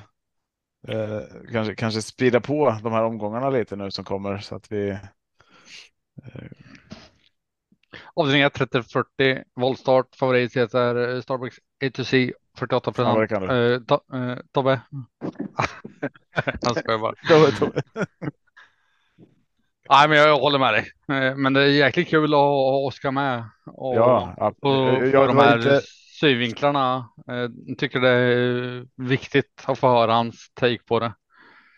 uh, 0.89 1.21
kanske, 1.53 1.75
kanske 1.75 2.03
sprida 2.03 2.41
på 2.41 2.79
de 2.83 2.93
här 2.93 3.05
omgångarna 3.05 3.51
lite 3.51 3.77
nu 3.77 3.91
som 3.91 4.05
kommer 4.05 4.39
så 4.39 4.55
att 4.55 4.73
vi. 4.73 4.99
Uh... 8.19 8.23
Avdelning 8.23 8.43
1 8.43 8.55
3040 8.55 9.43
voltstart 9.57 10.17
favorit 10.17 10.57
heter 10.57 11.21
Starbucks 11.21 11.57
A2C 11.85 12.33
48 12.59 12.93
procent. 12.93 13.31
Ja, 13.31 14.01
uh, 14.15 14.39
Tobbe. 14.53 14.81
Han 16.63 16.75
skojar 16.75 16.99
bara. 16.99 17.15
Tobbe, 17.29 17.53
Tobbe. 17.59 17.83
Nej, 19.91 20.09
men 20.09 20.19
jag 20.19 20.39
håller 20.39 20.59
med 20.59 20.75
dig. 20.75 20.93
Eh, 21.09 21.37
men 21.37 21.53
det 21.53 21.63
är 21.63 21.67
jäkligt 21.67 22.09
kul 22.09 22.35
att 22.35 22.39
ha 22.39 22.87
Oskar 22.87 23.11
med. 23.11 23.45
Och 23.67 23.97
ja, 23.97 24.35
på, 24.63 24.97
på 25.13 25.27
de 25.27 25.39
här 25.39 25.57
inte... 25.57 25.81
synvinklarna. 26.21 27.09
Jag 27.27 27.45
eh, 27.45 27.51
tycker 27.79 28.01
det 28.01 28.09
är 28.09 28.87
viktigt 28.97 29.65
att 29.65 29.79
få 29.79 29.89
höra 29.89 30.13
hans 30.13 30.51
take 30.55 30.79
på 30.87 31.01
det. 31.01 31.13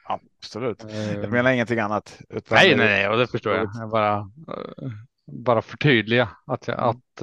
Absolut. 0.05 0.85
Jag 1.23 1.33
menar 1.33 1.51
ingenting 1.51 1.79
annat. 1.79 2.21
nej, 2.51 2.71
det... 2.71 2.77
nej, 2.77 3.09
och 3.09 3.19
det 3.19 3.27
förstår 3.27 3.55
jag. 3.55 3.71
jag 3.75 3.91
bara, 3.91 4.31
bara 5.27 5.63
förtydliga 5.63 6.29
att, 6.47 6.69
jag, 6.69 6.81
att 6.81 7.23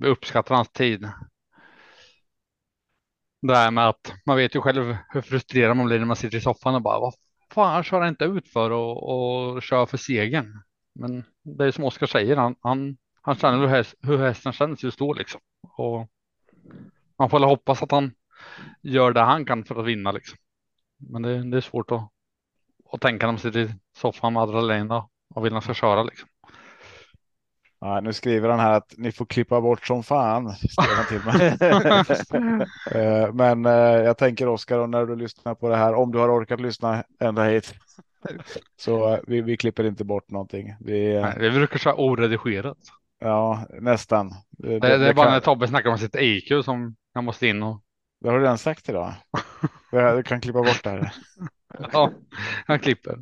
vi 0.00 0.08
uppskattar 0.08 0.54
hans 0.54 0.72
tid. 0.72 1.08
Det 3.42 3.56
här 3.56 3.70
med 3.70 3.88
att 3.88 4.14
man 4.26 4.36
vet 4.36 4.54
ju 4.54 4.60
själv 4.60 4.96
hur 5.08 5.20
frustrerad 5.20 5.76
man 5.76 5.86
blir 5.86 5.98
när 5.98 6.06
man 6.06 6.16
sitter 6.16 6.38
i 6.38 6.40
soffan 6.40 6.74
och 6.74 6.82
bara 6.82 7.00
vad 7.00 7.14
fan 7.54 7.84
kör 7.84 8.00
han 8.00 8.08
inte 8.08 8.24
ut 8.24 8.48
för 8.48 8.70
och, 8.70 9.54
och 9.54 9.62
kör 9.62 9.86
för 9.86 9.96
segern. 9.96 10.62
Men 10.94 11.24
det 11.42 11.64
är 11.64 11.70
som 11.70 11.84
Oskar 11.84 12.06
säger, 12.06 12.36
han, 12.36 12.56
han, 12.60 12.96
han 13.22 13.36
känner 13.36 13.58
hur, 13.58 13.66
häst, 13.66 13.94
hur 14.00 14.18
hästen 14.18 14.52
känns 14.52 14.82
just 14.82 14.98
då 14.98 15.12
liksom. 15.12 15.40
Och 15.62 16.08
man 17.18 17.30
får 17.30 17.40
hoppas 17.40 17.82
att 17.82 17.90
han 17.90 18.12
gör 18.82 19.12
det 19.12 19.20
han 19.20 19.44
kan 19.44 19.64
för 19.64 19.80
att 19.80 19.86
vinna 19.86 20.12
liksom. 20.12 20.38
Men 20.96 21.22
det, 21.22 21.50
det 21.50 21.56
är 21.56 21.60
svårt 21.60 21.90
att, 21.90 22.10
att 22.92 23.00
tänka 23.00 23.26
när 23.26 23.32
man 23.32 23.40
sitter 23.40 23.60
i 23.60 23.74
soffan 23.96 24.32
med 24.32 24.42
adrenalin 24.42 24.90
och 25.34 25.44
vill 25.44 25.52
han 25.52 25.62
ska 25.62 25.74
köra 25.74 26.02
liksom. 26.02 26.28
Ja, 27.84 28.00
nu 28.00 28.12
skriver 28.12 28.48
han 28.48 28.60
här 28.60 28.72
att 28.72 28.94
ni 28.96 29.12
får 29.12 29.26
klippa 29.26 29.60
bort 29.60 29.86
som 29.86 30.02
fan. 30.02 30.54
Till 31.08 31.20
mig. 31.24 31.56
Eh, 32.90 33.32
men 33.32 33.66
eh, 33.66 33.72
jag 34.04 34.18
tänker 34.18 34.48
Oskar, 34.48 34.86
när 34.86 35.06
du 35.06 35.16
lyssnar 35.16 35.54
på 35.54 35.68
det 35.68 35.76
här, 35.76 35.94
om 35.94 36.12
du 36.12 36.18
har 36.18 36.28
orkat 36.28 36.60
lyssna 36.60 37.04
ända 37.20 37.44
hit. 37.44 37.74
Så 38.76 39.14
eh, 39.14 39.20
vi, 39.26 39.40
vi 39.40 39.56
klipper 39.56 39.84
inte 39.84 40.04
bort 40.04 40.30
någonting. 40.30 40.74
Vi, 40.80 41.20
Nej, 41.20 41.36
vi 41.38 41.50
brukar 41.50 41.78
köra 41.78 41.94
oredigerat. 41.94 42.78
Ja, 43.20 43.66
nästan. 43.80 44.30
Det, 44.50 44.68
det, 44.68 44.78
det, 44.78 44.98
det 44.98 45.08
är 45.08 45.14
bara 45.14 45.26
kan... 45.26 45.32
när 45.32 45.40
Tobbe 45.40 45.68
snackar 45.68 45.90
om 45.90 45.98
sitt 45.98 46.16
IQ 46.16 46.64
som 46.64 46.96
jag 47.14 47.24
måste 47.24 47.46
in 47.46 47.62
och. 47.62 47.82
Det 48.20 48.28
har 48.28 48.38
du 48.38 48.42
redan 48.42 48.58
sagt 48.58 48.88
idag. 48.88 49.12
Jag 49.90 50.26
kan 50.26 50.40
klippa 50.40 50.58
bort 50.58 50.84
det 50.84 50.90
här. 50.90 51.12
ja, 51.92 52.10
han 52.66 52.78
klipper. 52.78 53.18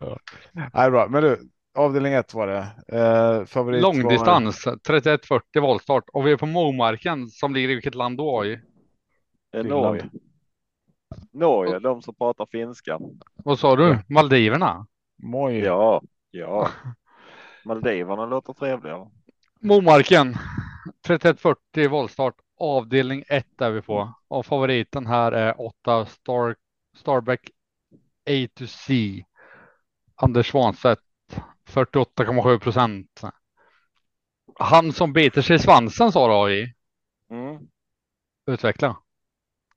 Ja. 0.00 0.18
Nej, 0.52 0.90
bra. 0.90 1.08
Men 1.08 1.22
du, 1.22 1.48
avdelning 1.74 2.12
1 2.12 2.34
var 2.34 2.46
det. 2.46 2.66
Eh, 2.98 3.44
favorit 3.44 3.82
Långdistans, 3.82 4.64
3140 4.86 5.62
voltstart 5.62 6.04
och 6.12 6.26
vi 6.26 6.32
är 6.32 6.36
på 6.36 6.46
Momarken 6.46 7.28
som 7.28 7.54
ligger 7.54 7.70
i 7.70 7.74
vilket 7.74 7.94
land 7.94 8.16
då? 8.16 8.44
I? 8.44 8.60
Norge. 9.64 10.10
Norge, 11.32 11.78
de 11.78 12.02
som 12.02 12.14
pratar 12.14 12.46
finska. 12.46 12.98
Vad 13.34 13.58
sa 13.58 13.76
du? 13.76 13.98
Maldiverna? 14.08 14.86
Moj. 15.22 15.58
Ja, 15.58 16.02
ja. 16.30 16.68
Maldiverna 17.64 18.26
låter 18.26 18.52
trevligare. 18.52 19.10
Momarken 19.60 20.34
3140 21.06 21.88
voltstart 21.88 22.34
avdelning 22.60 23.24
1 23.28 23.60
är 23.60 23.70
vi 23.70 23.82
på 23.82 24.14
och 24.28 24.46
favoriten 24.46 25.06
här 25.06 25.32
är 25.32 25.60
8 25.60 26.06
Star 26.06 26.56
Starback 26.96 27.50
A 28.30 28.48
to 28.54 28.66
C. 28.66 29.24
Anders 30.16 30.50
Svanstedt 30.50 31.00
48,7 31.72 32.58
procent. 32.58 33.22
Han 34.58 34.92
som 34.92 35.12
biter 35.12 35.42
sig 35.42 35.56
i 35.56 35.58
svansen 35.58 36.12
sa 36.12 36.28
du 36.28 36.34
AI. 36.34 36.74
Mm. 37.30 37.68
Utveckla. 38.46 38.96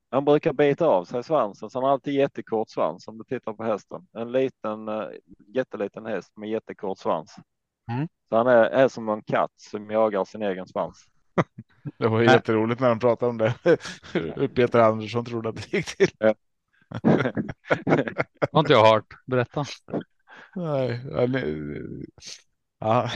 Han 0.10 0.26
brukar 0.26 0.54
bita 0.54 0.86
av 0.86 1.06
sig 1.06 1.24
svansen, 1.24 1.70
så 1.70 1.78
han 1.80 1.84
har 1.84 1.92
alltid 1.92 2.14
jättekort 2.14 2.70
svans 2.70 3.08
om 3.08 3.18
du 3.18 3.24
tittar 3.24 3.54
på 3.54 3.64
hästen. 3.64 4.08
En 4.14 4.32
liten, 4.32 4.90
uh, 4.90 5.08
jätteliten 5.48 6.06
häst 6.06 6.38
med 6.38 6.50
jättekort 6.50 6.98
svans. 6.98 7.36
Mm. 7.92 8.08
Så 8.30 8.36
han 8.36 8.48
är, 8.48 8.64
är 8.64 8.88
som 8.88 9.10
en 9.10 9.24
katt 9.24 9.52
som 9.56 9.92
jagar 9.92 10.26
sin 10.26 10.42
egen 10.42 10.68
svans. 10.68 11.06
Det 11.98 12.08
var 12.08 12.22
jätteroligt 12.22 12.82
när 12.82 12.88
han 12.88 13.00
pratade 13.00 13.30
om 13.30 13.38
det. 13.38 13.54
Peter 14.56 14.80
Andersson 14.80 15.26
trodde 15.26 15.50
att 15.50 15.56
det 15.56 15.74
gick 15.74 15.98
till. 15.98 16.10
Ja. 16.18 16.36
har 18.52 18.60
inte 18.60 18.74
jag 18.74 18.86
hört. 18.86 19.14
Berätta. 19.26 19.66
Nej, 20.56 21.00
ja, 22.80 23.10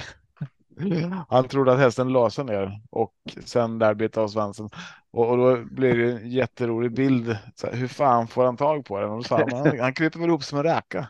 Han 1.29 1.47
trodde 1.47 1.71
att 1.71 1.79
hästen 1.79 2.13
la 2.13 2.29
sig 2.29 2.45
ner 2.45 2.81
och 2.89 3.13
sen 3.45 3.79
där 3.79 3.93
bet 3.93 4.17
av 4.17 4.27
svansen. 4.27 4.69
Och, 5.11 5.29
och 5.29 5.37
då 5.37 5.57
blir 5.71 5.95
det 5.95 6.11
en 6.11 6.31
jätterolig 6.31 6.93
bild. 6.93 7.37
Här, 7.63 7.73
hur 7.73 7.87
fan 7.87 8.27
får 8.27 8.45
han 8.45 8.57
tag 8.57 8.85
på 8.85 8.99
den? 8.99 9.09
Och 9.09 9.25
så 9.25 9.35
han, 9.35 9.51
han, 9.51 9.79
han 9.79 9.93
kryper 9.93 10.19
väl 10.19 10.29
ihop 10.29 10.43
som 10.43 10.57
en 10.57 10.63
räka. 10.63 11.09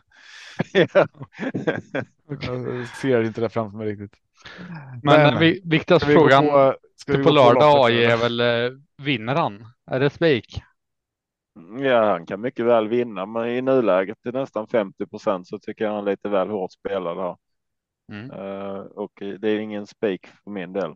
Ja. 0.72 0.88
Jag 2.40 2.88
ser 2.88 3.22
inte 3.22 3.40
det 3.40 3.48
framför 3.48 3.78
mig 3.78 3.86
riktigt. 3.86 4.14
Men, 5.02 5.34
men 5.34 5.38
viktigaste 5.64 6.06
frågan 6.06 6.46
på, 6.46 6.74
på, 7.24 7.30
lördag 7.30 7.86
AI 7.86 8.04
är 8.04 8.16
väl 8.16 8.40
eh, 8.40 8.78
vinner 8.98 9.34
han? 9.34 9.66
Är 9.90 10.00
det 10.00 10.10
spik? 10.10 10.62
Ja, 11.80 12.04
han 12.04 12.26
kan 12.26 12.40
mycket 12.40 12.66
väl 12.66 12.88
vinna, 12.88 13.26
men 13.26 13.48
i 13.48 13.62
nuläget 13.62 14.22
till 14.22 14.32
nästan 14.32 14.66
50 14.66 15.06
procent 15.06 15.48
så 15.48 15.58
tycker 15.58 15.84
jag 15.84 15.92
han 15.92 16.06
är 16.06 16.10
lite 16.10 16.28
väl 16.28 16.48
hårt 16.48 16.72
spelad 16.72 17.18
här. 17.18 17.36
Mm. 18.12 18.30
Uh, 18.30 18.80
och 18.80 19.12
det 19.38 19.48
är 19.48 19.58
ingen 19.58 19.86
spik 19.86 20.26
för 20.26 20.50
min 20.50 20.72
del. 20.72 20.94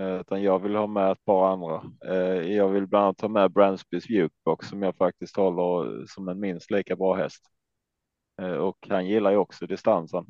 Uh, 0.00 0.20
utan 0.20 0.42
jag 0.42 0.58
vill 0.58 0.74
ha 0.74 0.86
med 0.86 1.12
ett 1.12 1.24
par 1.24 1.52
andra. 1.52 1.82
Uh, 2.08 2.52
jag 2.52 2.68
vill 2.68 2.86
bland 2.86 3.04
annat 3.04 3.20
ha 3.20 3.28
med 3.28 3.52
Bransbys 3.52 4.08
Jukebox 4.10 4.68
som 4.68 4.82
jag 4.82 4.96
faktiskt 4.96 5.36
håller 5.36 6.06
som 6.06 6.28
en 6.28 6.40
minst 6.40 6.70
lika 6.70 6.96
bra 6.96 7.14
häst. 7.14 7.42
och 8.60 8.86
han 8.88 9.06
gillar 9.06 9.30
ju 9.30 9.36
också 9.36 9.66
distansen. 9.66 10.26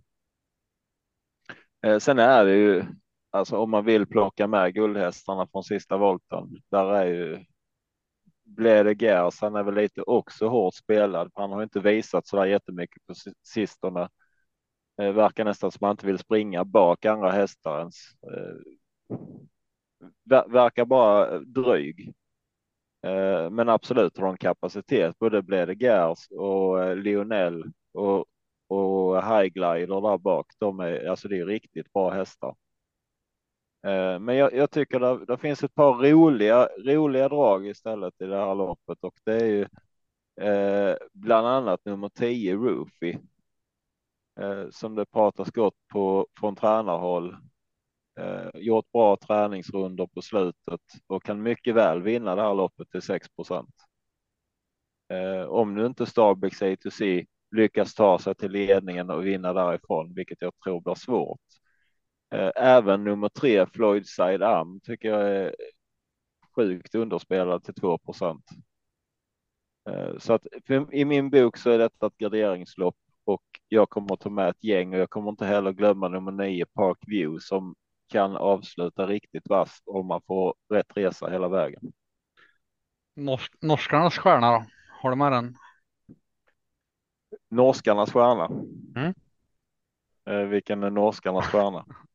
sen 2.01 2.19
är 2.19 2.45
det 2.45 2.55
ju 2.57 2.85
alltså 3.31 3.57
om 3.57 3.71
man 3.71 3.85
vill 3.85 4.07
plocka 4.07 4.47
med 4.47 4.75
guldhästarna 4.75 5.47
från 5.53 5.65
sista 5.65 5.97
volten. 5.97 6.49
Där 6.71 6.93
är 6.95 7.07
ju 7.07 7.45
Blede 8.45 8.95
Gers, 8.95 9.41
han 9.41 9.57
är 9.57 9.63
väl 9.63 9.75
lite 9.75 10.03
också 10.03 10.49
hårt 10.49 10.75
spelad. 10.75 11.31
Han 11.35 11.53
har 11.53 11.63
inte 11.63 11.81
visat 11.81 12.27
så 12.27 12.37
där 12.37 12.47
jättemycket 12.47 13.07
på 13.07 13.15
sistone. 13.43 14.09
Eh, 15.03 15.13
verkar 15.13 15.45
nästan 15.45 15.73
som 15.73 15.85
han 15.85 15.91
inte 15.93 16.07
vill 16.07 16.19
springa 16.19 16.65
bak 16.65 17.05
andra 17.05 17.31
hästar 17.31 17.79
ens. 17.79 17.97
Eh, 18.23 18.57
verkar 20.49 20.85
bara 20.85 21.39
dryg. 21.39 22.15
Eh, 23.07 23.51
men 23.51 23.69
absolut 23.69 24.19
har 24.19 24.27
de 24.27 24.37
kapacitet, 24.37 25.19
både 25.19 25.43
Blede 25.43 25.75
Gers 25.75 26.19
och 26.31 26.85
eh, 26.85 26.97
Lionel 26.97 27.65
och, 27.93 28.27
och 28.69 29.25
Highglider 29.25 30.01
där 30.11 30.19
bak. 30.19 30.47
De 30.59 30.81
är, 30.81 31.07
alltså 31.07 31.29
det 31.29 31.39
är 31.39 31.47
riktigt 31.47 31.93
bra 31.93 32.11
hästar. 32.11 32.55
Eh, 33.83 34.19
men 34.19 34.37
jag, 34.37 34.55
jag 34.55 34.71
tycker 34.71 35.01
det, 35.01 35.25
det, 35.27 35.39
finns 35.39 35.63
ett 35.63 35.75
par 35.75 35.95
roliga, 35.95 36.69
roliga 36.79 37.29
drag 37.29 37.67
istället 37.67 38.15
i 38.21 38.27
det 38.27 38.37
här 38.37 38.55
loppet 38.55 38.99
och 39.01 39.15
det 39.25 39.35
är 39.35 39.47
ju 39.47 39.67
eh, 40.49 40.97
bland 41.13 41.47
annat 41.47 41.85
nummer 41.85 42.09
10 42.09 42.55
Roofy. 42.55 43.19
Eh, 44.41 44.71
som 44.71 44.95
det 44.95 45.07
pratas 45.07 45.51
gott 45.51 45.77
på 45.93 46.27
från 46.41 46.57
tränarhåll. 46.57 47.37
Eh, 48.21 48.49
gjort 48.55 48.93
bra 48.93 49.17
träningsrundor 49.17 50.07
på 50.07 50.23
slutet 50.23 50.81
och 51.07 51.23
kan 51.25 51.43
mycket 51.43 51.75
väl 51.75 52.03
vinna 52.03 52.35
det 52.35 52.43
här 52.43 52.55
loppet 52.55 52.91
till 52.91 53.03
6 53.03 53.29
procent. 53.37 53.75
Eh, 55.09 55.43
om 55.43 55.75
nu 55.75 55.87
inte 55.87 56.07
Starbex 56.07 56.63
A2C 56.63 57.27
lyckas 57.57 57.95
ta 57.95 58.19
sig 58.19 58.35
till 58.35 58.51
ledningen 58.51 59.11
och 59.11 59.27
vinna 59.27 59.53
därifrån, 59.53 60.15
vilket 60.15 60.43
jag 60.43 60.53
tror 60.65 60.81
blir 60.81 60.95
svårt, 60.95 61.41
även 62.57 63.05
nummer 63.05 63.29
tre, 63.29 63.67
Floyd 63.67 64.07
Side 64.07 64.43
Arm, 64.43 64.81
tycker 64.81 65.09
jag 65.09 65.31
är 65.31 65.55
sjukt 66.57 66.95
underspelad 66.95 67.65
till 67.65 67.75
2 67.75 67.99
procent. 67.99 68.45
Eh, 69.89 70.19
så 70.19 70.33
att 70.33 70.47
i 70.93 71.05
min 71.05 71.31
bok 71.31 71.57
så 71.57 71.71
är 71.71 71.79
detta 71.79 72.07
ett 72.07 72.17
garderingslopp 72.17 72.97
och 73.25 73.43
jag 73.69 73.91
kommer 73.91 74.15
att 74.15 74.21
ta 74.21 74.31
med 74.31 74.49
ett 74.49 74.65
gäng 74.65 74.95
och 74.95 75.01
jag 75.01 75.11
kommer 75.11 75.31
inte 75.31 75.47
heller 75.47 75.73
glömma 75.73 76.09
nummer 76.09 76.33
nio 76.33 76.67
Park 76.67 76.99
View 77.07 77.41
som 77.41 77.75
kan 78.09 78.37
avsluta 78.37 79.07
riktigt 79.07 79.49
vasst 79.49 79.83
om 79.87 80.07
man 80.07 80.21
får 80.27 80.55
rätt 80.69 80.97
resa 80.97 81.31
hela 81.31 81.49
vägen. 81.49 81.93
Norsk, 83.15 83.53
norskarnas 83.61 84.19
stjärna 84.19 84.53
då? 84.53 84.65
Har 85.01 85.11
du 85.11 85.17
med 85.17 85.33
den? 85.33 85.57
Norskarnas 87.51 88.13
stjärna. 88.13 88.47
Mm. 88.97 89.15
Eh, 90.27 90.49
vilken 90.49 90.83
är 90.83 90.91
norskarnas 90.91 91.47
stjärna? 91.47 91.87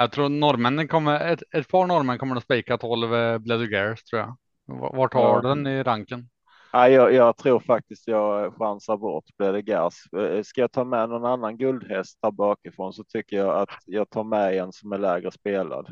Jag 0.00 0.12
tror 0.12 0.28
norrmännen 0.28 0.88
kommer, 0.88 1.20
ett, 1.32 1.42
ett 1.54 1.68
par 1.68 1.86
norrmän 1.86 2.18
kommer 2.18 2.36
att 2.36 2.42
spika 2.42 2.78
12 2.78 3.14
eh, 3.14 3.38
Bledugares 3.38 4.04
tror 4.04 4.20
jag. 4.20 4.36
Vart 4.66 5.14
har 5.14 5.34
ja. 5.34 5.40
den 5.48 5.66
i 5.66 5.82
ranken? 5.82 6.28
Ja, 6.72 6.88
jag, 6.88 7.14
jag, 7.14 7.36
tror 7.36 7.60
faktiskt 7.60 8.08
jag 8.08 8.54
chansar 8.54 8.96
bort 8.96 9.24
Bledugares. 9.38 10.12
Eh, 10.12 10.42
ska 10.42 10.60
jag 10.60 10.72
ta 10.72 10.84
med 10.84 11.08
någon 11.08 11.24
annan 11.24 11.56
guldhäst 11.56 12.18
här 12.22 12.30
bakifrån 12.30 12.92
så 12.92 13.04
tycker 13.04 13.36
jag 13.36 13.62
att 13.62 13.78
jag 13.86 14.10
tar 14.10 14.24
med 14.24 14.56
en 14.56 14.72
som 14.72 14.92
är 14.92 14.98
lägre 14.98 15.30
spelad. 15.30 15.88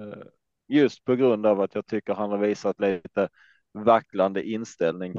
Eh, 0.00 0.26
just 0.68 1.04
på 1.04 1.14
grund 1.16 1.46
av 1.46 1.60
att 1.60 1.74
jag 1.74 1.86
tycker 1.86 2.14
han 2.14 2.30
har 2.30 2.38
visat 2.38 2.80
lite 2.80 3.28
vacklande 3.72 4.42
inställning 4.42 5.14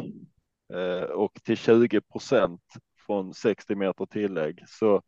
och 1.09 1.33
till 1.43 1.57
20 1.57 2.01
procent 2.01 2.61
från 3.05 3.33
60 3.33 3.75
meter 3.75 4.05
tillägg 4.05 4.63
så 4.67 5.01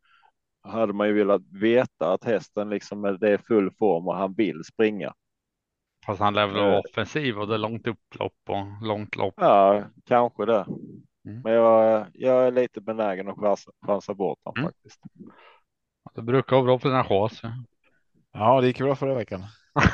hade 0.64 0.92
man 0.92 1.06
ju 1.06 1.12
velat 1.12 1.42
veta 1.52 2.12
att 2.12 2.24
hästen 2.24 2.70
liksom 2.70 3.04
är 3.04 3.12
det 3.12 3.30
är 3.30 3.38
full 3.38 3.70
form 3.70 4.08
och 4.08 4.16
han 4.16 4.34
vill 4.34 4.64
springa. 4.64 5.14
Fast 6.06 6.20
han 6.20 6.34
lär 6.34 6.46
väl 6.46 6.56
vara 6.56 6.80
offensiv 6.80 7.38
och 7.38 7.48
det 7.48 7.54
är 7.54 7.58
långt 7.58 7.86
upplopp 7.86 8.36
och 8.48 8.86
långt 8.86 9.16
lopp. 9.16 9.34
Ja, 9.36 9.84
kanske 10.04 10.46
det. 10.46 10.66
Mm. 11.26 11.40
Men 11.44 11.52
jag, 11.52 12.06
jag 12.12 12.46
är 12.46 12.50
lite 12.50 12.80
benägen 12.80 13.28
att 13.28 13.38
chansa, 13.38 13.70
chansa 13.86 14.14
bort 14.14 14.38
honom 14.44 14.58
mm. 14.58 14.68
faktiskt. 14.68 15.00
Det 16.14 16.22
brukar 16.22 16.56
vara 16.56 16.64
bra 16.64 16.78
för 16.78 16.88
dina 16.88 17.04
chans. 17.04 17.42
Ja, 18.32 18.60
det 18.60 18.66
gick 18.66 18.78
bra 18.78 18.96
förra 18.96 19.14
veckan. 19.14 19.42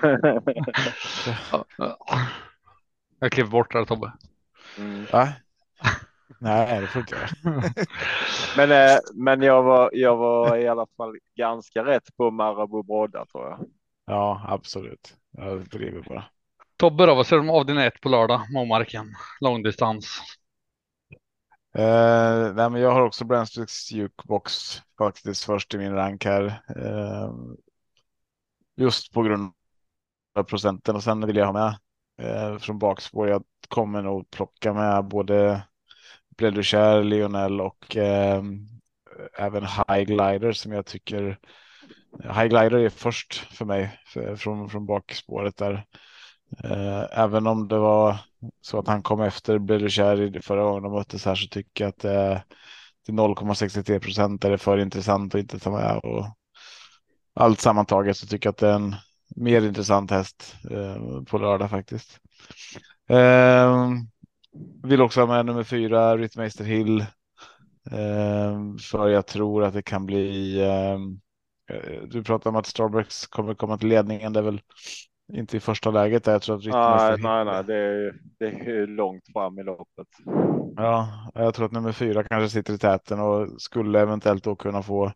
jag 3.18 3.32
kliver 3.32 3.50
bort 3.50 3.72
där 3.72 3.84
Tobbe. 3.84 4.12
Mm. 4.78 5.06
Ja. 5.12 5.28
Nej, 6.38 6.80
det 6.80 6.86
funkar. 6.86 7.30
men, 8.56 8.70
eh, 8.70 8.98
men 9.14 9.42
jag 9.42 9.62
var, 9.62 9.90
jag 9.92 10.16
var 10.16 10.56
i 10.56 10.68
alla 10.68 10.86
fall 10.96 11.16
ganska 11.36 11.84
rätt 11.84 12.16
på 12.16 12.30
Marabou 12.30 12.82
Brodda 12.82 13.26
tror 13.26 13.44
jag. 13.44 13.66
Ja, 14.06 14.44
absolut. 14.48 15.16
Jag 15.30 15.68
driver 15.68 16.02
bara. 16.02 16.24
Tobbe 16.76 17.06
då, 17.06 17.14
vad 17.14 17.26
säger 17.26 17.42
du 17.42 17.48
om 17.48 17.54
avdelning 17.56 17.84
1 17.84 18.00
på 18.00 18.08
lördag, 18.08 18.40
Måmarken, 18.52 19.06
långdistans? 19.40 20.20
Eh, 21.74 22.54
nej, 22.54 22.70
men 22.70 22.80
jag 22.80 22.90
har 22.90 23.02
också 23.02 23.24
Brandstreets 23.24 23.92
jukebox 23.92 24.52
faktiskt 24.98 25.44
först 25.44 25.74
i 25.74 25.78
min 25.78 25.92
rank 25.94 26.24
här. 26.24 26.62
Eh, 26.76 27.32
just 28.76 29.12
på 29.12 29.22
grund 29.22 29.52
av 30.34 30.42
procenten 30.42 30.96
och 30.96 31.02
sen 31.02 31.26
vill 31.26 31.36
jag 31.36 31.46
ha 31.46 31.52
med 31.52 31.78
eh, 32.22 32.58
från 32.58 32.78
bakspår. 32.78 33.28
Jag 33.28 33.44
kommer 33.68 34.02
nog 34.02 34.30
plocka 34.30 34.74
med 34.74 35.04
både 35.04 35.62
Bleduchère, 36.40 37.02
Lionel 37.02 37.60
och 37.60 37.96
eh, 37.96 38.42
även 39.38 39.62
High 39.62 40.04
Glider 40.04 40.52
som 40.52 40.72
jag 40.72 40.86
tycker 40.86 41.38
High 42.22 42.46
Glider 42.46 42.78
är 42.78 42.88
först 42.88 43.34
för 43.34 43.64
mig 43.64 44.00
för, 44.06 44.36
från, 44.36 44.70
från 44.70 44.86
bakspåret 44.86 45.56
där. 45.56 45.84
Eh, 46.64 47.18
även 47.18 47.46
om 47.46 47.68
det 47.68 47.78
var 47.78 48.16
så 48.60 48.78
att 48.78 48.88
han 48.88 49.02
kom 49.02 49.20
efter 49.20 49.58
Bleduchère 49.58 50.42
förra 50.42 50.62
gången 50.62 50.82
de 50.82 50.92
möttes 50.92 51.24
här 51.24 51.34
så 51.34 51.48
tycker 51.48 51.84
jag 51.84 51.88
att 51.88 52.04
eh, 52.04 52.40
till 53.04 53.14
0,63 53.14 53.98
procent 53.98 54.44
är 54.44 54.50
det 54.50 54.58
för 54.58 54.78
intressant 54.78 55.34
att 55.34 55.40
inte 55.40 55.58
ta 55.58 55.70
med 55.70 55.96
och 55.96 56.26
allt 57.34 57.60
sammantaget 57.60 58.16
så 58.16 58.26
tycker 58.26 58.46
jag 58.46 58.52
att 58.52 58.58
det 58.58 58.68
är 58.68 58.74
en 58.74 58.96
mer 59.36 59.62
intressant 59.62 60.10
häst 60.10 60.56
eh, 60.70 61.22
på 61.22 61.38
lördag 61.38 61.70
faktiskt. 61.70 62.18
Eh, 63.08 63.88
vill 64.82 65.02
också 65.02 65.20
ha 65.20 65.26
med 65.26 65.46
nummer 65.46 65.62
fyra, 65.62 66.16
Ryttmeister 66.16 66.64
Hill. 66.64 67.00
Eh, 67.90 68.76
för 68.90 69.08
jag 69.08 69.26
tror 69.26 69.64
att 69.64 69.74
det 69.74 69.82
kan 69.82 70.06
bli. 70.06 70.60
Ehm, 70.64 71.20
eh, 71.70 72.02
du 72.02 72.24
pratar 72.24 72.50
om 72.50 72.56
att 72.56 72.66
Starbucks 72.66 73.26
kommer 73.26 73.54
komma 73.54 73.78
till 73.78 73.88
ledningen. 73.88 74.32
Det 74.32 74.38
är 74.38 74.44
väl 74.44 74.60
inte 75.32 75.56
i 75.56 75.60
första 75.60 75.90
läget. 75.90 76.24
Där. 76.24 76.32
Jag 76.32 76.42
tror 76.42 76.56
att 76.56 76.64
nej, 76.64 77.16
nej, 77.18 77.44
nej, 77.44 77.64
det 77.64 77.76
är, 77.76 78.14
det 78.38 78.46
är 78.46 78.86
långt 78.86 79.32
fram 79.32 79.58
i 79.58 79.62
loppet. 79.62 80.06
Ja, 80.76 81.08
jag 81.34 81.54
tror 81.54 81.66
att 81.66 81.72
nummer 81.72 81.92
fyra 81.92 82.24
kanske 82.24 82.48
sitter 82.48 82.74
i 82.74 82.78
täten 82.78 83.20
och 83.20 83.62
skulle 83.62 84.00
eventuellt 84.00 84.44
då 84.44 84.56
kunna 84.56 84.82
få 84.82 85.12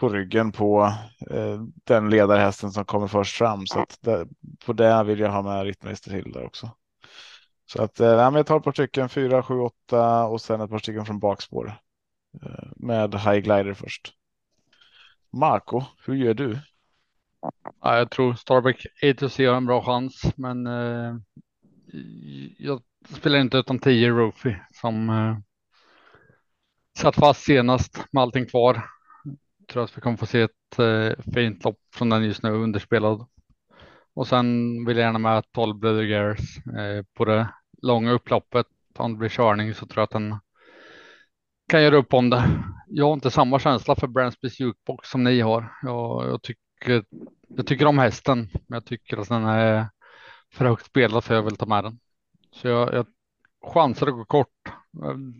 på 0.00 0.08
ryggen 0.08 0.52
på 0.52 0.92
eh, 1.30 1.62
den 1.84 2.10
ledarhästen 2.10 2.70
som 2.70 2.84
kommer 2.84 3.06
först 3.06 3.36
fram. 3.36 3.66
Så 3.66 3.80
att 3.80 3.98
det, 4.00 4.26
på 4.66 4.72
det 4.72 5.04
vill 5.04 5.18
jag 5.18 5.30
ha 5.30 5.42
med 5.42 5.64
Rittmeister 5.64 6.10
Hill 6.10 6.32
där 6.32 6.46
också. 6.46 6.70
Så 7.66 7.82
att 7.82 8.00
eh, 8.00 8.06
jag 8.08 8.46
tar 8.46 8.56
ett 8.56 8.64
par 8.64 8.72
stycken, 8.72 9.08
fyra, 9.08 9.42
sju, 9.42 9.58
åtta 9.58 10.26
och 10.26 10.40
sen 10.40 10.60
ett 10.60 10.70
par 10.70 10.78
stycken 10.78 11.06
från 11.06 11.18
bakspår 11.18 11.74
eh, 12.42 12.68
med 12.76 13.14
high 13.14 13.38
glider 13.38 13.74
först. 13.74 14.12
Marco, 15.32 15.82
hur 16.06 16.14
gör 16.14 16.34
du? 16.34 16.58
Ja, 17.80 17.98
jag 17.98 18.10
tror 18.10 18.34
Starbuck 18.34 18.86
A2C 19.02 19.48
har 19.48 19.56
en 19.56 19.66
bra 19.66 19.82
chans, 19.82 20.22
men 20.36 20.66
eh, 20.66 21.14
jag 22.58 22.82
spelar 23.08 23.38
inte 23.38 23.56
utan 23.56 23.78
10 23.78 24.10
Rofi 24.10 24.56
som 24.72 25.10
eh, 25.10 25.36
satt 26.98 27.14
fast 27.14 27.44
senast 27.44 28.04
med 28.10 28.22
allting 28.22 28.46
kvar. 28.46 28.82
tror 29.72 29.84
att 29.84 29.96
vi 29.96 30.00
kommer 30.00 30.16
få 30.16 30.26
se 30.26 30.40
ett 30.40 30.78
eh, 30.78 31.32
fint 31.34 31.64
lopp 31.64 31.78
från 31.94 32.10
den 32.10 32.24
just 32.24 32.42
nu 32.42 32.50
underspelad. 32.50 33.26
Och 34.14 34.26
sen 34.26 34.84
vill 34.84 34.96
jag 34.96 35.04
gärna 35.04 35.18
med 35.18 35.52
12 35.52 35.78
Brother 35.78 36.02
Gears 36.02 36.58
eh, 36.66 37.04
på 37.14 37.24
det 37.24 37.48
långa 37.82 38.12
upploppet. 38.12 38.66
Om 38.96 39.12
det 39.12 39.18
blir 39.18 39.28
körning 39.28 39.74
så 39.74 39.86
tror 39.86 40.00
jag 40.00 40.04
att 40.04 40.10
den 40.10 40.38
kan 41.68 41.82
göra 41.82 41.96
upp 41.96 42.14
om 42.14 42.30
det. 42.30 42.64
Jag 42.88 43.06
har 43.06 43.12
inte 43.12 43.30
samma 43.30 43.58
känsla 43.58 43.94
för 43.94 44.06
Bransbys 44.06 44.60
jukebox 44.60 45.10
som 45.10 45.24
ni 45.24 45.40
har. 45.40 45.72
Jag, 45.82 46.28
jag, 46.28 46.42
tycker, 46.42 47.04
jag 47.48 47.66
tycker 47.66 47.86
om 47.86 47.98
hästen, 47.98 48.38
men 48.52 48.76
jag 48.76 48.84
tycker 48.84 49.16
att 49.16 49.28
den 49.28 49.44
är 49.44 49.88
för 50.52 50.64
högt 50.64 50.86
spelad 50.86 51.24
för 51.24 51.34
jag 51.34 51.42
vill 51.42 51.56
ta 51.56 51.66
med 51.66 51.84
den. 51.84 51.98
Så 52.52 52.68
jag, 52.68 52.94
jag 52.94 53.06
chansar 53.72 54.06
att 54.06 54.14
gå 54.14 54.24
kort. 54.24 54.48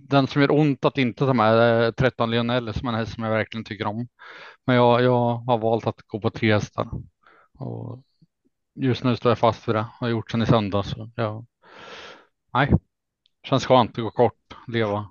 Den 0.09 0.27
som 0.27 0.43
gör 0.43 0.51
ont 0.51 0.85
att 0.85 0.99
inte 0.99 1.27
ta 1.27 1.33
med 1.33 1.55
är 1.55 1.93
13 1.93 2.31
Lionel 2.31 2.75
som 2.75 2.89
är 2.89 2.93
en 2.93 2.99
häst 2.99 3.15
som 3.15 3.25
jag 3.25 3.31
verkligen 3.31 3.65
tycker 3.65 3.87
om. 3.87 4.09
Men 4.67 4.77
jag, 4.77 5.03
jag 5.03 5.37
har 5.37 5.59
valt 5.59 5.87
att 5.87 6.03
gå 6.07 6.21
på 6.21 6.31
tre 6.31 6.53
hästar. 6.53 6.91
Och 7.59 8.03
just 8.75 9.05
nu 9.05 9.17
står 9.17 9.31
jag 9.31 9.39
fast 9.39 9.69
vid 9.69 9.75
det. 9.75 9.87
Har 10.01 10.09
gjort 10.09 10.31
sen 10.31 10.43
i 10.43 10.47
söndags. 10.47 10.95
Jag, 11.15 11.47
nej, 12.55 12.73
känns 13.43 13.67
skönt 13.67 13.91
att 13.91 14.05
gå 14.05 14.11
kort, 14.11 14.57
leva. 14.67 15.09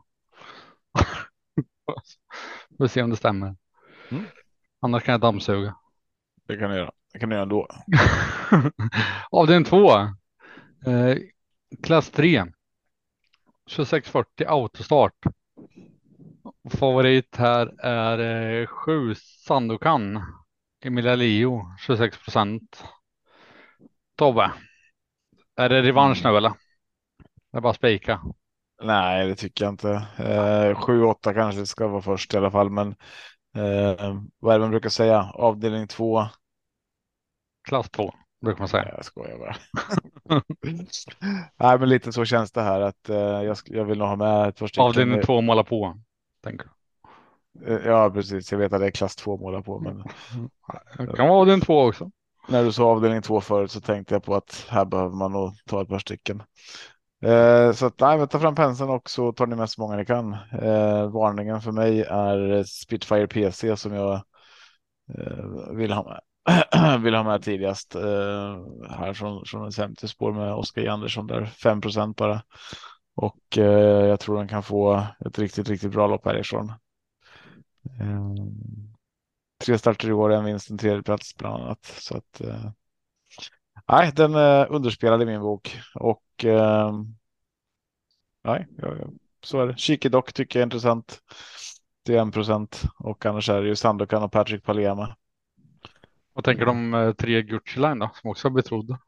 Får 2.77 2.87
se 2.87 3.01
om 3.01 3.09
det 3.09 3.15
stämmer. 3.15 3.55
Mm. 4.09 4.23
Annars 4.79 5.03
kan 5.03 5.11
jag 5.11 5.21
dammsuga. 5.21 5.75
Det 6.47 6.57
kan 6.57 6.69
du 6.69 6.75
göra. 6.75 6.91
Det 7.13 7.19
kan 7.19 7.29
du 7.29 7.35
göra 7.35 7.43
ändå. 7.43 7.67
Avdelning 9.31 9.65
två. 9.65 9.91
Eh, 10.85 11.17
klass 11.83 12.09
3. 12.11 12.45
2640 13.69 14.47
autostart. 14.47 15.25
Favorit 16.69 17.35
här 17.35 17.85
är 17.85 18.19
eh, 18.61 18.67
7 18.67 19.15
Sandokan. 19.15 20.23
Emilia 20.85 21.15
Leo 21.15 21.61
26 21.79 22.17
procent. 22.17 22.83
Tobbe. 24.23 24.51
Är 25.55 25.69
det 25.69 25.81
revansch 25.81 26.21
nu 26.23 26.37
eller? 26.37 26.49
Det 27.51 27.57
är 27.57 27.61
bara 27.61 27.73
spika. 27.73 28.21
Nej, 28.83 29.27
det 29.27 29.35
tycker 29.35 29.65
jag 29.65 29.73
inte. 29.73 29.91
Eh, 30.17 30.79
7-8 30.79 31.33
kanske 31.33 31.65
ska 31.65 31.87
vara 31.87 32.01
först 32.01 32.33
i 32.33 32.37
alla 32.37 32.51
fall, 32.51 32.69
men 32.69 32.87
eh, 33.55 34.21
vad 34.39 34.55
är 34.55 34.59
det 34.59 34.59
man 34.59 34.69
brukar 34.69 34.89
säga? 34.89 35.31
Avdelning 35.33 35.87
2. 35.87 36.25
Klass 37.67 37.89
2 37.89 38.13
brukar 38.41 38.59
man 38.59 38.67
säga. 38.67 38.93
Jag 38.95 39.05
skojar 39.05 39.37
bara. 39.37 39.55
Nej, 41.57 41.79
men 41.79 41.89
lite 41.89 42.11
så 42.11 42.25
känns 42.25 42.51
det 42.51 42.61
här 42.61 42.81
att 42.81 43.09
eh, 43.09 43.17
jag, 43.17 43.57
jag 43.65 43.85
vill 43.85 43.97
nog 43.97 44.07
ha 44.07 44.15
med 44.15 44.47
ett 44.47 44.59
första. 44.59 44.81
Avdelning 44.81 45.21
2 45.21 45.41
måla 45.41 45.63
på. 45.63 45.99
Tänker. 46.43 46.67
Eh, 47.65 47.77
ja, 47.85 48.11
precis. 48.11 48.51
Jag 48.51 48.59
vet 48.59 48.73
att 48.73 48.79
det 48.79 48.87
är 48.87 48.91
klass 48.91 49.15
2 49.15 49.37
måla 49.37 49.61
på, 49.61 49.79
men. 49.79 50.03
Det 50.97 51.15
kan 51.15 51.27
vara 51.27 51.39
avdelning 51.39 51.65
2 51.65 51.81
också. 51.81 52.11
När 52.47 52.63
du 52.63 52.71
sa 52.71 52.83
avdelning 52.83 53.21
två 53.21 53.41
förut 53.41 53.71
så 53.71 53.81
tänkte 53.81 54.15
jag 54.15 54.23
på 54.23 54.35
att 54.35 54.65
här 54.69 54.85
behöver 54.85 55.15
man 55.15 55.31
nog 55.31 55.53
ta 55.65 55.81
ett 55.81 55.89
par 55.89 55.99
stycken. 55.99 56.43
Eh, 57.23 57.71
så 57.71 57.85
att, 57.85 57.99
nej, 57.99 58.27
ta 58.27 58.39
fram 58.39 58.55
penseln 58.55 58.89
och 58.89 59.09
så 59.09 59.31
tar 59.31 59.47
ni 59.47 59.55
med 59.55 59.69
så 59.69 59.81
många 59.81 59.95
ni 59.95 60.05
kan. 60.05 60.33
Eh, 60.61 61.09
varningen 61.11 61.61
för 61.61 61.71
mig 61.71 62.01
är 62.01 62.63
Spitfire 62.63 63.27
PC 63.27 63.77
som 63.77 63.93
jag 63.93 64.13
eh, 65.17 65.71
vill 65.71 65.91
ha 65.91 66.03
med. 66.03 66.19
vill 67.03 67.15
ha 67.15 67.23
med 67.23 67.43
tidigast 67.43 67.95
eh, 67.95 68.57
här 68.89 69.13
från, 69.13 69.45
från 69.45 69.67
ett 69.67 69.75
50 69.75 70.07
spår 70.07 70.33
med 70.33 70.53
Oskar 70.53 70.87
Andersson 70.87 71.27
där 71.27 71.45
5% 71.45 72.15
bara. 72.15 72.41
Och 73.15 73.57
eh, 73.57 74.05
jag 74.07 74.19
tror 74.19 74.37
den 74.37 74.47
kan 74.47 74.63
få 74.63 75.07
ett 75.25 75.39
riktigt, 75.39 75.69
riktigt 75.69 75.91
bra 75.91 76.07
lopp 76.07 76.25
härifrån. 76.25 76.73
Eh, 77.99 78.33
Eh, 79.63 79.65
tre 79.65 79.77
starter 79.77 80.09
i 80.09 80.13
år, 80.13 80.31
en 80.31 80.45
vinst, 80.45 80.69
en 80.69 80.77
tredje 80.77 81.03
plats 81.03 81.35
bland 81.37 81.63
annat. 81.63 81.85
Så 81.85 82.17
att 82.17 82.41
eh, 82.41 82.71
nej, 83.87 84.11
den 84.15 84.35
är 84.35 84.71
underspelad 84.71 85.21
i 85.21 85.25
min 85.25 85.41
bok 85.41 85.79
och 85.95 86.45
eh, 86.45 86.93
nej, 88.43 88.67
så 89.43 89.61
är 89.61 89.67
det. 89.67 89.77
Kiki 89.77 90.09
dock 90.09 90.33
tycker 90.33 90.59
jag 90.59 90.61
är 90.61 90.65
intressant. 90.65 91.21
Det 92.03 92.15
är 92.15 92.21
en 92.21 92.31
procent 92.31 92.83
och 92.99 93.25
annars 93.25 93.49
är 93.49 93.61
det 93.61 93.67
ju 93.67 93.75
Sandokan 93.75 94.23
och 94.23 94.31
Patrick 94.31 94.63
Palema. 94.63 95.15
Vad 96.33 96.45
tänker 96.45 96.65
du 96.65 96.71
om 96.71 96.93
eh, 96.93 97.13
tre 97.13 97.41
Gucci 97.41 97.79
Line 97.79 97.99
då, 97.99 98.11
som 98.21 98.29
också 98.29 98.47
är 98.47 98.51
betrodda? 98.51 98.99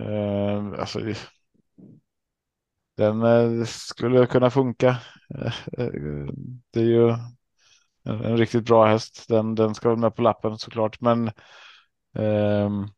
Uh, 0.00 0.80
alltså, 0.80 1.00
den 2.96 3.22
uh, 3.22 3.64
skulle 3.64 4.26
kunna 4.26 4.50
funka. 4.50 4.96
Det 6.72 6.80
är 6.80 6.84
ju 6.84 7.16
en, 8.04 8.24
en, 8.24 8.36
riktigt 8.36 8.64
bra 8.64 8.86
häst. 8.86 9.28
Den, 9.28 9.54
den 9.54 9.74
ska 9.74 9.88
vara 9.88 9.98
med 9.98 10.16
på 10.16 10.22
lappen 10.22 10.58
såklart, 10.58 11.00
men 11.00 11.30
ehm, 12.18 12.88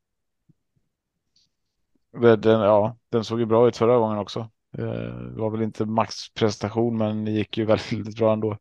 den, 2.38 2.60
ja, 2.60 2.96
den 3.08 3.24
såg 3.24 3.40
ju 3.40 3.46
bra 3.46 3.68
ut 3.68 3.76
förra 3.76 3.98
gången 3.98 4.18
också. 4.18 4.50
Det 4.72 5.40
var 5.40 5.50
väl 5.50 5.62
inte 5.62 5.84
maxprestation, 5.84 6.98
men 6.98 7.24
det 7.24 7.30
gick 7.30 7.58
ju 7.58 7.64
väldigt 7.90 8.18
bra 8.18 8.32
ändå. 8.32 8.58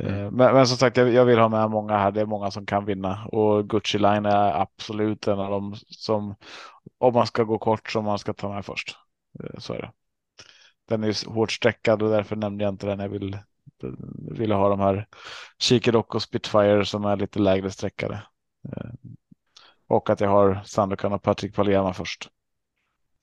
Mm. 0.00 0.34
Men, 0.34 0.54
men, 0.54 0.66
som 0.66 0.76
sagt, 0.76 0.96
jag, 0.96 1.12
jag, 1.12 1.24
vill 1.24 1.38
ha 1.38 1.48
med 1.48 1.70
många 1.70 1.98
här. 1.98 2.10
Det 2.10 2.20
är 2.20 2.26
många 2.26 2.50
som 2.50 2.66
kan 2.66 2.84
vinna 2.84 3.26
och 3.26 3.68
Gucci 3.68 3.98
Line 3.98 4.26
är 4.26 4.60
absolut 4.60 5.28
en 5.28 5.40
av 5.40 5.50
dem 5.50 5.74
som 5.88 6.34
om 6.98 7.14
man 7.14 7.26
ska 7.26 7.42
gå 7.42 7.58
kort 7.58 7.90
som 7.90 8.04
man 8.04 8.18
ska 8.18 8.32
ta 8.32 8.54
med 8.54 8.64
först. 8.64 8.96
Eh, 9.40 9.58
så 9.58 9.74
är 9.74 9.78
det. 9.78 9.92
Den 10.88 11.04
är 11.04 11.30
hårt 11.30 11.52
streckad 11.52 12.02
och 12.02 12.10
därför 12.10 12.36
nämnde 12.36 12.64
jag 12.64 12.72
inte 12.72 12.86
den. 12.86 12.98
Jag 12.98 13.08
vill, 13.08 13.38
ville 14.30 14.54
ha 14.54 14.68
de 14.68 14.80
här 14.80 15.06
Chicadock 15.58 16.14
och 16.14 16.22
Spitfire 16.22 16.84
som 16.84 17.04
är 17.04 17.16
lite 17.16 17.38
lägre 17.38 17.70
streckade. 17.70 18.22
Eh, 18.68 18.90
och 19.86 20.10
att 20.10 20.20
jag 20.20 20.28
har 20.28 20.60
Sandokan 20.64 21.12
och 21.12 21.22
Patrik 21.22 21.54
Palema 21.54 21.92
först. 21.92 22.28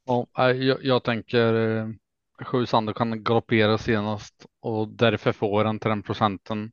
Ja, 0.05 0.27
jag, 0.51 0.83
jag 0.83 1.03
tänker 1.03 1.53
eh, 1.53 1.87
Sju 2.45 2.65
Sandokan 2.65 3.23
galopperar 3.23 3.77
senast 3.77 4.45
och 4.59 4.87
därför 4.87 5.31
får 5.31 5.63
den 5.63 5.79
till 5.79 5.89
den 5.89 6.03
procenten 6.03 6.71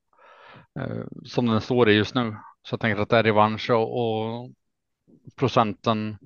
eh, 0.80 1.04
som 1.24 1.46
den 1.46 1.60
står 1.60 1.88
i 1.88 1.92
just 1.92 2.14
nu. 2.14 2.36
Så 2.62 2.72
jag 2.72 2.80
tänker 2.80 3.02
att 3.02 3.08
det 3.08 3.18
är 3.18 3.22
revansch 3.22 3.70
och, 3.70 4.00
och 4.00 4.50
procenten 5.36 6.18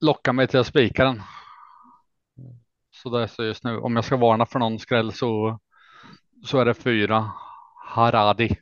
lockar 0.00 0.32
mig 0.32 0.48
till 0.48 0.60
att 0.60 0.66
spika 0.66 1.04
den. 1.04 1.22
Så 2.90 3.10
det 3.10 3.22
är 3.22 3.26
så 3.26 3.44
just 3.44 3.64
nu. 3.64 3.78
Om 3.78 3.96
jag 3.96 4.04
ska 4.04 4.16
varna 4.16 4.46
för 4.46 4.58
någon 4.58 4.78
skräll 4.78 5.12
så, 5.12 5.58
så 6.44 6.60
är 6.60 6.64
det 6.64 6.74
fyra 6.74 7.32
Haradi. 7.86 8.56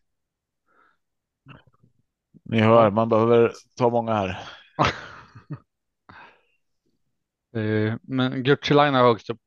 Ni 2.45 2.61
hör, 2.61 2.91
man 2.91 3.09
behöver 3.09 3.53
ta 3.77 3.91
många 3.91 4.14
här. 4.14 4.39
Eh, 7.57 7.95
men 8.03 8.43
Gucci 8.43 8.74
Line 8.74 8.95
är 8.95 9.03
högst 9.03 9.31
upp, 9.31 9.41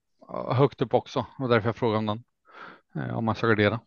högt 0.51 0.81
upp 0.81 0.93
också 0.93 1.25
och 1.39 1.49
därför 1.49 1.67
jag 1.67 1.75
frågar 1.75 1.97
om 1.97 2.05
den. 2.05 2.23
Eh, 2.95 3.17
om 3.17 3.25
man 3.25 3.35
ska 3.35 3.47
gardera. 3.47 3.79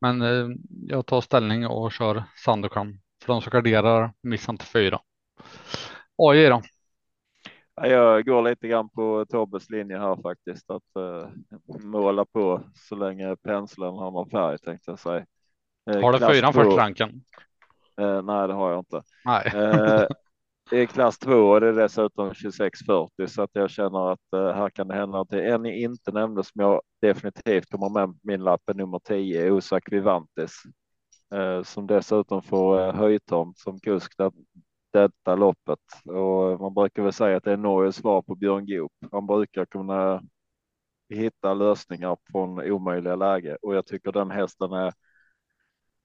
Men 0.00 0.22
eh, 0.22 0.48
jag 0.86 1.06
tar 1.06 1.20
ställning 1.20 1.66
och 1.66 1.92
kör 1.92 2.24
Sandokan. 2.44 3.00
För 3.22 3.32
de 3.32 3.42
som 3.42 3.50
garderar 3.50 4.12
missar 4.22 4.52
inte 4.52 4.64
fyra. 4.64 5.00
AJ 6.16 6.48
då? 6.48 6.62
Jag 7.74 8.24
går 8.24 8.42
lite 8.42 8.68
grann 8.68 8.88
på 8.88 9.26
Tobbes 9.28 9.70
linje 9.70 9.98
här 9.98 10.16
faktiskt. 10.22 10.70
Att 10.70 10.82
uh, 10.98 11.28
måla 11.84 12.24
på 12.24 12.60
så 12.74 12.96
länge 12.96 13.36
penseln 13.36 13.96
har 13.96 14.10
någon 14.10 14.30
färg 14.30 14.58
tänkte 14.58 14.90
jag 14.90 14.98
säga. 14.98 15.26
Uh, 15.90 16.00
har 16.00 16.12
du 16.12 16.18
fyran 16.18 16.52
först 16.52 16.76
ranken? 16.76 17.08
Uh, 18.00 18.22
nej, 18.22 18.48
det 18.48 18.54
har 18.54 18.70
jag 18.70 18.78
inte. 18.78 19.02
Nej. 19.24 19.52
Det 20.70 20.78
är 20.78 20.86
klass 20.86 21.18
2 21.18 21.32
och 21.32 21.60
det 21.60 21.68
är 21.68 21.72
dessutom 21.72 22.28
2640 22.28 23.26
så 23.26 23.42
att 23.42 23.50
jag 23.52 23.70
känner 23.70 24.12
att 24.12 24.20
uh, 24.36 24.52
här 24.52 24.70
kan 24.70 24.88
det 24.88 24.94
hända 24.94 25.20
att 25.20 25.28
det 25.28 25.50
en 25.50 25.62
ni 25.62 25.82
inte 25.82 26.12
nämnde 26.12 26.44
som 26.44 26.60
jag 26.60 26.82
definitivt 27.00 27.70
kommer 27.70 27.88
med 27.88 28.18
min 28.22 28.44
lapp 28.44 28.62
är 28.66 28.74
nummer 28.74 28.98
10 28.98 29.50
Osak 29.50 29.92
Vivantes 29.92 30.52
uh, 31.34 31.62
som 31.62 31.86
dessutom 31.86 32.42
får 32.42 32.80
uh, 32.80 32.94
höjdtomt 32.94 33.58
som 33.58 33.80
kusk 33.80 34.14
det, 34.18 34.30
detta 34.92 35.34
loppet 35.34 35.78
och 36.04 36.60
man 36.60 36.74
brukar 36.74 37.02
väl 37.02 37.12
säga 37.12 37.36
att 37.36 37.44
det 37.44 37.52
är 37.52 37.56
Norges 37.56 37.96
svar 37.96 38.22
på 38.22 38.34
Björn 38.34 38.66
Goop. 38.66 38.92
Han 39.12 39.26
brukar 39.26 39.64
kunna 39.64 40.22
hitta 41.08 41.54
lösningar 41.54 42.16
från 42.32 42.70
omöjliga 42.72 43.16
läge 43.16 43.56
och 43.62 43.74
jag 43.74 43.86
tycker 43.86 44.12
den 44.12 44.30
hästen 44.30 44.72
är 44.72 44.92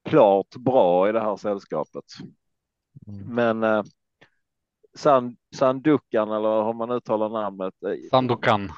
klart 0.04 0.56
bra 0.56 1.08
i 1.08 1.12
det 1.12 1.20
här 1.20 1.36
sällskapet. 1.36 2.04
Mm. 3.06 3.34
Men 3.34 3.84
Sand, 4.94 5.36
Sandukan 5.56 6.32
eller 6.32 6.64
hur 6.64 6.72
man 6.72 6.90
uttalar 6.90 7.28
namnet. 7.28 7.74
Sandukan. 8.10 8.68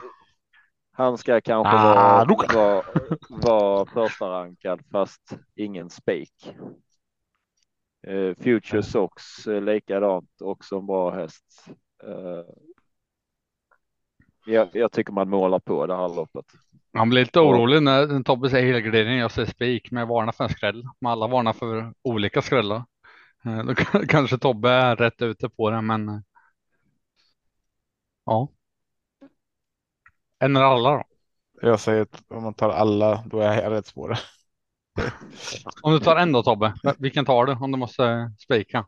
Han 0.92 1.18
ska 1.18 1.40
kanske 1.40 1.76
ah, 1.76 2.24
vara, 2.24 2.44
vara, 2.54 2.82
vara 3.28 3.86
första 3.86 4.30
rankad 4.30 4.80
fast 4.92 5.38
ingen 5.54 5.90
spik. 5.90 6.54
Uh, 8.08 8.34
Future 8.34 8.82
Sox 8.82 9.46
uh, 9.46 9.60
likadant 9.60 10.30
också 10.40 10.76
en 10.76 10.86
bra 10.86 11.10
häst. 11.10 11.66
Uh, 12.04 12.44
jag, 14.46 14.68
jag 14.72 14.92
tycker 14.92 15.12
man 15.12 15.30
målar 15.30 15.58
på 15.58 15.86
det 15.86 15.96
här 15.96 16.08
loppet. 16.08 16.44
Han 16.92 17.10
blir 17.10 17.20
lite 17.20 17.40
orolig 17.40 17.82
när 17.82 18.22
Tobbe 18.22 18.50
säger 18.50 18.72
helgardering. 18.72 19.18
Jag 19.18 19.30
säger 19.30 19.48
spik, 19.48 19.90
men 19.90 20.00
jag 20.00 20.06
varnar 20.06 20.32
för 20.32 20.44
en 20.44 20.50
skräll. 20.50 20.84
Men 21.00 21.12
alla 21.12 21.26
varnar 21.26 21.52
för 21.52 21.94
olika 22.02 22.42
skrällar. 22.42 22.84
Eh, 23.44 23.64
då 23.64 23.74
kanske 24.08 24.38
Tobbe 24.38 24.70
är 24.70 24.96
rätt 24.96 25.22
ute 25.22 25.48
på 25.48 25.70
det, 25.70 25.80
men. 25.80 26.08
Eh, 26.08 26.20
ja. 28.24 28.48
En 30.38 30.56
eller 30.56 30.66
alla 30.66 30.90
då? 30.90 31.04
Jag 31.62 31.80
säger 31.80 32.02
att 32.02 32.22
om 32.28 32.42
man 32.42 32.54
tar 32.54 32.70
alla, 32.70 33.24
då 33.26 33.40
är 33.40 33.62
jag 33.62 33.72
rätt 33.72 33.86
spår. 33.86 34.18
om 35.82 35.92
du 35.92 35.98
tar 36.00 36.16
en 36.16 36.32
då 36.32 36.42
Tobbe, 36.42 36.74
vilken 36.98 37.24
tar 37.24 37.46
du 37.46 37.52
om 37.52 37.72
du 37.72 37.78
måste 37.78 38.32
spika? 38.38 38.86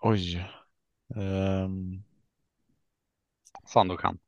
Oj. 0.00 0.50
Um... 1.14 2.02
Sandokan. 3.66 4.18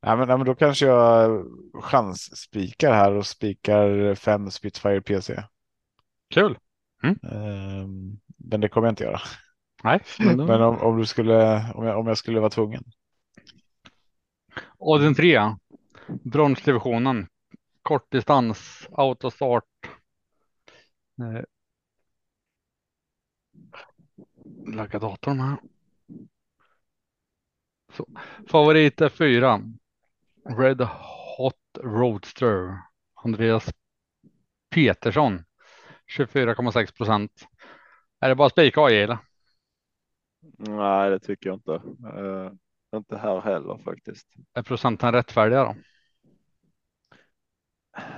Ja, 0.00 0.16
men, 0.16 0.28
ja, 0.28 0.36
men 0.36 0.46
då 0.46 0.54
kanske 0.54 0.86
jag 0.86 1.46
chansspikar 1.82 2.92
här 2.92 3.12
och 3.12 3.26
spikar 3.26 4.14
fem 4.14 4.50
Spitfire 4.50 5.00
PC. 5.00 5.42
Kul. 6.34 6.58
Mm. 7.02 7.18
Um, 7.22 8.20
men 8.36 8.60
det 8.60 8.68
kommer 8.68 8.86
jag 8.86 8.92
inte 8.92 9.04
göra. 9.04 9.20
Nej, 9.82 10.00
men, 10.18 10.36
då... 10.36 10.46
men 10.46 10.62
om, 10.62 10.78
om, 10.78 10.98
du 10.98 11.06
skulle, 11.06 11.70
om 11.74 11.84
jag, 11.84 11.98
om 11.98 12.06
jag 12.06 12.18
skulle 12.18 12.40
vara 12.40 12.50
tvungen. 12.50 12.84
Och 14.78 15.00
den 15.00 15.14
trea. 15.14 15.58
Bronsdivisionen. 16.06 17.26
Kortdistans, 17.82 18.88
autostart. 18.92 19.64
Eh. 21.18 21.44
Lagga 24.74 24.98
datorn 24.98 25.40
här. 25.40 25.56
Så. 27.92 28.06
Favorit 28.48 29.00
är 29.00 29.08
fyra. 29.08 29.62
Red 30.44 30.80
Hot 31.36 31.78
Roadster. 31.78 32.78
Andreas 33.14 33.70
Petersson. 34.70 35.44
24,6 36.18 36.96
procent. 36.96 37.48
Är 38.20 38.28
det 38.28 38.34
bara 38.34 38.50
spika 38.50 38.80
AI 38.80 39.02
eller? 39.02 39.18
Nej, 40.58 41.10
det 41.10 41.18
tycker 41.18 41.50
jag 41.50 41.56
inte. 41.56 41.72
Uh, 42.18 42.52
inte 42.96 43.16
här 43.16 43.40
heller 43.40 43.78
faktiskt. 43.84 44.26
Är 44.54 44.62
procenten 44.62 45.12
rättfärdiga 45.12 45.64
då? 45.64 45.74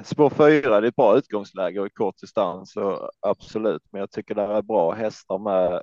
Spår 0.04 0.30
fyra, 0.30 0.80
det 0.80 0.86
är 0.86 0.88
ett 0.88 0.96
bra 0.96 1.18
utgångsläge 1.18 1.86
i 1.86 1.90
kort 1.90 2.20
distans 2.20 2.76
och 2.76 3.10
absolut, 3.20 3.82
men 3.90 4.00
jag 4.00 4.10
tycker 4.10 4.34
det 4.34 4.42
är 4.42 4.62
bra 4.62 4.92
hästar 4.92 5.38
med 5.38 5.82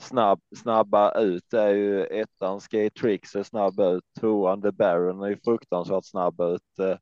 snabb, 0.00 0.40
snabba 0.56 1.20
ut. 1.20 1.44
Det 1.50 1.60
är 1.60 1.74
ju 1.74 2.04
ettan 2.04 2.60
Skate 2.60 3.00
Tricks 3.00 3.36
är 3.36 3.42
snabb 3.42 3.80
ut, 3.80 4.04
tvåan 4.20 4.62
The 4.62 4.72
Baron 4.72 5.22
är 5.22 5.28
ju 5.28 5.36
fruktansvärt 5.44 6.04
snabb 6.04 6.40
ut. 6.40 6.78
Eh, 6.78 6.96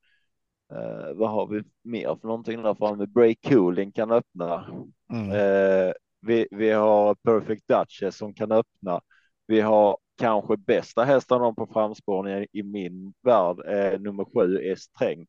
eh, 0.78 1.14
vad 1.14 1.30
har 1.30 1.46
vi 1.46 1.62
mer 1.84 2.16
för 2.20 2.28
någonting 2.28 2.62
där 2.62 2.74
framme? 2.74 3.06
Break 3.06 3.38
Cooling 3.48 3.92
kan 3.92 4.10
öppna. 4.10 4.66
Mm. 5.12 5.30
Eh, 5.30 5.92
vi, 6.20 6.48
vi 6.50 6.70
har 6.70 7.14
Perfect 7.14 7.68
Duchess 7.68 8.16
som 8.16 8.34
kan 8.34 8.52
öppna. 8.52 9.00
Vi 9.46 9.60
har 9.60 9.98
kanske 10.18 10.56
bästa 10.56 11.04
hästarna 11.04 11.52
på 11.52 11.66
framspårningen 11.66 12.46
i 12.52 12.62
min 12.62 13.14
värld, 13.22 13.56
eh, 13.66 14.00
nummer 14.00 14.24
sju 14.24 14.58
S 14.72 14.88
Tränk. 14.98 15.28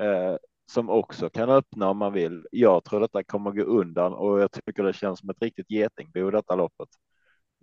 Eh, 0.00 0.36
som 0.72 0.90
också 0.90 1.30
kan 1.30 1.50
öppna 1.50 1.88
om 1.88 1.98
man 1.98 2.12
vill. 2.12 2.46
Jag 2.50 2.84
tror 2.84 3.00
detta 3.00 3.24
kommer 3.24 3.50
gå 3.50 3.62
undan 3.62 4.12
och 4.12 4.40
jag 4.40 4.52
tycker 4.52 4.82
det 4.82 4.92
känns 4.92 5.20
som 5.20 5.30
ett 5.30 5.42
riktigt 5.42 5.70
getingbo 5.70 6.30
detta 6.30 6.54
loppet. 6.54 6.88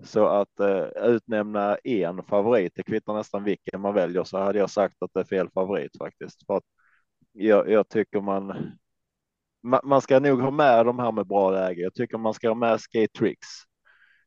Så 0.03 0.27
att 0.27 0.59
eh, 0.59 0.85
utnämna 1.03 1.75
en 1.75 2.23
favorit, 2.23 2.73
det 2.75 2.83
kvittar 2.83 3.13
nästan 3.13 3.43
vilken 3.43 3.81
man 3.81 3.93
väljer, 3.93 4.23
så 4.23 4.37
hade 4.37 4.59
jag 4.59 4.69
sagt 4.69 4.95
att 4.99 5.11
det 5.13 5.19
är 5.19 5.23
fel 5.23 5.49
favorit 5.49 5.97
faktiskt. 5.97 6.45
För 6.45 6.57
att 6.57 6.63
jag, 7.31 7.69
jag 7.69 7.89
tycker 7.89 8.21
man, 8.21 8.71
man, 9.63 9.79
man 9.83 10.01
ska 10.01 10.19
nog 10.19 10.41
ha 10.41 10.51
med 10.51 10.85
de 10.85 10.99
här 10.99 11.11
med 11.11 11.27
bra 11.27 11.51
läge. 11.51 11.81
Jag 11.81 11.93
tycker 11.93 12.17
man 12.17 12.33
ska 12.33 12.47
ha 12.47 12.55
med 12.55 12.81
Skate 12.81 13.19
Tricks. 13.19 13.47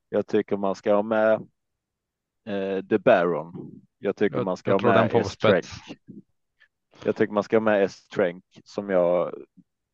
Jag 0.08 0.26
tycker 0.26 0.56
man 0.56 0.74
ska 0.74 0.94
ha 0.94 1.02
med 1.02 1.32
eh, 2.48 2.84
The 2.84 2.98
Baron. 2.98 3.70
Jag 3.98 4.16
tycker 4.16 4.36
jag, 4.36 4.44
man 4.44 4.56
ska 4.56 4.72
ha 4.72 4.78
med 4.78 5.14
S-Trek. 5.14 5.66
Jag 7.04 7.16
tycker 7.16 7.32
man 7.32 7.42
ska 7.42 7.56
ha 7.56 7.60
med 7.60 7.84
S-Trank 7.84 8.44
som 8.64 8.90
jag 8.90 9.34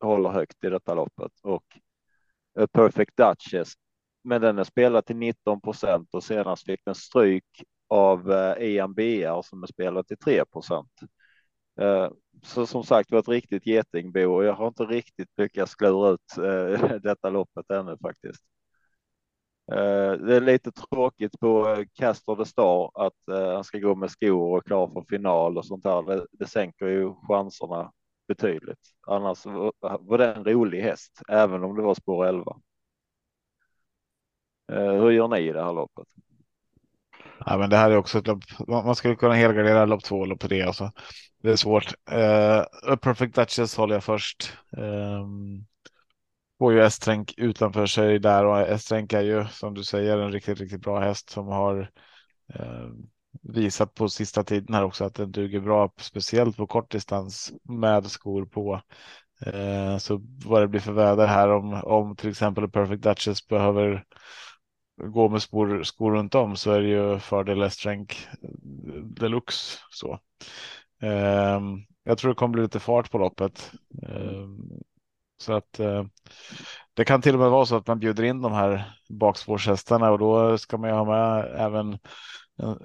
håller 0.01 0.29
högt 0.29 0.63
i 0.63 0.69
detta 0.69 0.93
loppet 0.93 1.31
och 1.41 1.63
A 2.59 2.67
Perfect 2.71 3.17
Duchess. 3.17 3.73
Men 4.23 4.41
den 4.41 4.57
är 4.59 4.63
spelad 4.63 5.05
till 5.05 5.15
19 5.15 5.61
procent 5.61 6.09
och 6.11 6.23
senast 6.23 6.65
fick 6.65 6.85
den 6.85 6.95
stryk 6.95 7.63
av 7.87 8.31
eh, 8.31 8.75
EMBR 8.75 9.41
som 9.41 9.63
är 9.63 9.67
spelad 9.67 10.07
till 10.07 10.17
3 10.17 10.45
procent. 10.45 10.91
Eh, 11.79 12.11
så 12.43 12.65
som 12.65 12.83
sagt 12.83 13.11
var 13.11 13.19
ett 13.19 13.27
riktigt 13.27 13.65
getingbo 13.65 14.25
och 14.25 14.45
jag 14.45 14.53
har 14.53 14.67
inte 14.67 14.83
riktigt 14.83 15.29
lyckats 15.37 15.75
klura 15.75 16.09
ut 16.09 16.37
eh, 16.37 16.97
detta 17.03 17.29
loppet 17.29 17.71
ännu 17.71 17.97
faktiskt. 18.01 18.43
Eh, 19.71 20.11
det 20.11 20.35
är 20.35 20.41
lite 20.41 20.71
tråkigt 20.71 21.39
på 21.39 21.67
eh, 21.69 21.85
Castor 21.93 22.35
de 22.35 22.45
Star 22.45 22.91
att 22.93 23.27
eh, 23.27 23.53
han 23.53 23.63
ska 23.63 23.77
gå 23.77 23.95
med 23.95 24.11
skor 24.11 24.57
och 24.57 24.65
klar 24.65 24.87
för 24.87 25.05
final 25.09 25.57
och 25.57 25.65
sånt 25.65 25.83
där. 25.83 26.01
Det, 26.01 26.25
det 26.31 26.47
sänker 26.47 26.87
ju 26.87 27.13
chanserna 27.27 27.91
betydligt. 28.27 28.79
Annars 29.07 29.45
var 29.99 30.17
det 30.17 30.33
en 30.33 30.45
rolig 30.45 30.81
häst, 30.81 31.21
även 31.29 31.63
om 31.63 31.75
det 31.75 31.81
var 31.81 31.93
spår 31.93 32.25
11. 32.25 32.55
Hur 34.67 35.11
gör 35.11 35.27
ni 35.27 35.39
i 35.39 35.51
det 35.51 35.63
här 35.63 35.73
loppet? 35.73 36.07
Ja, 37.45 37.57
men 37.57 37.69
det 37.69 37.77
här 37.77 37.91
är 37.91 37.97
också 37.97 38.17
ett 38.17 38.27
lopp. 38.27 38.39
Man 38.67 38.95
skulle 38.95 39.15
kunna 39.15 39.33
helgardera 39.33 39.85
lopp 39.85 40.03
två 40.03 40.15
och 40.15 40.27
lopp 40.27 40.39
tre. 40.39 40.61
Alltså. 40.61 40.91
Det 41.41 41.51
är 41.51 41.55
svårt. 41.55 41.93
Uh, 42.11 42.95
Perfect 42.95 43.35
Duchess 43.35 43.77
håller 43.77 43.95
jag 43.95 44.03
först. 44.03 44.57
Um, 44.77 45.65
får 46.63 46.73
ju 46.73 46.83
Estränk 46.83 47.33
utanför 47.37 47.85
sig 47.85 48.19
där 48.19 48.45
och 48.45 48.59
Estränk 48.59 49.13
är 49.13 49.21
ju 49.21 49.45
som 49.51 49.73
du 49.73 49.83
säger 49.83 50.17
en 50.17 50.31
riktigt, 50.31 50.59
riktigt 50.59 50.81
bra 50.81 50.99
häst 50.99 51.29
som 51.29 51.47
har 51.47 51.91
eh, 52.53 52.89
visat 53.41 53.93
på 53.93 54.09
sista 54.09 54.43
tiden 54.43 54.75
här 54.75 54.83
också 54.83 55.05
att 55.05 55.15
den 55.15 55.31
duger 55.31 55.59
bra, 55.59 55.93
speciellt 55.97 56.57
på 56.57 56.67
kortdistans 56.67 57.53
med 57.63 58.05
skor 58.05 58.45
på. 58.45 58.81
Eh, 59.45 59.97
så 59.97 60.21
vad 60.45 60.61
det 60.61 60.67
blir 60.67 60.79
för 60.79 60.91
väder 60.91 61.27
här 61.27 61.49
om, 61.49 61.73
om 61.73 62.15
till 62.15 62.29
exempel 62.29 62.69
Perfect 62.69 63.03
Duchess 63.03 63.47
behöver 63.47 64.03
gå 64.97 65.29
med 65.29 65.41
spor, 65.41 65.83
skor 65.83 66.11
runt 66.11 66.35
om 66.35 66.55
så 66.55 66.71
är 66.71 66.81
det 66.81 66.87
ju 66.87 67.19
fördel 67.19 67.61
Estränk 67.61 68.27
eh, 68.41 68.49
deluxe 69.03 69.79
så. 69.91 70.19
Eh, 71.01 71.61
jag 72.03 72.17
tror 72.17 72.29
det 72.29 72.35
kommer 72.35 72.53
bli 72.53 72.61
lite 72.61 72.79
fart 72.79 73.11
på 73.11 73.17
loppet. 73.17 73.71
Eh, 74.03 74.47
så 75.43 75.53
att 75.53 75.79
eh, 75.79 76.03
det 76.93 77.05
kan 77.05 77.21
till 77.21 77.33
och 77.33 77.39
med 77.39 77.49
vara 77.49 77.65
så 77.65 77.75
att 77.75 77.87
man 77.87 77.99
bjuder 77.99 78.23
in 78.23 78.41
de 78.41 78.51
här 78.51 78.93
bakspårshästarna 79.09 80.11
och 80.11 80.19
då 80.19 80.57
ska 80.57 80.77
man 80.77 80.89
ju 80.89 80.95
ha 80.95 81.05
med 81.05 81.55
även 81.57 81.93
eh, 82.61 82.75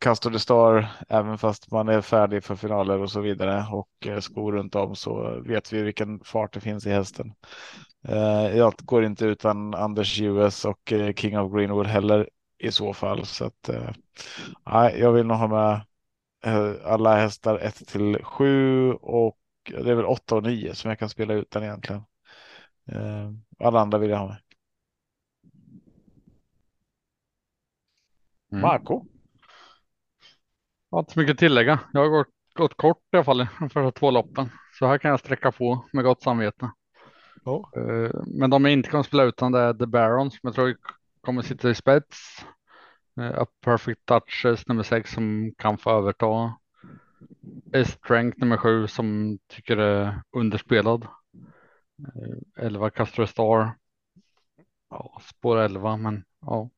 Castor 0.00 0.30
de 0.30 0.38
Star, 0.38 0.86
även 1.08 1.38
fast 1.38 1.70
man 1.70 1.88
är 1.88 2.00
färdig 2.00 2.44
för 2.44 2.56
finaler 2.56 2.98
och 2.98 3.10
så 3.10 3.20
vidare 3.20 3.66
och 3.70 4.06
eh, 4.06 4.20
skor 4.20 4.52
runt 4.52 4.74
om 4.74 4.96
så 4.96 5.40
vet 5.46 5.72
vi 5.72 5.82
vilken 5.82 6.20
fart 6.24 6.52
det 6.52 6.60
finns 6.60 6.86
i 6.86 6.90
hästen. 6.90 7.34
Eh, 8.08 8.56
jag 8.56 8.74
går 8.82 9.04
inte 9.04 9.24
utan 9.24 9.74
Anders 9.74 10.20
US 10.20 10.64
och 10.64 10.92
eh, 10.92 11.14
King 11.14 11.38
of 11.38 11.52
Greenwood 11.52 11.86
heller 11.86 12.28
i 12.58 12.72
så 12.72 12.94
fall 12.94 13.26
så 13.26 13.44
att 13.44 13.68
eh, 13.68 13.90
jag 15.00 15.12
vill 15.12 15.26
nog 15.26 15.36
ha 15.36 15.48
med 15.48 15.80
eh, 16.44 16.72
alla 16.84 17.16
hästar 17.16 17.58
1 17.58 17.86
till 17.86 18.24
7 18.24 18.92
och 18.92 19.36
det 19.64 19.90
är 19.90 19.94
väl 19.94 20.04
8 20.04 20.34
och 20.34 20.42
9 20.42 20.74
som 20.74 20.88
jag 20.88 20.98
kan 20.98 21.08
spela 21.08 21.34
utan 21.34 21.62
egentligen. 21.62 22.02
Eh, 22.92 23.30
alla 23.58 23.80
andra 23.80 23.98
vill 23.98 24.10
jag 24.10 24.18
ha 24.18 24.26
med. 24.26 24.38
Mm. 28.52 28.62
Marco? 28.62 29.06
Jag 30.90 30.96
har 30.96 31.00
inte 31.00 31.12
så 31.12 31.20
mycket 31.20 31.32
att 31.32 31.38
tillägga. 31.38 31.80
Jag 31.92 32.00
har 32.00 32.08
gått, 32.08 32.28
gått 32.54 32.76
kort 32.76 33.02
i 33.12 33.16
alla 33.16 33.24
fall 33.24 33.46
för 33.72 33.90
två 33.90 34.10
loppen. 34.10 34.50
Så 34.78 34.86
här 34.86 34.98
kan 34.98 35.10
jag 35.10 35.20
sträcka 35.20 35.52
på 35.52 35.84
med 35.92 36.04
gott 36.04 36.22
samvete. 36.22 36.70
Oh. 37.44 37.68
Men 38.26 38.50
de 38.50 38.64
jag 38.64 38.72
inte 38.72 38.90
kommer 38.90 39.04
spela 39.04 39.22
utan 39.22 39.52
det 39.52 39.60
är 39.60 39.74
The 39.74 39.86
Barons 39.86 40.32
som 40.32 40.40
jag 40.42 40.54
tror 40.54 40.76
kommer 41.20 41.42
sitta 41.42 41.70
i 41.70 41.74
spets. 41.74 42.44
Eh, 43.20 43.38
A 43.38 43.46
Perfect 43.64 44.06
Touches 44.06 44.68
nummer 44.68 44.82
sex 44.82 45.10
som 45.10 45.54
kan 45.58 45.78
få 45.78 45.90
överta. 45.90 46.56
Strength 47.86 48.38
nummer 48.38 48.56
sju 48.56 48.86
som 48.86 49.38
tycker 49.46 49.76
är 49.76 50.22
underspelad. 50.30 51.06
Eh, 51.98 52.64
11 52.64 52.90
Castro 52.90 53.26
Star. 53.26 53.74
Ja, 54.90 55.20
spår 55.22 55.58
11, 55.58 55.96
men 55.96 56.24
ja. 56.40 56.70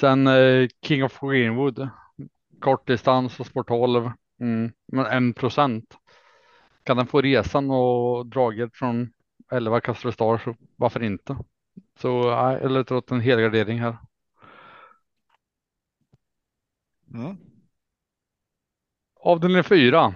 Sen 0.00 0.26
eh, 0.26 0.68
King 0.82 1.04
of 1.04 1.20
Greenwood. 1.20 1.88
Kortdistans 2.60 3.40
och 3.40 3.46
spår 3.46 3.62
12. 3.62 4.10
Mm, 4.40 4.72
men 4.86 5.30
1 5.30 5.36
procent. 5.36 5.96
Kan 6.82 6.96
den 6.96 7.06
få 7.06 7.20
resan 7.20 7.70
och 7.70 8.26
draget 8.26 8.76
från 8.76 9.12
11 9.50 9.80
Castro 9.80 10.12
Star 10.12 10.38
så 10.38 10.56
varför 10.76 11.02
inte? 11.02 11.36
Så 11.98 12.36
nej, 12.36 12.58
jag 12.62 12.70
lutar 12.70 13.02
en 13.14 13.20
helgardering 13.20 13.80
här. 13.80 13.96
Mm. 17.14 17.55
Avdelning 19.26 19.64
fyra. 19.64 20.14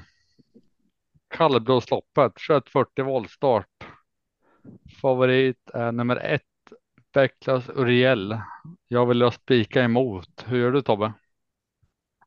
Kallblåsloppet 1.35 2.33
2140 2.49 3.05
voltstart. 3.05 3.67
Favorit 5.03 5.71
är 5.75 5.93
nummer 5.93 6.17
ett. 6.17 6.43
Becklas 7.15 7.69
Uriel. 7.69 8.41
Jag 8.89 9.07
vill 9.07 9.31
spika 9.33 9.83
emot. 9.83 10.45
Hur 10.47 10.59
gör 10.59 10.71
du 10.71 10.83
Tobbe? 10.83 11.13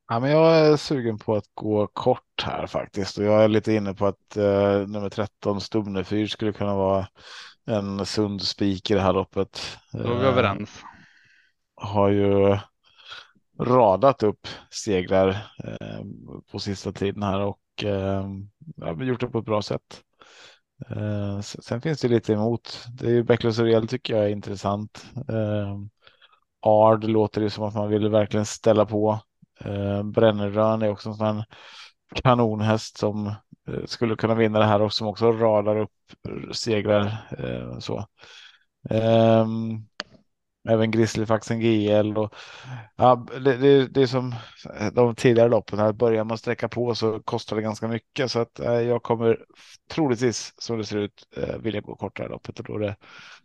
Ja, 0.08 0.20
men 0.20 0.32
jag 0.32 0.58
är 0.58 0.78
sugen 0.78 1.18
på 1.18 1.36
att 1.36 1.50
gå 1.54 1.88
kort 1.88 2.44
här 2.44 2.68
faktiskt 2.68 3.18
och 3.18 3.24
jag 3.24 3.44
är 3.44 3.48
lite 3.48 3.74
inne 3.74 3.94
på 3.94 4.06
att 4.06 4.38
eh, 4.38 4.88
nummer 4.88 5.10
13 5.10 5.62
Stumnefyr 5.62 6.28
skulle 6.28 6.54
kunna 6.54 6.76
vara 6.76 7.08
en 7.66 8.06
sund 8.06 8.42
spik 8.42 8.92
i 8.92 8.94
det 8.94 9.02
här 9.02 9.14
loppet. 9.14 9.78
Då 9.92 10.14
är 10.14 10.20
vi 10.20 10.26
överens. 10.26 10.84
Eh, 11.82 11.90
har 11.90 12.10
ju 12.10 12.58
radat 13.66 14.24
upp 14.24 14.47
segrar 14.70 15.30
eh, 15.64 16.01
på 16.51 16.59
sista 16.59 16.91
tiden 16.91 17.24
här 17.24 17.39
och 17.39 17.84
eh, 17.84 18.28
gjort 19.07 19.20
det 19.20 19.28
på 19.28 19.39
ett 19.39 19.45
bra 19.45 19.61
sätt. 19.61 20.03
Eh, 20.89 21.39
sen 21.41 21.82
finns 21.82 22.01
det 22.01 22.07
lite 22.07 22.34
emot. 22.34 22.86
Det 22.93 23.05
är 23.05 23.11
ju 23.11 23.24
Bäcklös 23.24 23.59
Real 23.59 23.88
tycker 23.88 24.16
jag 24.16 24.26
är 24.26 24.30
intressant. 24.30 25.05
Eh, 25.30 25.78
Ard 26.66 27.03
låter 27.03 27.41
det 27.41 27.49
som 27.49 27.64
att 27.64 27.76
man 27.76 27.89
vill 27.89 28.09
verkligen 28.09 28.45
ställa 28.45 28.86
på. 28.86 29.20
Eh, 29.59 30.03
Brännerön 30.03 30.82
är 30.82 30.89
också 30.89 31.09
en 31.09 31.16
sån 31.16 31.43
kanonhäst 32.16 32.97
som 32.97 33.28
eh, 33.68 33.86
skulle 33.86 34.16
kunna 34.16 34.36
vinna 34.36 34.59
det 34.59 34.66
här 34.66 34.82
och 34.82 34.93
som 34.93 35.07
också 35.07 35.32
radar 35.32 35.80
upp 35.80 35.91
segrar. 36.51 37.28
Eh, 37.39 37.80
så. 37.80 38.05
Um, 38.89 39.88
även 40.70 40.91
Grizzlyfaxen 40.91 41.59
GL 41.59 42.18
och 42.18 42.34
ja, 42.95 43.26
det, 43.39 43.57
det, 43.57 43.88
det 43.88 44.01
är 44.01 44.07
som 44.07 44.36
de 44.93 45.16
tidigare 45.16 45.49
loppen. 45.49 45.80
Här 45.80 45.93
börjar 45.93 46.24
man 46.24 46.38
sträcka 46.38 46.70
på 46.70 46.95
så 46.95 47.20
kostar 47.20 47.55
det 47.55 47.61
ganska 47.61 47.88
mycket 47.88 48.32
så 48.32 48.39
att 48.39 48.59
eh, 48.59 48.82
jag 48.82 49.03
kommer 49.03 49.45
troligtvis 49.89 50.53
som 50.57 50.78
det 50.78 50.86
ser 50.86 50.97
ut 50.97 51.28
eh, 51.38 51.57
vilja 51.57 51.82
gå 51.82 51.95
kortare 51.95 52.28
loppet 52.28 52.59
och 52.59 52.66
då 52.66 52.76
är 52.76 52.80
det 52.80 52.95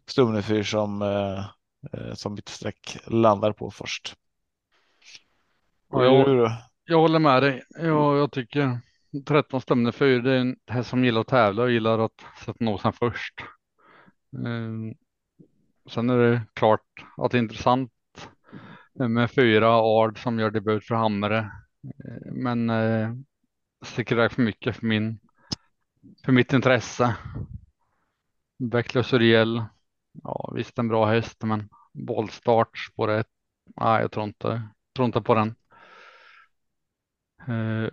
Stumnefyr 0.07 0.63
som 0.63 1.03
eh, 1.03 1.39
eh 1.93 2.15
som 2.15 2.35
mitt 2.35 2.49
streck 2.49 2.99
landar 3.07 3.53
på 3.53 3.71
först. 3.71 4.15
Och 5.91 6.05
jag, 6.05 6.51
jag 6.85 7.01
håller 7.01 7.19
med 7.19 7.43
dig. 7.43 7.63
Jag, 7.79 8.17
jag 8.17 8.33
tycker 8.33 8.79
13 9.27 9.61
Stumnefyr 9.61 10.21
det 10.21 10.33
är 10.33 10.39
en 10.39 10.57
häst 10.67 10.91
som 10.91 11.05
gillar 11.05 11.21
att 11.21 11.27
tävla 11.27 11.63
och 11.63 11.71
gillar 11.71 11.99
att 11.99 12.25
sätta 12.45 12.65
nosen 12.65 12.93
först. 12.93 13.35
Mm 14.33 14.95
Sen 15.91 16.11
är 16.11 16.19
det 16.19 16.43
klart 16.55 17.05
att 17.17 17.31
det 17.31 17.39
är 17.39 17.43
intressant 17.43 17.93
med 18.93 19.31
fyra 19.31 19.69
Ard 19.69 20.23
som 20.23 20.39
gör 20.39 20.51
debut 20.51 20.85
för 20.85 20.95
Hamre. 20.95 21.51
Men 22.33 22.71
eh, 22.71 23.11
sticker 23.85 24.15
iväg 24.15 24.33
för 24.33 24.43
mycket 24.43 24.77
för 24.77 24.87
min 24.87 25.19
för 26.25 26.33
mitt 26.33 26.53
intresse. 26.53 27.17
Bäcklös 28.59 29.13
Uriel. 29.13 29.65
Ja, 30.13 30.53
visst 30.55 30.79
en 30.79 30.89
bra 30.89 31.07
häst, 31.07 31.43
men 31.43 31.69
bollstart 31.93 32.79
spår 32.79 33.11
ett. 33.11 33.29
Nej, 33.77 34.01
jag 34.01 34.13
tror 34.13 34.25
inte, 34.25 34.63
tror 34.97 35.07
inte 35.07 35.21
på 35.21 35.35
den. 35.35 35.55
Eh, 37.41 37.91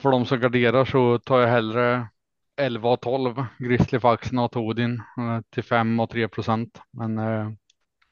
för 0.00 0.10
de 0.10 0.26
som 0.26 0.40
garderar 0.40 0.84
så 0.84 1.18
tar 1.18 1.40
jag 1.40 1.48
hellre 1.48 2.08
11 2.58 2.88
och 2.88 3.00
12 3.00 3.44
Grizzly 3.58 4.00
Faxen 4.00 4.38
och 4.38 4.52
Todin 4.52 4.94
eh, 4.94 5.40
till 5.50 5.62
5 5.62 6.00
och 6.00 6.10
3 6.10 6.28
procent. 6.28 6.80
Men 6.90 7.18
eh, 7.18 7.50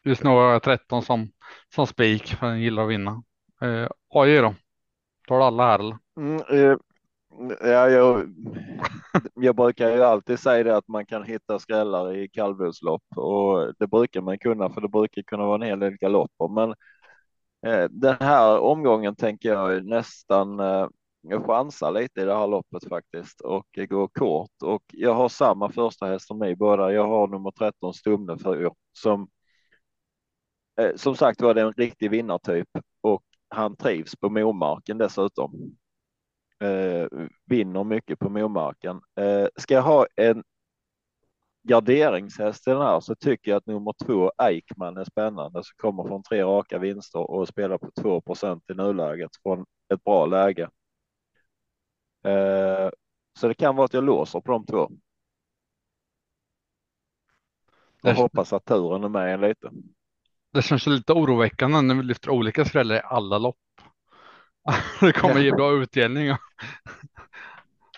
just 0.04 0.22
nu 0.22 0.30
har 0.30 0.52
jag 0.52 0.62
13 0.62 1.02
som, 1.02 1.32
som 1.74 1.86
spik 1.86 2.34
för 2.34 2.46
den 2.46 2.60
gillar 2.60 2.82
att 2.82 2.90
vinna. 2.90 3.22
Eh, 3.62 3.88
AJ 4.14 4.36
då? 4.36 4.54
Tar 5.28 5.38
du 5.38 5.44
alla 5.44 5.66
här 5.66 5.78
eller? 5.78 5.98
Mm, 6.16 6.42
eh, 6.50 6.76
ja, 7.60 7.88
jag, 7.88 8.34
jag 9.34 9.56
brukar 9.56 9.90
ju 9.90 10.02
alltid 10.02 10.38
säga 10.38 10.64
det 10.64 10.76
att 10.76 10.88
man 10.88 11.06
kan 11.06 11.24
hitta 11.24 11.58
skrällar 11.58 12.16
i 12.16 12.28
kallblodslopp 12.28 13.02
och 13.16 13.74
det 13.78 13.86
brukar 13.86 14.20
man 14.20 14.38
kunna 14.38 14.70
för 14.70 14.80
det 14.80 14.88
brukar 14.88 15.22
kunna 15.22 15.46
vara 15.46 15.54
en 15.54 15.68
hel 15.68 15.80
del 15.80 15.96
galopper. 15.96 16.48
Men 16.48 16.74
eh, 17.66 17.88
den 17.90 18.16
här 18.20 18.58
omgången 18.58 19.16
tänker 19.16 19.48
jag 19.48 19.86
nästan 19.86 20.60
eh, 20.60 20.86
jag 21.30 21.46
chansar 21.46 21.92
lite 21.92 22.20
i 22.20 22.24
det 22.24 22.34
här 22.34 22.46
loppet 22.46 22.88
faktiskt 22.88 23.40
och 23.40 23.66
går 23.88 24.08
kort 24.08 24.62
och 24.62 24.82
jag 24.92 25.14
har 25.14 25.28
samma 25.28 25.72
första 25.72 26.06
häst 26.06 26.26
som 26.26 26.38
ni 26.38 26.56
båda. 26.56 26.92
Jag 26.92 27.08
har 27.08 27.28
nummer 27.28 27.50
13 27.50 27.94
Stumne 27.94 28.38
för 28.38 28.72
som 28.92 29.28
eh, 30.80 30.96
som 30.96 31.16
sagt 31.16 31.40
var 31.40 31.54
det 31.54 31.62
en 31.62 31.72
riktig 31.72 32.10
vinnartyp 32.10 32.68
och 33.00 33.22
han 33.48 33.76
trivs 33.76 34.16
på 34.16 34.30
Momarken 34.30 34.98
dessutom. 34.98 35.76
Eh, 36.60 37.06
vinner 37.44 37.84
mycket 37.84 38.18
på 38.18 38.28
Momarken. 38.28 39.00
Eh, 39.20 39.48
ska 39.56 39.74
jag 39.74 39.82
ha 39.82 40.06
en 40.16 40.42
garderingshäst 41.68 42.68
i 42.68 42.70
den 42.70 42.80
här 42.80 43.00
så 43.00 43.14
tycker 43.14 43.50
jag 43.50 43.58
att 43.58 43.66
nummer 43.66 43.94
två 44.04 44.32
Eikman 44.42 44.96
är 44.96 45.04
spännande 45.04 45.62
som 45.64 45.74
kommer 45.76 46.04
från 46.04 46.22
tre 46.22 46.42
raka 46.42 46.78
vinster 46.78 47.30
och 47.30 47.48
spelar 47.48 47.78
på 47.78 47.90
2% 48.00 48.60
i 48.72 48.74
nuläget 48.74 49.30
från 49.42 49.66
ett 49.94 50.04
bra 50.04 50.26
läge. 50.26 50.68
Eh, 52.26 52.90
så 53.38 53.48
det 53.48 53.54
kan 53.54 53.76
vara 53.76 53.84
att 53.84 53.94
jag 53.94 54.04
låser 54.04 54.40
på 54.40 54.52
de 54.52 54.66
två. 54.66 54.90
Jag 58.02 58.14
hoppas 58.14 58.52
att 58.52 58.64
turen 58.64 59.04
är 59.04 59.08
med 59.08 59.34
en 59.34 59.40
lite. 59.40 59.70
Det 60.52 60.62
känns 60.62 60.86
lite 60.86 61.12
oroväckande 61.12 61.80
när 61.80 61.94
vi 61.94 62.02
lyfter 62.02 62.30
olika 62.30 62.64
skrällar 62.64 62.96
i 62.96 63.00
alla 63.04 63.38
lopp. 63.38 63.56
Det 65.00 65.12
kommer 65.12 65.40
ge 65.40 65.52
bra 65.52 65.72
utdelning. 65.72 66.30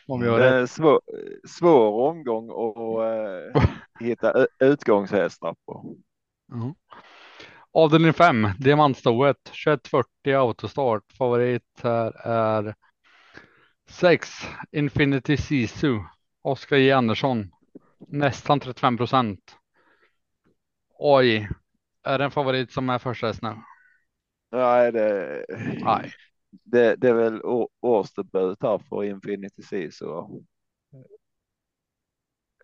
Om 0.07 0.22
jag 0.22 0.39
det 0.39 0.49
är 0.49 0.66
svår, 0.66 1.01
svår 1.49 2.09
omgång 2.11 2.51
att 2.51 3.57
uh, 3.57 3.62
hitta 4.01 4.47
utgångshästar 4.59 5.55
på. 5.66 5.97
Mm. 6.53 6.74
Avdelning 7.72 8.12
5, 8.12 8.49
diamantstoet, 8.59 9.45
2140 9.45 10.35
autostart. 10.37 11.12
Favorit 11.12 11.81
här 11.83 12.26
är 12.26 12.74
6. 13.89 14.28
Infinity 14.72 15.36
Sisu. 15.36 16.01
Oskar 16.43 16.76
J 16.76 16.93
Andersson. 16.93 17.51
Nästan 17.99 18.61
35 18.61 18.97
procent. 18.97 19.57
Oj. 20.99 21.49
Är 22.03 22.18
det 22.18 22.24
en 22.24 22.30
favorit 22.30 22.72
som 22.72 22.91
är 22.91 22.99
första 22.99 23.26
häst 23.26 23.43
nu? 23.43 23.57
Nej, 24.51 24.93
det, 24.93 25.45
Nej. 25.84 26.12
Det, 26.51 26.97
det 26.97 27.09
är 27.09 27.14
väl 27.14 27.43
årsdebut 27.80 28.59
här 28.62 28.78
för 28.78 29.05
Infinity 29.05 29.62
Sisu. 29.62 30.07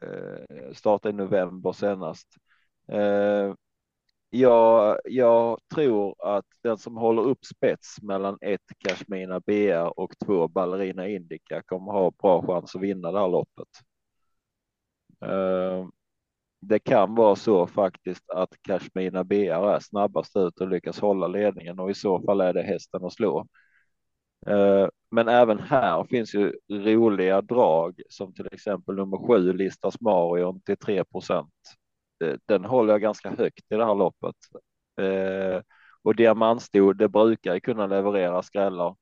Eh, 0.02 0.72
startade 0.72 1.14
i 1.14 1.16
november 1.16 1.72
senast. 1.72 2.28
Eh, 2.88 3.54
jag, 4.38 4.98
jag 5.04 5.60
tror 5.74 6.14
att 6.18 6.44
den 6.62 6.78
som 6.78 6.96
håller 6.96 7.22
upp 7.22 7.44
spets 7.44 8.02
mellan 8.02 8.38
ett 8.40 8.60
Kashmina 8.78 9.40
BR 9.40 10.00
och 10.00 10.14
två 10.26 10.48
Ballerina 10.48 11.08
Indica 11.08 11.62
kommer 11.62 11.92
ha 11.92 12.10
bra 12.10 12.42
chans 12.46 12.76
att 12.76 12.82
vinna 12.82 13.12
det 13.12 13.18
här 13.18 13.28
loppet. 13.28 13.68
Uh, 15.26 15.88
det 16.60 16.78
kan 16.78 17.14
vara 17.14 17.36
så 17.36 17.66
faktiskt 17.66 18.30
att 18.30 18.62
Kashmina 18.62 19.24
BR 19.24 19.34
är 19.74 19.80
snabbast 19.80 20.36
ut 20.36 20.60
och 20.60 20.68
lyckas 20.68 21.00
hålla 21.00 21.26
ledningen 21.26 21.78
och 21.78 21.90
i 21.90 21.94
så 21.94 22.22
fall 22.22 22.40
är 22.40 22.52
det 22.52 22.62
hästen 22.62 23.04
att 23.04 23.12
slå. 23.12 23.46
Eh, 24.46 24.88
men 25.10 25.28
även 25.28 25.58
här 25.58 26.04
finns 26.04 26.34
ju 26.34 26.52
roliga 26.70 27.40
drag 27.42 28.00
som 28.08 28.34
till 28.34 28.46
exempel 28.52 28.94
nummer 28.94 29.26
sju 29.26 29.52
listas 29.52 30.00
Marion 30.00 30.60
till 30.60 30.76
3 30.76 31.04
procent. 31.04 31.52
Eh, 32.24 32.36
den 32.46 32.64
håller 32.64 32.92
jag 32.92 33.00
ganska 33.00 33.30
högt 33.30 33.72
i 33.72 33.74
det 33.76 33.84
här 33.84 33.94
loppet. 33.94 34.36
Eh, 35.00 35.62
och 36.02 36.16
diamantsto, 36.16 36.92
det 36.92 37.08
brukar 37.08 37.58
kunna 37.60 37.86
leverera 37.86 38.42
skrällar. 38.42 38.96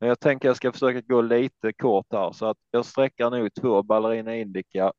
Men 0.00 0.08
jag 0.08 0.20
tänker 0.20 0.48
jag 0.48 0.56
ska 0.56 0.72
försöka 0.72 1.00
gå 1.00 1.22
lite 1.22 1.72
kort 1.72 2.06
här 2.12 2.32
så 2.32 2.46
att 2.46 2.58
jag 2.70 2.84
sträcker 2.86 3.30
nu 3.30 3.50
två 3.50 3.82
ballerina 3.82 4.36
indica, 4.36 4.92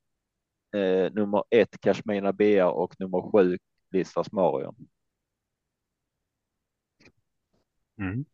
eh, 0.76 1.14
nummer 1.14 1.44
ett 1.50 1.82
Kashmina 1.82 2.34
Bea 2.34 2.70
och 2.70 2.96
nummer 3.00 3.32
sju 3.32 3.58
Listas 3.92 4.32
Marion. 4.32 4.76
Mm. 7.98 8.26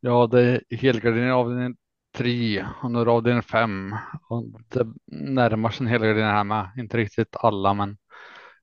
Ja, 0.00 0.26
det 0.26 0.40
är 0.42 0.76
helgardineringen 0.76 1.76
tre 2.12 2.66
och 2.82 2.90
nu 2.90 3.00
är 3.00 3.06
avdelning 3.06 3.42
fem 3.42 3.94
Och 4.28 4.44
det 4.68 4.86
närmar 5.06 5.70
sig 5.70 5.84
en 5.84 5.90
hel 5.90 6.00
del 6.00 6.16
här 6.16 6.44
med. 6.44 6.70
Inte 6.78 6.96
riktigt 6.96 7.36
alla, 7.36 7.74
men 7.74 7.98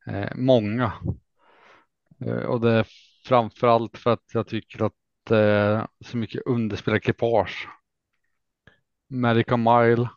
eh, 0.08 0.30
många. 0.36 0.94
Eh, 2.26 2.44
och 2.44 2.62
det 2.62 2.72
är 2.72 2.88
framför 3.26 3.68
allt 3.68 3.98
för 3.98 4.10
att 4.12 4.34
jag 4.34 4.48
tycker 4.48 4.86
att 4.86 4.94
det 5.24 5.74
eh, 5.74 5.86
så 6.06 6.18
mycket 6.18 6.42
underspelad 6.46 6.98
ekipage. 6.98 7.68
American 9.14 9.64
Mile, 9.64 10.10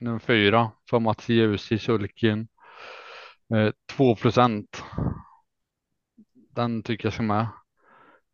nummer 0.00 0.18
fyra 0.18 0.70
för 0.90 1.00
Mats 1.00 1.28
Jussi 1.28 1.78
Sulkin. 1.78 2.48
Eh, 3.54 3.70
2 3.86 4.16
procent. 4.16 4.84
Den 6.50 6.82
tycker 6.82 7.06
jag 7.06 7.12
ska 7.12 7.22
med. 7.22 7.46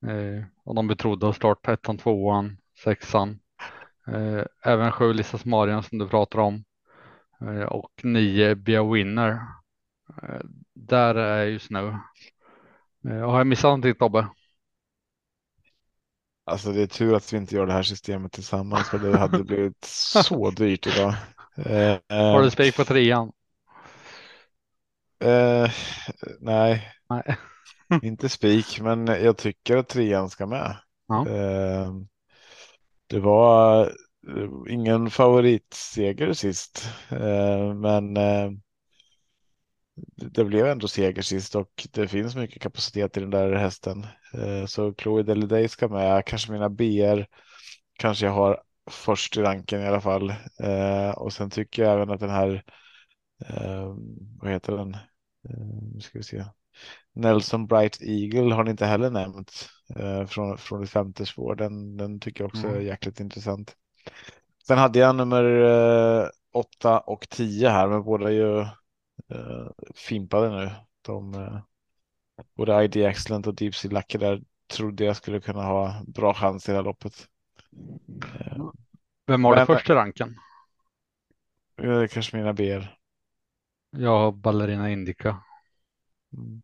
Eh, 0.06 0.44
och 0.64 0.74
de 0.74 0.86
betrodde 0.86 1.28
att 1.28 1.36
starta 1.36 1.72
ettan, 1.72 1.98
tvåan, 1.98 2.56
sexan. 2.84 3.38
Eh, 4.12 4.44
även 4.64 4.92
sju 4.92 5.12
Lissas 5.12 5.44
Marian 5.44 5.82
som 5.82 5.98
du 5.98 6.08
pratar 6.08 6.38
om. 6.38 6.64
Eh, 7.40 7.62
och 7.62 7.90
nio 8.02 8.54
Bia 8.54 8.84
Winner. 8.84 9.30
Eh, 10.22 10.40
där 10.74 11.14
är 11.14 11.44
just 11.44 11.70
nu. 11.70 11.96
Har 13.04 13.38
jag 13.38 13.46
missat 13.46 13.64
någonting 13.64 13.94
Tobbe? 13.94 14.28
Alltså 16.44 16.72
det 16.72 16.82
är 16.82 16.86
tur 16.86 17.14
att 17.14 17.32
vi 17.32 17.36
inte 17.36 17.54
gör 17.54 17.66
det 17.66 17.72
här 17.72 17.82
systemet 17.82 18.32
tillsammans 18.32 18.88
för 18.88 18.98
det 18.98 19.18
hade 19.18 19.44
blivit 19.44 19.84
så 19.84 20.50
dyrt 20.50 20.86
idag. 20.86 21.14
Har 22.08 22.42
du 22.42 22.50
spik 22.50 22.76
på 22.76 22.84
trean? 22.84 23.32
Eh, 25.24 25.70
nej. 26.40 26.88
nej. 27.08 27.36
inte 28.02 28.28
spik, 28.28 28.80
men 28.80 29.06
jag 29.06 29.36
tycker 29.36 29.76
att 29.76 29.88
trean 29.88 30.30
ska 30.30 30.46
med. 30.46 30.76
Ja. 31.08 31.28
Eh, 31.28 31.92
det 33.10 33.20
var 33.20 33.86
eh, 34.28 34.72
ingen 34.74 35.10
favoritseger 35.10 36.32
sist, 36.32 36.88
eh, 37.10 37.74
men 37.74 38.16
eh, 38.16 38.50
det 40.16 40.44
blev 40.44 40.66
ändå 40.66 40.88
seger 40.88 41.22
sist 41.22 41.54
och 41.54 41.88
det 41.92 42.08
finns 42.08 42.36
mycket 42.36 42.62
kapacitet 42.62 43.16
i 43.16 43.20
den 43.20 43.30
där 43.30 43.52
hästen. 43.52 44.06
Så 44.66 44.94
Chloe 44.94 45.22
Deliday 45.22 45.68
ska 45.68 45.88
med, 45.88 46.24
kanske 46.26 46.52
mina 46.52 46.70
BR 46.70 47.24
kanske 47.98 48.26
jag 48.26 48.32
har 48.32 48.62
först 48.90 49.36
i 49.36 49.40
ranken 49.42 49.80
i 49.80 49.86
alla 49.86 50.00
fall. 50.00 50.34
Och 51.16 51.32
sen 51.32 51.50
tycker 51.50 51.82
jag 51.82 51.92
även 51.92 52.10
att 52.10 52.20
den 52.20 52.30
här, 52.30 52.64
vad 54.40 54.52
heter 54.52 54.76
den? 54.76 54.96
Nu 55.94 56.00
ska 56.00 56.18
vi 56.18 56.24
se. 56.24 56.44
Nelson 57.14 57.66
Bright 57.66 57.98
Eagle 58.02 58.54
har 58.54 58.64
ni 58.64 58.70
inte 58.70 58.86
heller 58.86 59.10
nämnt 59.10 59.68
från, 60.28 60.58
från 60.58 60.82
ett 60.82 60.90
femte 60.90 61.26
spår. 61.26 61.54
Den, 61.54 61.96
den 61.96 62.20
tycker 62.20 62.44
jag 62.44 62.48
också 62.48 62.66
mm. 62.66 62.76
är 62.76 62.80
jäkligt 62.80 63.20
intressant. 63.20 63.76
Sen 64.66 64.78
hade 64.78 64.98
jag 64.98 65.16
nummer 65.16 65.44
åtta 66.52 67.00
och 67.00 67.28
tio 67.28 67.68
här, 67.68 67.88
men 67.88 68.02
båda 68.02 68.28
är 68.28 68.32
ju 68.32 68.66
uh, 69.34 69.70
fimpade 69.94 70.50
nu. 70.50 70.70
De, 71.02 71.34
uh, 71.34 71.60
både 72.56 72.84
ID 72.84 72.96
Excellent 72.96 73.46
och 73.46 73.54
Deep 73.54 73.74
Sea 73.74 73.90
Lucky 73.90 74.18
där 74.18 74.42
trodde 74.66 75.04
jag 75.04 75.16
skulle 75.16 75.40
kunna 75.40 75.62
ha 75.62 76.02
bra 76.06 76.34
chans 76.34 76.68
i 76.68 76.72
det 76.72 76.76
här 76.76 76.84
loppet. 76.84 77.28
Uh, 78.24 78.70
Vem 79.26 79.44
har 79.44 79.56
det 79.56 79.66
första 79.66 79.94
ranken? 79.94 80.36
Uh, 81.82 82.06
kanske 82.06 82.36
mina 82.36 82.52
BR. 82.52 82.96
Jag 83.90 84.18
har 84.18 84.32
Ballerina 84.32 84.90
Indica. 84.90 85.42
Mm. 86.32 86.62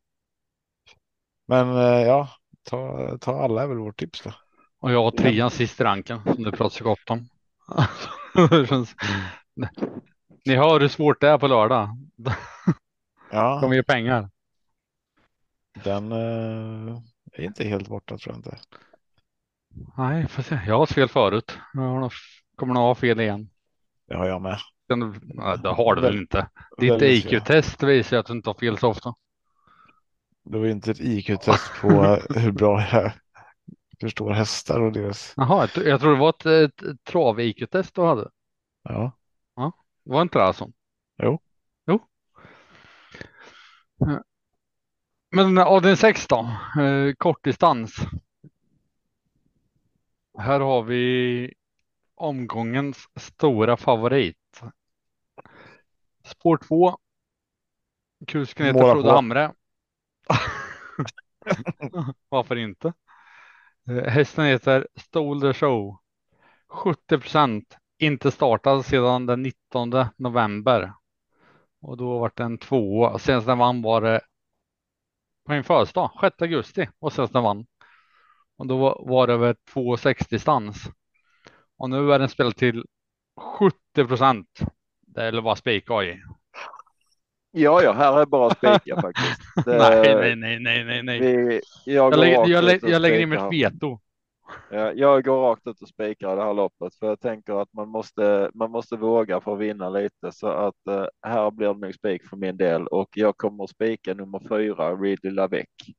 Men 1.47 1.69
ja, 2.07 2.29
ta, 2.71 3.19
ta 3.21 3.43
alla 3.43 3.63
är 3.63 3.67
väl 3.67 3.79
vårt 3.79 4.01
tips 4.01 4.23
då. 4.23 4.33
Och 4.81 4.93
jag 4.93 5.03
har 5.03 5.11
trean 5.11 5.37
ja. 5.37 5.51
sist 5.51 5.81
i 5.81 5.85
ranken 5.85 6.21
som 6.25 6.43
du 6.43 6.51
pratar 6.51 6.77
så 6.77 6.85
gott 6.85 7.11
om. 7.11 7.29
mm. 8.71 8.87
Ni 10.45 10.57
hör 10.57 10.81
hur 10.81 10.89
svårt 10.89 11.21
det 11.21 11.29
är 11.29 11.39
på 11.39 11.47
lördag. 11.47 11.89
Ja. 13.31 13.61
Kommer 13.61 13.77
ge 13.77 13.83
pengar. 13.83 14.31
Den 15.85 16.13
uh, 16.13 16.99
är 17.33 17.45
inte 17.45 17.65
helt 17.65 17.89
borta 17.89 18.19
tror 18.19 18.35
jag 18.35 18.39
inte. 18.39 18.59
Nej, 19.97 20.29
får 20.29 20.43
se. 20.43 20.61
Jag 20.67 20.75
har 20.75 20.81
haft 20.81 20.93
fel 20.93 21.09
förut. 21.09 21.59
Jag 21.73 22.11
kommer 22.57 22.75
nog 22.75 22.83
ha 22.83 22.95
fel 22.95 23.21
igen. 23.21 23.49
Det 24.09 24.17
har 24.17 24.27
jag 24.27 24.43
med. 24.43 24.59
Den, 24.89 25.21
det 25.63 25.69
har 25.69 25.95
du 25.95 26.03
väl 26.03 26.17
inte? 26.17 26.49
Ditt 26.79 27.03
IQ-test 27.03 27.83
visar 27.83 28.17
att 28.17 28.27
du 28.27 28.33
inte 28.33 28.49
har 28.49 28.55
fel 28.55 28.79
så 28.79 28.89
ofta. 28.89 29.15
Det 30.47 30.59
var 30.59 30.67
inte 30.67 30.91
ett 30.91 31.01
IQ-test 31.01 31.73
på 31.81 31.89
hur 32.35 32.53
bra 32.53 32.89
jag 32.93 33.13
förstår 34.01 34.31
hästar 34.31 34.81
och 34.81 34.93
deras. 34.93 35.35
Jaha, 35.37 35.69
jag 35.75 36.01
tror 36.01 36.13
det 36.13 36.21
var 36.21 36.29
ett, 36.29 36.47
ett, 36.47 37.05
trav-IQ-test 37.05 37.95
du 37.95 38.03
hade. 38.03 38.31
Ja. 38.83 39.13
Ja, 39.57 39.73
var 40.03 40.23
inte 40.23 40.39
det 40.39 40.45
alltså? 40.45 40.73
Jo. 41.23 41.41
Jo. 41.87 42.01
Men 45.31 45.59
avdelning 45.59 45.97
6 45.97 46.27
då, 46.27 46.39
eh, 46.83 47.15
kortdistans. 47.19 47.97
Här 50.39 50.61
har 50.61 50.83
vi 50.83 51.53
omgångens 52.15 53.09
stora 53.17 53.77
favorit. 53.77 54.63
Spår 56.25 56.57
2. 56.57 56.99
Kusken 58.27 58.67
heter 58.67 58.93
Frode 58.93 59.11
Hamre. 59.11 59.53
Varför 62.29 62.57
inte? 62.57 62.93
Eh, 63.89 64.05
hästen 64.05 64.45
heter 64.45 64.89
Stolder 64.97 65.53
Show. 65.53 65.99
70 66.69 67.19
procent 67.19 67.77
inte 67.99 68.31
startad 68.31 68.85
sedan 68.85 69.27
den 69.27 69.43
19 69.43 69.93
november. 70.17 70.93
Och 71.81 71.97
då 71.97 72.19
var 72.19 72.33
det 72.35 72.43
en 72.43 72.59
tvåa. 72.59 73.19
Senast 73.19 73.47
den 73.47 73.59
vann 73.59 73.83
var 73.83 74.01
det 74.01 74.21
på 75.47 75.53
min 75.53 75.65
födelsedag, 75.65 76.11
6 76.21 76.43
augusti 76.43 76.89
och 76.99 77.13
senast 77.13 77.33
den 77.33 77.43
vann. 77.43 77.67
Och 78.57 78.67
då 78.67 79.05
var 79.07 79.27
det 79.27 79.33
över 79.33 79.57
2,60 79.75 80.31
distans. 80.31 80.91
Och 81.79 81.91
nu 81.91 82.13
är 82.13 82.19
den 82.19 82.29
spelad 82.29 82.57
till 82.57 82.85
70 83.59 84.07
procent. 84.07 84.61
Det 85.01 85.23
är 85.23 85.41
bara 85.41 85.57
spika 85.57 86.03
i. 86.03 86.23
Ja, 87.59 87.83
ja, 87.83 87.93
här 87.93 88.21
är 88.21 88.27
bara 88.27 88.51
spika 88.51 88.97
faktiskt. 89.01 89.41
Det, 89.65 89.79
nej, 89.79 90.37
nej, 90.37 90.59
nej, 90.61 90.85
nej, 90.85 91.03
nej. 91.03 91.21
Vi, 91.21 91.61
jag, 91.85 92.13
jag, 92.13 92.21
lägger, 92.21 92.47
jag, 92.47 92.79
jag 92.83 93.03
lägger 93.03 93.21
in 93.21 93.29
mitt 93.29 93.53
veto. 93.53 93.99
Jag 94.95 95.25
går 95.25 95.41
rakt 95.41 95.67
ut 95.67 95.83
och 95.83 95.89
spikar 95.89 96.37
det 96.37 96.43
här 96.43 96.55
loppet 96.55 96.95
för 96.95 97.07
jag 97.07 97.21
tänker 97.21 97.63
att 97.63 97.73
man 97.73 97.89
måste, 97.89 98.51
man 98.55 98.71
måste 98.71 98.97
våga 98.97 99.41
för 99.41 99.53
att 99.53 99.59
vinna 99.59 99.89
lite 99.91 100.33
så 100.33 100.47
att 100.47 100.75
uh, 100.91 101.07
här 101.23 101.51
blir 101.51 101.69
det 101.69 101.81
nog 101.81 101.95
spik 101.95 102.29
för 102.29 102.37
min 102.37 102.57
del 102.57 102.87
och 102.87 103.09
jag 103.15 103.37
kommer 103.37 103.65
att 103.65 103.71
spika 103.71 104.15
nummer 104.15 104.41
fyra, 104.49 104.95
Ridley 104.95 105.33
Lavec 105.33 105.67
i 105.89 105.95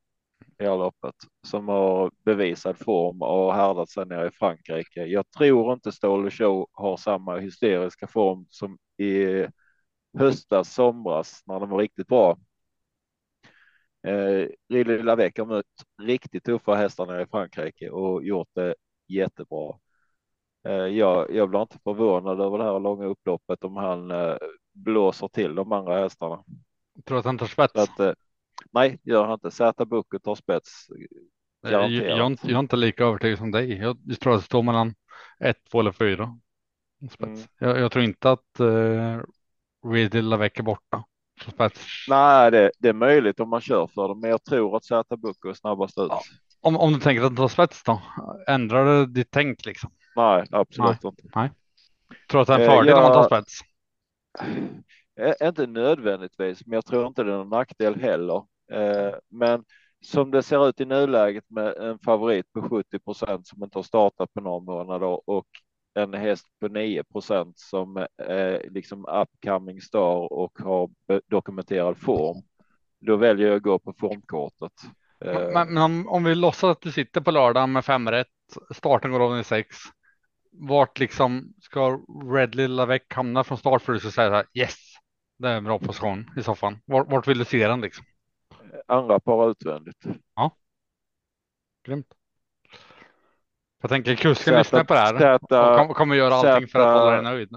det 0.58 0.70
här 0.70 0.78
loppet 0.78 1.16
som 1.48 1.68
har 1.68 2.12
bevisad 2.26 2.78
form 2.78 3.22
och 3.22 3.54
härdat 3.54 3.90
sig 3.90 4.06
nere 4.06 4.28
i 4.28 4.32
Frankrike. 4.32 5.06
Jag 5.06 5.32
tror 5.38 5.74
inte 5.74 5.92
Ståle 5.92 6.32
Show 6.32 6.68
har 6.72 6.98
samma 6.98 7.38
hysteriska 7.38 8.08
form 8.08 8.46
som 8.50 8.78
i 8.98 9.46
höstas, 10.18 10.74
somras 10.74 11.44
när 11.46 11.60
den 11.60 11.70
var 11.70 11.78
riktigt 11.78 12.08
bra. 12.08 12.38
Eh, 14.08 14.48
Ridley 14.70 15.04
Lavec 15.04 15.34
har 15.38 15.46
mött 15.46 15.66
riktigt 16.02 16.44
tuffa 16.44 16.76
hästar 16.76 17.06
nere 17.06 17.22
i 17.22 17.26
Frankrike 17.26 17.90
och 17.90 18.24
gjort 18.24 18.50
det 18.54 18.76
jättebra. 19.08 19.76
Eh, 20.68 20.74
jag, 20.74 21.36
jag 21.36 21.50
blir 21.50 21.62
inte 21.62 21.80
förvånad 21.84 22.42
över 22.42 22.58
det 22.58 22.64
här 22.64 22.80
långa 22.80 23.06
upploppet 23.06 23.64
om 23.64 23.76
han 23.76 24.12
eh, 24.12 24.36
blåser 24.74 25.28
till 25.28 25.56
de 25.56 25.72
andra 25.72 26.00
hästarna. 26.00 26.44
Tror 27.06 27.20
att 27.20 27.26
han 27.26 27.38
tar 27.38 27.46
spets? 27.46 27.76
Att, 27.76 28.00
eh, 28.00 28.14
nej, 28.72 29.00
gör 29.04 29.24
han 29.24 29.34
inte. 29.34 29.52
Zäta 29.52 29.86
Bucket 29.86 30.24
tar 30.24 30.36
spets. 30.36 30.88
Eh, 31.66 31.72
jag, 31.72 31.92
jag, 31.92 32.18
jag, 32.18 32.52
är 32.52 32.60
inte 32.60 32.76
lika 32.76 33.04
övertygad 33.04 33.38
som 33.38 33.52
dig. 33.52 33.78
Jag, 33.78 33.98
jag 34.06 34.20
tror 34.20 34.34
att 34.34 34.40
det 34.40 34.46
står 34.46 34.64
mellan 34.64 34.96
ett, 35.40 35.58
två 35.72 35.80
eller 35.80 35.92
fyra. 35.92 36.40
Mm. 37.20 37.40
Jag, 37.60 37.80
jag, 37.80 37.92
tror 37.92 38.04
inte 38.04 38.32
att 38.32 38.60
uh, 38.60 39.22
Ridley 39.86 40.22
Lavec 40.22 40.52
är 40.56 40.64
borta. 40.64 41.04
Nej, 42.08 42.52
det, 42.52 42.72
det, 42.80 42.90
är 42.90 42.94
möjligt 42.94 43.40
om 43.40 43.50
man 43.50 43.62
kör 43.62 43.88
för 43.88 44.08
dem, 44.08 44.20
men 44.20 44.30
jag 44.30 44.44
tror 44.44 44.78
att 44.78 44.86
Zäta 44.86 45.18
Bucco 45.18 45.50
är 45.50 45.54
snabbast 45.54 45.98
ut. 45.98 46.08
Ja. 46.10 46.22
Om, 46.62 46.78
om 46.78 46.94
du 46.94 47.00
tänker 47.00 47.24
att 47.24 47.36
ta 47.36 47.50
spets 47.50 47.84
då? 47.84 48.02
Ändrar 48.48 48.86
det 48.86 49.06
ditt 49.06 49.32
tänk 49.32 49.66
liksom? 49.66 49.92
Nej, 50.16 50.46
absolut 50.52 51.04
Nej. 51.04 51.12
inte. 51.12 51.24
Nej. 51.36 51.52
Tror 52.30 52.42
att 52.42 52.48
det 52.48 52.54
är 52.54 52.60
en 52.60 52.66
fördel 52.66 52.88
eh, 52.88 52.92
jag, 52.92 52.98
om 52.98 53.04
man 53.04 53.14
tar 53.14 53.38
spets? 53.38 53.60
Eh, 55.20 55.48
inte 55.48 55.68
nödvändigtvis, 55.68 56.66
men 56.66 56.74
jag 56.74 56.86
tror 56.86 57.08
inte 57.08 57.24
det 57.24 57.32
är 57.32 57.38
någon 57.38 57.50
nackdel 57.50 57.96
heller. 57.96 58.44
Eh, 58.72 59.14
men 59.30 59.64
som 60.06 60.32
det 60.32 60.44
ser 60.44 60.70
ut 60.70 60.82
i 60.82 60.86
nuläget 60.86 61.44
med 61.48 61.78
en 61.78 62.00
favorit 62.00 62.54
på 62.54 62.70
70 62.70 63.00
procent 63.00 63.48
som 63.48 63.64
inte 63.64 63.78
har 63.78 63.84
startat 63.84 64.34
på 64.34 64.42
några 64.42 64.60
månader 64.60 65.30
och 65.30 65.48
en 65.98 66.14
häst 66.14 66.46
på 66.60 66.68
9% 66.68 67.54
som 67.56 68.08
är 68.18 68.70
liksom 68.70 69.06
upcoming 69.06 69.82
star 69.82 70.34
och 70.34 70.60
har 70.60 70.90
dokumenterad 71.28 71.98
form. 71.98 72.44
Då 73.00 73.16
väljer 73.16 73.48
jag 73.48 73.58
att 73.58 73.64
gå 73.64 73.80
på 73.80 73.94
formkortet. 73.94 74.72
Men, 75.20 75.54
men 75.54 75.78
om, 75.78 76.08
om, 76.08 76.24
vi 76.24 76.36
låtsas 76.36 76.64
att 76.64 76.82
du 76.82 76.92
sitter 76.92 77.22
på 77.22 77.32
lördag 77.32 77.70
med 77.70 77.86
fem 77.86 78.10
rätt, 78.12 78.28
starten 78.76 79.12
går 79.12 79.20
av 79.20 79.40
i 79.40 79.44
sex. 79.44 79.78
Vart 80.52 81.00
liksom 81.00 81.54
ska 81.62 82.00
Red 82.34 82.56
Lilla 82.56 82.86
Veck 82.86 83.14
hamna 83.14 83.44
från 83.44 83.58
start 83.58 83.82
för 83.82 83.94
att 83.94 83.96
du 83.96 84.00
ska 84.00 84.22
säga 84.22 84.30
här, 84.30 84.46
yes, 84.54 84.76
det 85.38 85.50
är 85.50 85.58
en 85.58 85.64
bra 85.64 85.80
position 85.80 86.32
i 86.38 86.44
soffan. 86.44 86.80
Vart, 86.86 87.12
vart 87.12 87.28
vill 87.28 87.38
du 87.38 87.46
se 87.46 87.68
den 87.68 87.82
liksom? 87.82 88.06
Andra 88.88 89.20
par 89.20 89.52
utvändigt. 89.52 90.06
Ja. 90.36 90.52
Grymt. 91.84 92.14
Jag 93.88 93.92
tänker 93.92 94.16
kusken 94.16 94.58
lyssnar 94.58 94.84
på 94.84 94.94
det 94.94 95.00
här 95.00 95.20
Zäta, 95.20 95.82
och 95.82 95.96
kommer 95.96 96.16
göra 96.16 96.34
allting 96.34 96.68
Zäta, 96.68 96.72
för 96.72 96.80
att 96.80 97.00
hålla 97.00 97.12
dig 97.12 97.24
nöjd. 97.24 97.50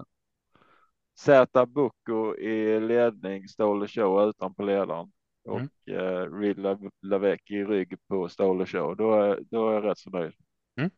Zäta 1.18 1.66
Bucco 1.66 2.36
i 2.36 2.80
ledning, 2.80 3.48
Ståle 3.48 3.88
Show 3.88 4.28
utanpå 4.28 4.62
ledaren. 4.62 5.12
och 5.48 5.60
mm. 5.60 5.68
uh, 5.90 6.40
Reed 6.40 6.58
Lavec 7.02 7.40
i 7.46 7.64
rygg 7.64 7.96
på 8.08 8.28
Stole 8.28 8.66
Show. 8.66 8.96
Då 8.96 9.14
är, 9.14 9.38
då 9.50 9.68
är 9.68 9.74
jag 9.74 9.84
rätt 9.84 9.98
så 9.98 10.10
nöjd. 10.10 10.32
Mm. 10.78 10.90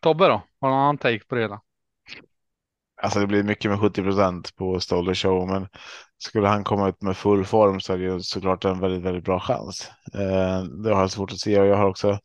Tobbe 0.00 0.26
då? 0.28 0.32
Har 0.60 0.68
du 0.68 0.74
någon 0.74 0.80
annan 0.80 0.98
take 0.98 1.24
på 1.28 1.34
det 1.34 1.40
hela? 1.40 1.60
Alltså 3.02 3.20
det 3.20 3.26
blir 3.26 3.42
mycket 3.42 3.70
med 3.70 3.80
70 3.80 4.02
procent 4.02 4.56
på 4.56 4.80
Stoller 4.80 5.14
Show, 5.14 5.48
men 5.48 5.68
skulle 6.18 6.48
han 6.48 6.64
komma 6.64 6.88
ut 6.88 7.02
med 7.02 7.16
full 7.16 7.44
form 7.44 7.80
så 7.80 7.92
är 7.92 7.98
det 7.98 8.04
ju 8.04 8.20
såklart 8.20 8.64
en 8.64 8.80
väldigt, 8.80 9.02
väldigt 9.02 9.24
bra 9.24 9.40
chans. 9.40 9.90
Eh, 10.14 10.62
det 10.62 10.94
har 10.94 11.00
jag 11.00 11.10
svårt 11.10 11.32
att 11.32 11.40
se 11.40 11.60
och 11.60 11.66
jag 11.66 11.76
har 11.76 11.88
också 11.88 12.18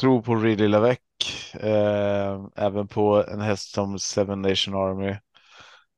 tro 0.00 0.22
på 0.22 0.34
Really 0.34 0.68
Lavec, 0.68 0.98
eh, 1.54 2.46
även 2.56 2.88
på 2.88 3.24
en 3.28 3.40
häst 3.40 3.70
som 3.74 3.98
Seven 3.98 4.42
Nation 4.42 4.74
Army 4.74 5.10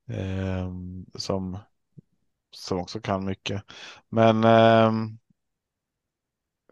eh, 0.09 0.71
som 1.15 1.59
som 2.51 2.79
också 2.79 3.01
kan 3.01 3.25
mycket. 3.25 3.63
Men 4.09 4.45
ehm, 4.45 5.19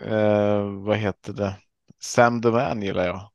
eh, 0.00 0.62
vad 0.62 0.96
heter 0.96 1.32
det? 1.32 1.56
Sam 2.02 2.42
the 2.42 2.50
Man 2.50 2.82
gillar 2.82 3.06
jag. 3.06 3.30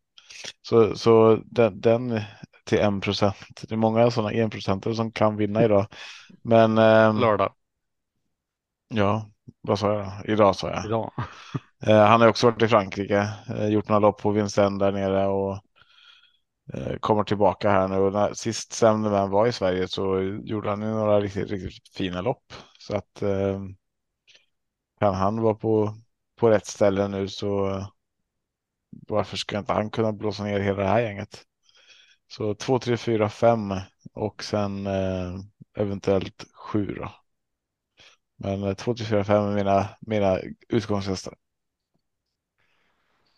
Så, 0.61 0.95
så 0.95 1.35
den, 1.45 1.81
den 1.81 2.21
till 2.65 2.79
en 2.79 3.01
procent. 3.01 3.61
Det 3.61 3.75
är 3.75 3.77
många 3.77 4.11
sådana 4.11 4.31
enprocentare 4.31 4.95
som 4.95 5.11
kan 5.11 5.37
vinna 5.37 5.63
idag. 5.65 5.87
Men 6.41 6.77
eh, 6.77 7.19
lördag. 7.19 7.53
Ja, 8.87 9.29
vad 9.61 9.79
sa 9.79 9.93
jag? 9.93 10.11
Idag 10.25 10.55
sa 10.55 10.69
jag. 10.69 10.85
Idag. 10.85 11.11
eh, 11.87 12.05
han 12.05 12.21
har 12.21 12.27
också 12.27 12.47
varit 12.47 12.61
i 12.61 12.67
Frankrike, 12.67 13.29
eh, 13.49 13.67
gjort 13.67 13.89
några 13.89 13.99
lopp 13.99 14.21
på 14.21 14.31
Vincennes 14.31 14.79
där 14.79 14.91
nere 14.91 15.27
och 15.27 15.59
eh, 16.73 16.97
kommer 16.99 17.23
tillbaka 17.23 17.69
här 17.69 17.87
nu. 17.87 17.97
Och 17.97 18.13
när 18.13 18.33
sist 18.33 18.73
Sam 18.73 19.29
var 19.31 19.47
i 19.47 19.51
Sverige 19.51 19.87
så 19.87 20.21
gjorde 20.43 20.69
han 20.69 20.79
några 20.79 21.19
riktigt, 21.21 21.49
riktigt 21.51 21.95
fina 21.95 22.21
lopp. 22.21 22.53
Så 22.79 22.95
att 22.95 23.23
kan 24.99 25.15
han 25.15 25.41
vara 25.41 25.55
på, 25.55 25.95
på 26.39 26.49
rätt 26.49 26.65
ställe 26.65 27.07
nu 27.07 27.27
så 27.27 27.81
varför 29.07 29.37
ska 29.37 29.57
inte 29.57 29.73
han 29.73 29.89
kunna 29.89 30.13
blåsa 30.13 30.43
ner 30.43 30.59
hela 30.59 30.83
det 30.83 30.87
här 30.87 31.01
gänget? 31.01 31.45
Så 32.27 32.55
2, 32.55 32.79
3, 32.79 32.97
4, 32.97 33.29
5 33.29 33.73
och 34.13 34.43
sen 34.43 34.87
eh, 34.87 35.39
eventuellt 35.77 36.45
7 36.53 36.85
då. 36.85 37.11
Men 38.37 38.75
2, 38.75 38.93
3, 38.93 39.05
4, 39.05 39.23
5 39.23 39.43
är 39.43 39.55
mina, 39.55 39.89
mina 39.99 40.39
utgångshästar. 40.69 41.33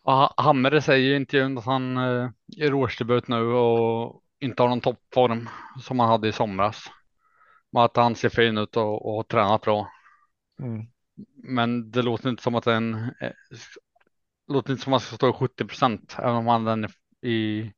Ja, 0.03 0.33
Hammare 0.37 0.81
säger 0.81 1.13
i 1.13 1.15
intervjun 1.15 1.57
att 1.57 1.65
han 1.65 1.97
eh, 1.97 2.29
är 2.57 2.73
årsdebut 2.73 3.27
nu 3.27 3.41
och 3.41 4.21
inte 4.39 4.63
har 4.63 4.69
någon 4.69 4.81
toppform 4.81 5.49
som 5.81 5.99
han 5.99 6.09
hade 6.09 6.27
i 6.27 6.31
somras. 6.31 6.83
Men 7.71 7.83
att 7.83 7.95
han 7.95 8.15
ser 8.15 8.29
fin 8.29 8.57
ut 8.57 8.77
och, 8.77 9.05
och 9.05 9.15
har 9.15 9.23
tränat 9.23 9.61
bra. 9.61 9.91
Mm. 10.59 10.85
Men 11.43 11.91
det 11.91 12.01
låter 12.01 12.29
inte 12.29 12.43
som 12.43 12.55
att 12.55 12.63
den 12.63 12.93
eh, 12.93 13.31
låter 14.47 14.71
inte 14.71 14.83
som 14.83 14.93
att 14.93 14.93
man 14.93 14.99
ska 14.99 15.15
stå 15.15 15.29
i 15.29 15.33
70 15.33 15.65
procent, 15.65 16.15
även 16.19 16.35
om 16.35 16.47
han 16.47 16.65
den 16.65 16.87
i 17.21 17.71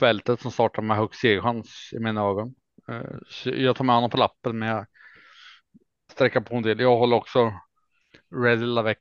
fältet 0.00 0.40
som 0.40 0.50
startar 0.50 0.82
med 0.82 0.96
högst 0.96 1.20
segerchans 1.20 1.90
i 1.92 1.98
mina 1.98 2.20
ögon. 2.20 2.54
Eh, 2.88 3.52
jag 3.52 3.76
tar 3.76 3.84
med 3.84 3.94
honom 3.94 4.10
på 4.10 4.16
lappen, 4.16 4.58
men 4.58 4.68
jag 4.68 4.86
sträcka 6.08 6.40
på 6.40 6.56
en 6.56 6.62
del. 6.62 6.80
Jag 6.80 6.96
håller 6.96 7.16
också 7.16 7.52
Red 8.30 8.60
Lavec 8.60 8.98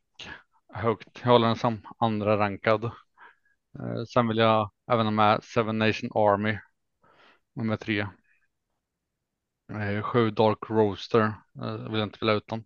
högt. 0.73 1.19
Jag 1.23 1.31
håller 1.31 1.47
den 1.47 1.55
som 1.55 1.87
andra 1.97 2.37
rankad. 2.37 2.83
Eh, 3.79 4.03
sen 4.13 4.27
vill 4.27 4.37
jag 4.37 4.71
även 4.91 5.05
ha 5.05 5.11
med 5.11 5.43
Seven 5.43 5.77
Nation 5.77 6.09
Army 6.13 6.57
nummer 7.55 7.77
tre. 7.77 8.07
Eh, 9.71 10.01
sju 10.01 10.31
Dark 10.31 10.69
Roaster 10.69 11.33
eh, 11.61 11.73
vill 11.89 11.99
jag 11.99 12.07
inte 12.07 12.19
vilja 12.21 12.33
utan. 12.33 12.65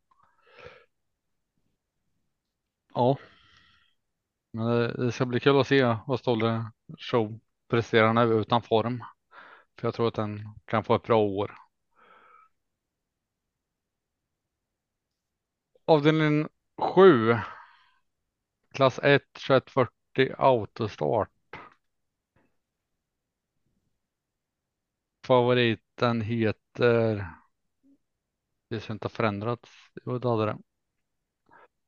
Ja. 2.94 3.18
Men 4.54 4.68
det, 5.06 5.12
ska 5.12 5.26
bli 5.26 5.40
kul 5.40 5.60
att 5.60 5.68
se 5.68 5.98
vad 6.08 6.20
Stolle 6.20 6.72
Show 6.98 7.40
presterar 7.70 8.14
nu 8.14 8.22
utan 8.22 8.62
form. 8.62 9.04
För 9.80 9.88
jag 9.88 9.94
tror 9.94 10.08
att 10.08 10.14
den 10.14 10.56
kan 10.66 10.84
få 10.84 10.96
ett 10.96 11.04
bra 11.04 11.18
år. 11.18 11.58
Avdelning 15.92 16.48
7. 16.78 17.38
Klass 18.74 19.00
1 19.04 19.22
2140 19.34 20.36
autostart. 20.38 21.30
Favoriten 25.28 26.22
heter. 26.22 27.28
Det 28.70 28.80
ser 28.80 28.94
inte 28.94 29.10
förändrats. 29.10 29.70
Jo, 30.06 30.20
det 30.20 30.30
hade 30.30 30.46
det. 30.46 30.58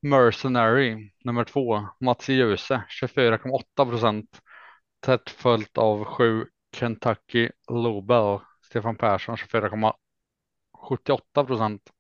Mercenary 0.01 1.11
nummer 1.23 1.43
två. 1.43 1.87
Mats 1.99 2.29
Djuse 2.29 2.83
24,8 3.01 3.89
procent. 3.89 4.41
Tätt 4.99 5.29
följt 5.29 5.77
av 5.77 6.05
sju 6.05 6.45
Kentucky 6.75 7.49
Lobel. 7.69 8.39
Stefan 8.61 8.95
Persson 8.95 9.35
24,78 9.35 11.45
procent. 11.45 11.91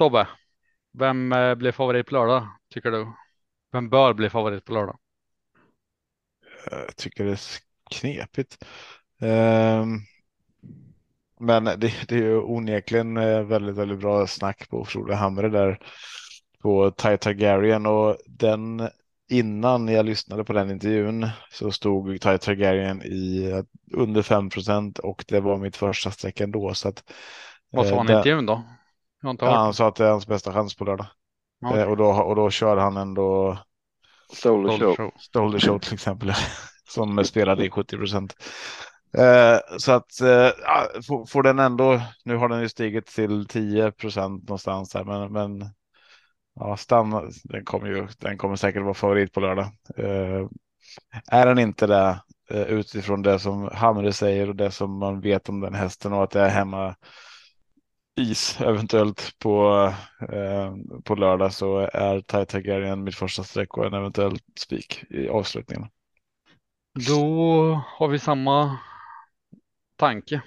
Tobbe, 0.00 0.28
vem 0.92 1.32
eh, 1.32 1.54
blir 1.54 1.72
favorit 1.72 2.06
på 2.06 2.14
lördag 2.14 2.48
tycker 2.74 2.90
du? 2.90 3.12
Vem 3.72 3.90
bör 3.90 4.14
bli 4.14 4.30
favorit 4.30 4.64
på 4.64 4.72
lördag? 4.72 4.98
Jag 6.70 6.96
tycker 6.96 7.24
det 7.24 7.30
är 7.30 7.40
knepigt. 7.90 8.64
Um, 9.20 10.00
men 11.40 11.64
det, 11.64 12.08
det 12.08 12.14
är 12.14 12.22
ju 12.22 12.40
onekligen 12.40 13.16
eh, 13.16 13.42
väldigt, 13.42 13.76
väldigt 13.76 13.98
bra 13.98 14.26
snack 14.26 14.68
på 14.70 14.84
Frode 14.84 15.14
Hamre 15.14 15.48
där 15.48 15.78
på 16.62 16.90
Ty 16.90 17.16
Targaryen 17.16 17.86
och 17.86 18.16
den 18.26 18.88
innan 19.30 19.88
jag 19.88 20.06
lyssnade 20.06 20.44
på 20.44 20.52
den 20.52 20.70
intervjun 20.70 21.28
så 21.50 21.72
stod 21.72 22.20
Ty 22.20 22.38
Targaryen 22.38 23.02
i 23.02 23.52
under 23.92 24.22
5% 24.22 24.98
och 24.98 25.24
det 25.28 25.40
var 25.40 25.58
mitt 25.58 25.76
första 25.76 26.10
streck 26.10 26.40
ändå. 26.40 26.74
Så 26.74 26.88
att, 26.88 27.12
Vad 27.70 27.86
sa 27.86 27.96
han 27.96 28.10
i 28.10 28.12
intervjun 28.12 28.46
då? 28.46 28.62
Ja, 29.22 29.56
han 29.56 29.74
sa 29.74 29.88
att 29.88 29.96
det 29.96 30.04
är 30.04 30.10
hans 30.10 30.26
bästa 30.26 30.52
chans 30.52 30.74
på 30.74 30.84
lördag. 30.84 31.06
Okay. 31.66 31.80
Eh, 31.80 31.88
och, 31.88 31.96
då, 31.96 32.06
och 32.06 32.36
då 32.36 32.50
kör 32.50 32.76
han 32.76 32.96
ändå 32.96 33.58
Stole 34.32 34.78
show. 34.78 35.10
Stole 35.18 35.60
show 35.60 35.78
till 35.78 35.94
exempel. 35.94 36.32
som 36.88 37.24
spelade 37.24 37.64
i 37.64 37.70
70 37.70 37.96
procent. 37.96 38.34
Eh, 39.18 39.78
så 39.78 39.92
att 39.92 40.20
eh, 40.20 40.50
får, 41.06 41.26
får, 41.26 41.42
den 41.42 41.58
ändå, 41.58 42.00
nu 42.24 42.36
har 42.36 42.48
den 42.48 42.60
ju 42.60 42.68
stigit 42.68 43.06
till 43.06 43.46
10 43.46 43.92
procent 43.92 44.42
någonstans 44.42 44.94
här, 44.94 45.04
men, 45.04 45.32
men 45.32 45.70
ja, 46.54 46.76
stanna, 46.76 47.22
den 47.44 47.64
kommer 47.64 47.88
ju, 47.88 48.08
den 48.18 48.38
kommer 48.38 48.56
säkert 48.56 48.82
vara 48.82 48.94
favorit 48.94 49.32
på 49.32 49.40
lördag. 49.40 49.66
Eh, 49.96 50.46
är 51.26 51.46
den 51.46 51.58
inte 51.58 51.86
det 51.86 52.20
eh, 52.50 52.62
utifrån 52.62 53.22
det 53.22 53.38
som 53.38 53.70
Hamre 53.72 54.12
säger 54.12 54.48
och 54.48 54.56
det 54.56 54.70
som 54.70 54.98
man 54.98 55.20
vet 55.20 55.48
om 55.48 55.60
den 55.60 55.74
hästen 55.74 56.12
och 56.12 56.22
att 56.22 56.30
det 56.30 56.40
är 56.40 56.48
hemma 56.48 56.94
is 58.16 58.60
eventuellt 58.60 59.38
på, 59.38 59.84
eh, 60.32 60.74
på 61.04 61.14
lördag 61.14 61.52
så 61.52 61.78
är 61.78 62.20
Targaryen 62.20 63.04
mitt 63.04 63.14
första 63.14 63.42
streck 63.44 63.76
och 63.76 63.86
en 63.86 63.94
eventuell 63.94 64.38
spik 64.60 65.04
i 65.10 65.28
avslutningen. 65.28 65.88
Då 67.08 67.24
har 67.86 68.08
vi 68.08 68.18
samma 68.18 68.78
tanke. 69.96 70.42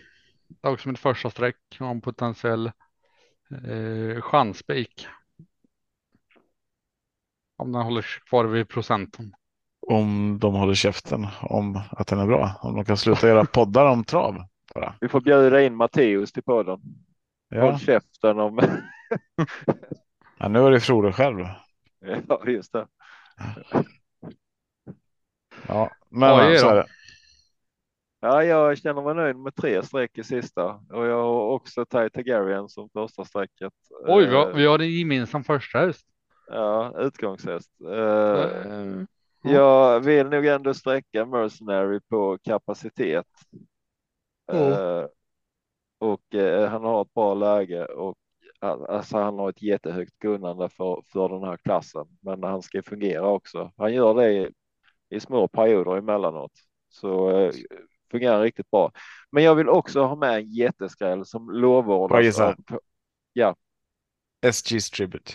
Det 0.48 0.68
är 0.68 0.72
också 0.72 0.90
mitt 0.90 1.00
första 1.00 1.30
streck 1.30 1.78
om 1.80 2.02
potentiell 2.02 2.72
eh, 3.68 4.22
chansspik. 4.22 5.08
Om 7.58 7.72
den 7.72 7.82
håller 7.82 8.06
kvar 8.30 8.46
vid 8.46 8.70
procenten. 8.70 9.36
Om 9.88 10.40
de 10.40 10.54
håller 10.54 10.74
käften 10.74 11.28
om 11.42 11.82
att 11.92 12.08
den 12.08 12.20
är 12.20 12.28
bra. 12.28 12.52
Om 12.62 12.76
de 12.76 12.86
kan 12.86 12.98
sluta 12.98 13.28
göra 13.28 13.46
poddar 13.46 13.86
om 13.86 14.04
trav. 14.04 14.38
Bara. 14.76 14.96
Vi 15.02 15.10
får 15.10 15.22
bjuda 15.22 15.64
in 15.64 15.76
Matteus 15.76 16.32
till 16.32 16.44
podden. 16.44 16.82
Ja. 17.54 17.62
Håll 17.62 17.80
käften 17.80 18.40
om. 18.40 18.60
ja, 20.38 20.48
nu 20.48 20.60
är 20.60 20.72
det 20.72 20.80
Frode 20.80 21.14
själv. 21.14 21.40
Ja, 22.28 22.42
just 22.48 22.74
det. 22.74 22.88
Ja, 25.68 25.92
men 26.10 26.60
så 26.60 26.70
är 26.70 26.76
det. 26.76 26.86
Ja, 28.20 28.44
jag 28.44 28.78
känner 28.78 29.02
mig 29.02 29.16
nöjd 29.16 29.36
med 29.36 29.56
tre 29.56 29.84
streck 29.84 30.18
i 30.18 30.24
sista 30.24 30.66
och 30.90 31.06
jag 31.06 31.24
har 31.24 31.50
också 31.50 31.86
Ty 31.86 32.10
Targaryen 32.10 32.70
som 32.70 32.90
första 32.90 33.26
strecket. 33.26 33.74
Oj, 34.08 34.26
vi 34.28 34.36
har, 34.36 34.54
vi 34.54 34.66
har 34.66 34.80
en 34.80 34.92
gemensam 34.92 35.44
första 35.44 35.80
häst. 35.80 36.08
Ja, 36.48 36.94
utgångshäst. 36.98 37.72
Uh, 37.84 39.04
Jag 39.42 40.00
vill 40.00 40.30
nog 40.30 40.46
ändå 40.46 40.74
sträcka 40.74 41.26
Mercenary 41.26 42.00
på 42.10 42.38
kapacitet. 42.44 43.28
Uh, 44.54 45.06
och 46.04 46.22
uh, 46.36 46.66
han 46.66 46.84
har 46.84 47.02
ett 47.02 47.14
bra 47.14 47.34
läge 47.34 47.86
och 47.86 48.18
alltså, 48.60 49.18
han 49.18 49.40
har 49.40 49.50
ett 49.50 49.62
jättehögt 49.62 50.20
kunnande 50.20 50.70
för, 50.70 51.02
för 51.14 51.30
den 51.30 51.44
här 51.44 51.58
klassen. 51.58 52.06
Men 52.22 52.44
han 52.44 52.62
ska 52.62 52.84
fungera 52.84 53.28
också. 53.28 53.72
Han 53.78 53.94
gör 53.94 54.14
det 54.14 54.32
i, 54.32 54.50
i 55.10 55.20
små 55.20 55.48
perioder 55.48 55.98
emellanåt. 55.98 56.52
Så 56.90 57.32
fungerar 58.12 58.42
riktigt 58.42 58.72
bra. 58.72 58.92
Men 59.32 59.44
jag 59.44 59.56
vill 59.56 59.70
också 59.70 60.04
ha 60.04 60.16
med 60.16 60.36
en 60.36 60.50
jätteskräll 60.52 61.26
som 61.26 61.50
lovordas. 61.52 62.40
Av, 62.40 62.56
ja. 63.34 63.56
SG's 64.46 64.94
Tribute. 64.96 65.34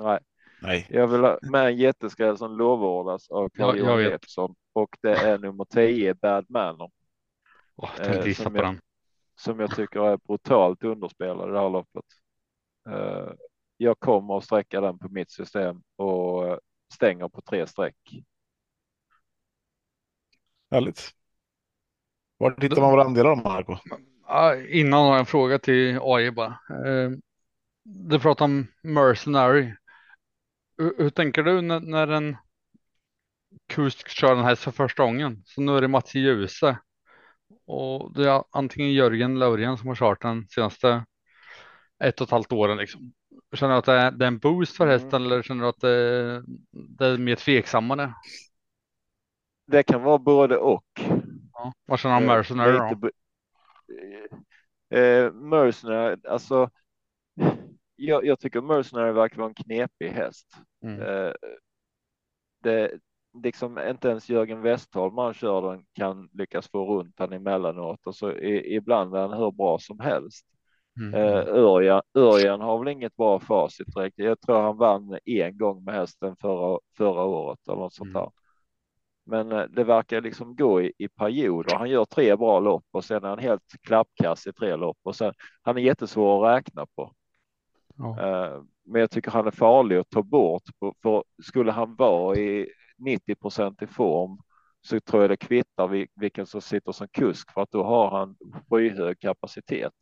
Nej, 0.00 0.18
Nej. 0.62 0.86
jag 0.90 1.06
vill 1.06 1.20
ha 1.20 1.38
med 1.42 1.66
en 1.66 1.76
jätteskräll 1.76 2.38
som 2.38 2.56
lovordas 2.56 3.30
av 3.30 3.48
Carl-Johan 3.48 3.98
vet. 3.98 4.10
Jeppsson 4.10 4.54
och 4.72 4.96
det 5.02 5.12
är 5.16 5.38
nummer 5.38 5.64
10 5.64 6.14
Bad 6.14 6.46
Manor 6.48 6.90
Åh, 7.76 7.90
Eh, 8.00 8.04
tänkte 8.04 8.28
gissa 8.28 8.42
som 8.42 8.52
på 8.52 8.58
jag- 8.58 8.66
den. 8.66 8.80
Som 9.36 9.60
jag 9.60 9.76
tycker 9.76 10.00
är 10.00 10.16
brutalt 10.16 10.84
underspelad 10.84 11.48
i 11.48 11.52
det 11.52 11.60
här 11.60 11.70
loppet. 11.70 12.04
Eh, 12.90 13.32
Jag 13.76 13.98
kommer 14.00 14.38
att 14.38 14.44
sträcka 14.44 14.80
den 14.80 14.98
på 14.98 15.08
mitt 15.08 15.30
system 15.30 15.82
och 15.96 16.60
stänger 16.94 17.28
på 17.28 17.40
tre 17.42 17.66
streck. 17.66 17.96
Härligt. 20.70 21.14
Var 22.38 22.54
hittar 22.60 22.80
man 22.80 22.90
våra 22.90 23.04
andelar 23.04 23.36
Marco? 23.36 23.76
Ja, 24.26 24.56
innan 24.56 25.04
har 25.04 25.10
jag 25.10 25.18
en 25.20 25.26
fråga 25.26 25.58
till 25.58 25.98
AI 26.02 26.30
bara. 26.30 26.58
Eh, 26.86 27.10
Du 27.84 28.20
pratar 28.20 28.44
om 28.44 28.66
Mercenary. 28.82 29.74
Hur, 30.78 30.94
hur 30.98 31.10
tänker 31.10 31.42
du 31.42 31.60
när, 31.60 31.80
när 31.80 32.08
en 32.08 32.36
kusk 33.68 34.08
kör 34.08 34.34
den 34.34 34.44
här 34.44 34.54
för 34.54 34.70
första 34.70 35.02
gången? 35.04 35.42
Så 35.46 35.60
nu 35.60 35.76
är 35.76 35.80
det 35.80 35.88
Mats 35.88 36.14
Djuse 36.14 36.78
och 37.66 38.14
det 38.14 38.30
är 38.30 38.44
antingen 38.50 38.92
Jörgen 38.92 39.42
Örjan 39.42 39.78
som 39.78 39.88
har 39.88 39.94
kört 39.94 40.22
den 40.22 40.48
senaste 40.48 41.04
ett 42.04 42.20
och 42.20 42.24
ett 42.26 42.30
halvt 42.30 42.52
åren 42.52 42.76
liksom. 42.76 43.12
Känner 43.54 43.72
du 43.72 43.78
att 43.78 43.84
det 43.84 43.92
är, 43.92 44.10
det 44.10 44.24
är 44.24 44.28
en 44.28 44.38
boost 44.38 44.76
för 44.76 44.84
Mm. 44.84 44.92
hästen 45.00 45.22
eller 45.24 45.42
känner 45.42 45.62
du 45.62 45.68
att 45.68 45.80
det, 45.80 46.42
det 46.72 47.06
är 47.06 47.18
mer 47.18 47.36
tveksammare? 47.36 48.14
Det 49.66 49.82
kan 49.82 50.02
vara 50.02 50.18
både 50.18 50.56
och. 50.58 50.84
Ja. 51.52 51.72
Vad 51.86 51.98
känner 51.98 52.20
du 52.20 52.24
om 52.24 52.30
Eh, 52.30 52.36
Mercenary 52.36 52.72
lite 52.72 52.94
då? 52.94 52.94
be- 52.94 53.10
Eh, 54.90 55.32
Mercenary, 55.32 56.16
alltså. 56.28 56.70
Jag, 57.96 58.26
jag 58.26 58.40
tycker 58.40 58.60
Mercenary 58.60 59.12
verkar 59.12 59.36
vara 59.36 59.48
en 59.48 59.54
knepig 59.54 60.08
häst. 60.08 60.46
Mm. 60.82 61.00
Eh, 61.02 61.32
det 62.62 62.92
liksom 63.42 63.78
inte 63.78 64.08
ens 64.08 64.28
Jörgen 64.30 64.62
Westholm 64.62 65.14
man 65.14 65.34
kör 65.34 65.70
den 65.70 65.84
kan 65.92 66.28
lyckas 66.32 66.68
få 66.68 66.98
runt 66.98 67.18
han 67.18 67.32
emellanåt 67.32 68.06
och 68.06 68.14
så 68.16 68.32
i, 68.32 68.76
ibland 68.76 69.14
är 69.16 69.20
han 69.20 69.32
hur 69.38 69.50
bra 69.50 69.78
som 69.78 70.00
helst. 70.00 70.46
Mm. 71.00 71.14
Eh, 71.14 71.38
Örjan, 71.48 72.02
Örjan 72.14 72.60
har 72.60 72.78
väl 72.78 72.88
inget 72.88 73.16
bra 73.16 73.40
facit 73.40 73.94
direkt. 73.94 74.18
Jag 74.18 74.40
tror 74.40 74.60
han 74.62 74.76
vann 74.76 75.18
en 75.24 75.58
gång 75.58 75.84
med 75.84 75.94
hästen 75.94 76.36
förra, 76.36 76.78
förra 76.96 77.22
året 77.24 77.58
eller 77.68 77.78
något 77.78 77.92
sånt 77.94 78.10
Mm. 78.10 78.22
där. 78.22 78.30
Men 79.26 79.52
eh, 79.52 79.64
det 79.68 79.84
verkar 79.84 80.20
liksom 80.20 80.56
gå 80.56 80.82
i, 80.82 80.92
i 80.98 81.08
perioder. 81.08 81.76
Han 81.76 81.90
gör 81.90 82.04
tre 82.04 82.36
bra 82.36 82.60
lopp 82.60 82.84
och 82.90 83.04
sen 83.04 83.24
är 83.24 83.28
han 83.28 83.38
helt 83.38 83.62
klappkass 83.82 84.46
i 84.46 84.52
tre 84.52 84.76
lopp 84.76 84.98
och 85.02 85.16
sen 85.16 85.32
han 85.62 85.76
är 85.76 85.82
jättesvår 85.82 86.46
att 86.46 86.56
räkna 86.58 86.86
på. 86.96 87.12
Ja. 87.96 88.20
Eh, 88.20 88.62
Men 88.86 89.00
jag 89.00 89.10
tycker 89.10 89.30
han 89.30 89.46
är 89.46 89.50
farlig 89.50 89.96
att 89.96 90.10
ta 90.10 90.22
bort. 90.22 90.62
För 91.02 91.24
skulle 91.42 91.72
han 91.72 91.94
vara 91.96 92.36
i 92.36 92.68
90 92.96 93.34
procent 93.34 93.82
i 93.82 93.86
form 93.86 94.38
så 94.80 95.00
tror 95.00 95.22
jag 95.22 95.30
det 95.30 95.36
kvittar 95.36 95.88
vil- 95.88 96.08
vilken 96.14 96.46
som 96.46 96.60
sitter 96.60 96.92
som 96.92 97.08
kusk 97.08 97.52
för 97.52 97.62
att 97.62 97.70
då 97.70 97.84
har 97.84 98.10
han 98.18 98.36
skyhög 98.70 99.20
kapacitet. 99.20 99.92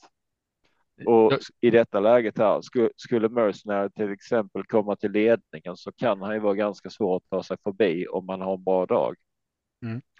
Och 1.07 1.33
i 1.61 1.71
detta 1.71 2.01
läget 2.01 2.39
här 2.39 2.61
skulle, 2.97 3.29
Mercenary 3.29 3.91
till 3.91 4.13
exempel 4.13 4.65
komma 4.65 4.97
till 4.97 5.13
ledningen 5.13 5.77
så 5.77 5.93
kan 5.93 6.23
han 6.23 6.35
ju 6.35 6.41
vara 6.41 6.55
ganska 6.55 6.91
svår 6.91 7.17
att 7.17 7.29
ta 7.31 7.43
sig 7.43 7.57
förbi 7.63 8.07
om 8.09 8.27
man 8.27 8.41
har 8.41 8.55
en 8.55 8.65
bra 8.65 8.87
dag. 8.87 9.17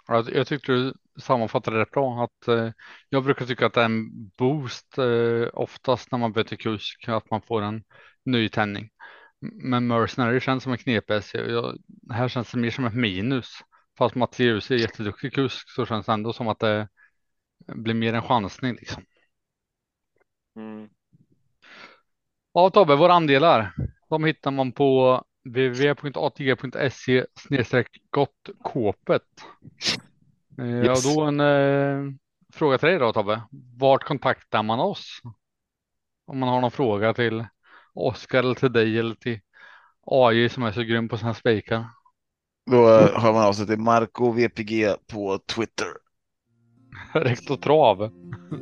Ja, 0.07 0.23
Jag 0.33 0.47
tyckte 0.47 0.71
du 0.71 0.93
sammanfattade 1.21 1.79
det 1.79 1.91
bra. 1.91 2.23
Att, 2.23 2.47
eh, 2.47 2.71
jag 3.09 3.23
brukar 3.23 3.45
tycka 3.45 3.65
att 3.65 3.73
det 3.73 3.81
är 3.81 3.85
en 3.85 4.29
boost 4.37 4.97
eh, 4.97 5.47
oftast 5.53 6.11
när 6.11 6.19
man 6.19 6.33
byter 6.33 6.55
kusk, 6.55 7.07
att 7.07 7.29
man 7.31 7.41
får 7.41 7.61
en 7.61 7.83
ny 8.25 8.49
tändning. 8.49 8.89
Men 9.51 9.87
Mercenary 9.87 10.39
känns 10.39 10.63
som 10.63 10.71
en 10.71 10.77
knepig 10.77 11.21
här 12.09 12.27
känns 12.27 12.51
det 12.51 12.57
mer 12.57 12.71
som 12.71 12.85
ett 12.85 12.93
minus. 12.95 13.59
Fast 13.97 14.15
Mattias 14.15 14.71
är 14.71 14.75
jätteduktig 14.75 15.33
kusk 15.33 15.69
så 15.69 15.85
känns 15.85 16.05
det 16.05 16.11
ändå 16.13 16.33
som 16.33 16.47
att 16.47 16.59
det 16.59 16.87
blir 17.67 17.93
mer 17.93 18.13
en 18.13 18.21
chansning. 18.21 18.75
Liksom. 18.75 19.03
Mm. 20.55 20.89
Ja 22.53 22.69
Tobbe, 22.69 22.95
våra 22.95 23.13
andelar. 23.13 23.73
De 24.09 24.23
hittar 24.23 24.51
man 24.51 24.71
på 24.71 25.23
www.atg.se 25.45 27.25
gottkåpet. 28.09 29.21
Eh, 30.59 30.65
Ja, 30.65 30.83
Yes. 30.85 31.15
då 31.15 31.21
en 31.21 31.39
eh, 31.39 32.03
fråga 32.53 32.77
till 32.77 32.89
dig 32.89 32.99
då 32.99 33.13
Tobbe. 33.13 33.41
Vart 33.79 34.03
kontaktar 34.03 34.63
man 34.63 34.79
oss? 34.79 35.21
Om 36.25 36.39
man 36.39 36.49
har 36.49 36.61
någon 36.61 36.71
fråga 36.71 37.13
till 37.13 37.45
Oskar 37.93 38.39
eller 38.39 38.53
till 38.53 38.73
dig 38.73 38.99
eller 38.99 39.15
till 39.15 39.39
AI 40.05 40.49
som 40.49 40.63
är 40.63 40.71
så 40.71 40.81
grym 40.81 41.09
på 41.09 41.17
sina 41.17 41.33
spikar. 41.33 41.85
Då 42.71 42.89
eh, 42.89 43.21
hör 43.21 43.33
man 43.33 43.45
av 43.45 43.53
sig 43.53 43.67
till 43.67 43.79
Marco 43.79 44.31
VPG 44.31 44.95
på 45.11 45.39
Twitter. 45.55 45.87
Rektor 47.13 47.57
Trav 47.57 48.09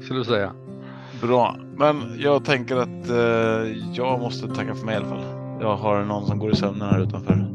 skulle 0.04 0.20
du 0.20 0.26
säga. 0.26 0.54
Bra, 1.22 1.56
men 1.78 2.20
jag 2.20 2.46
tänker 2.46 2.76
att 2.76 3.10
eh, 3.10 3.72
jag 3.94 4.20
måste 4.20 4.48
tacka 4.48 4.76
för 4.76 4.86
mig 4.86 4.94
i 4.94 4.98
alla 4.98 5.10
fall. 5.10 5.24
Jag 5.62 5.76
har 5.76 6.04
någon 6.04 6.28
som 6.28 6.40
går 6.40 6.52
i 6.52 6.56
sömnen 6.56 6.90
här 6.90 7.00
utanför. 7.00 7.48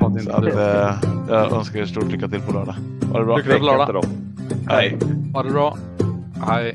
Så 0.24 0.30
att, 0.30 0.44
eh, 0.44 1.10
jag 1.28 1.52
önskar 1.52 1.80
er 1.80 1.86
stort 1.86 2.12
lycka 2.12 2.28
till 2.28 2.40
på 2.40 2.52
lördag. 2.52 2.74
Ha 3.12 3.18
det 3.18 3.24
bra. 3.24 3.36
Lycka 3.36 3.50
till 3.50 3.58
på 3.58 3.64
lördag. 3.66 4.04
Hej. 4.68 4.98
Ha 5.34 5.42
det 5.42 5.50
bra. 5.50 5.76
Hej. 6.46 6.74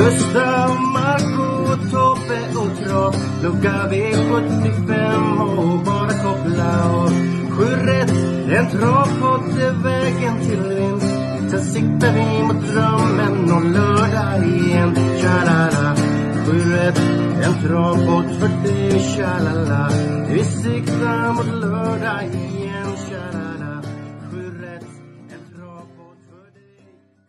Gustav, 0.00 0.80
Marco, 0.80 1.76
Tobbe 1.90 2.40
och 2.60 2.78
Trav 2.78 3.14
Lucka 3.42 3.88
V75 3.90 5.40
och 5.58 5.84
bara 5.84 6.08
koppla 6.08 6.90
av 6.90 7.10
Sju 7.50 7.64
rätt, 7.64 8.10
en 8.50 8.70
travpott 8.70 9.58
är 9.58 9.82
vägen 9.82 10.40
till 10.40 10.62
vinst. 10.62 11.14
Sen 11.50 11.64
siktar 11.64 12.12
vi 12.12 12.42
mot 12.42 12.66
drömmen 12.66 13.52
om 13.52 13.72
lördag 13.72 14.46
igen. 14.46 14.94
Tja-la-la. 15.20 15.96
Sju 16.46 16.72
rätt, 16.72 16.98
en 17.42 17.68
travpott 17.68 18.40
för 18.40 18.68
dig 18.68 19.00
Tja-la-la. 19.00 19.90
Vi 20.28 20.44
siktar 20.44 21.32
mot 21.32 21.60
lördag 21.60 22.24
igen. 22.24 22.59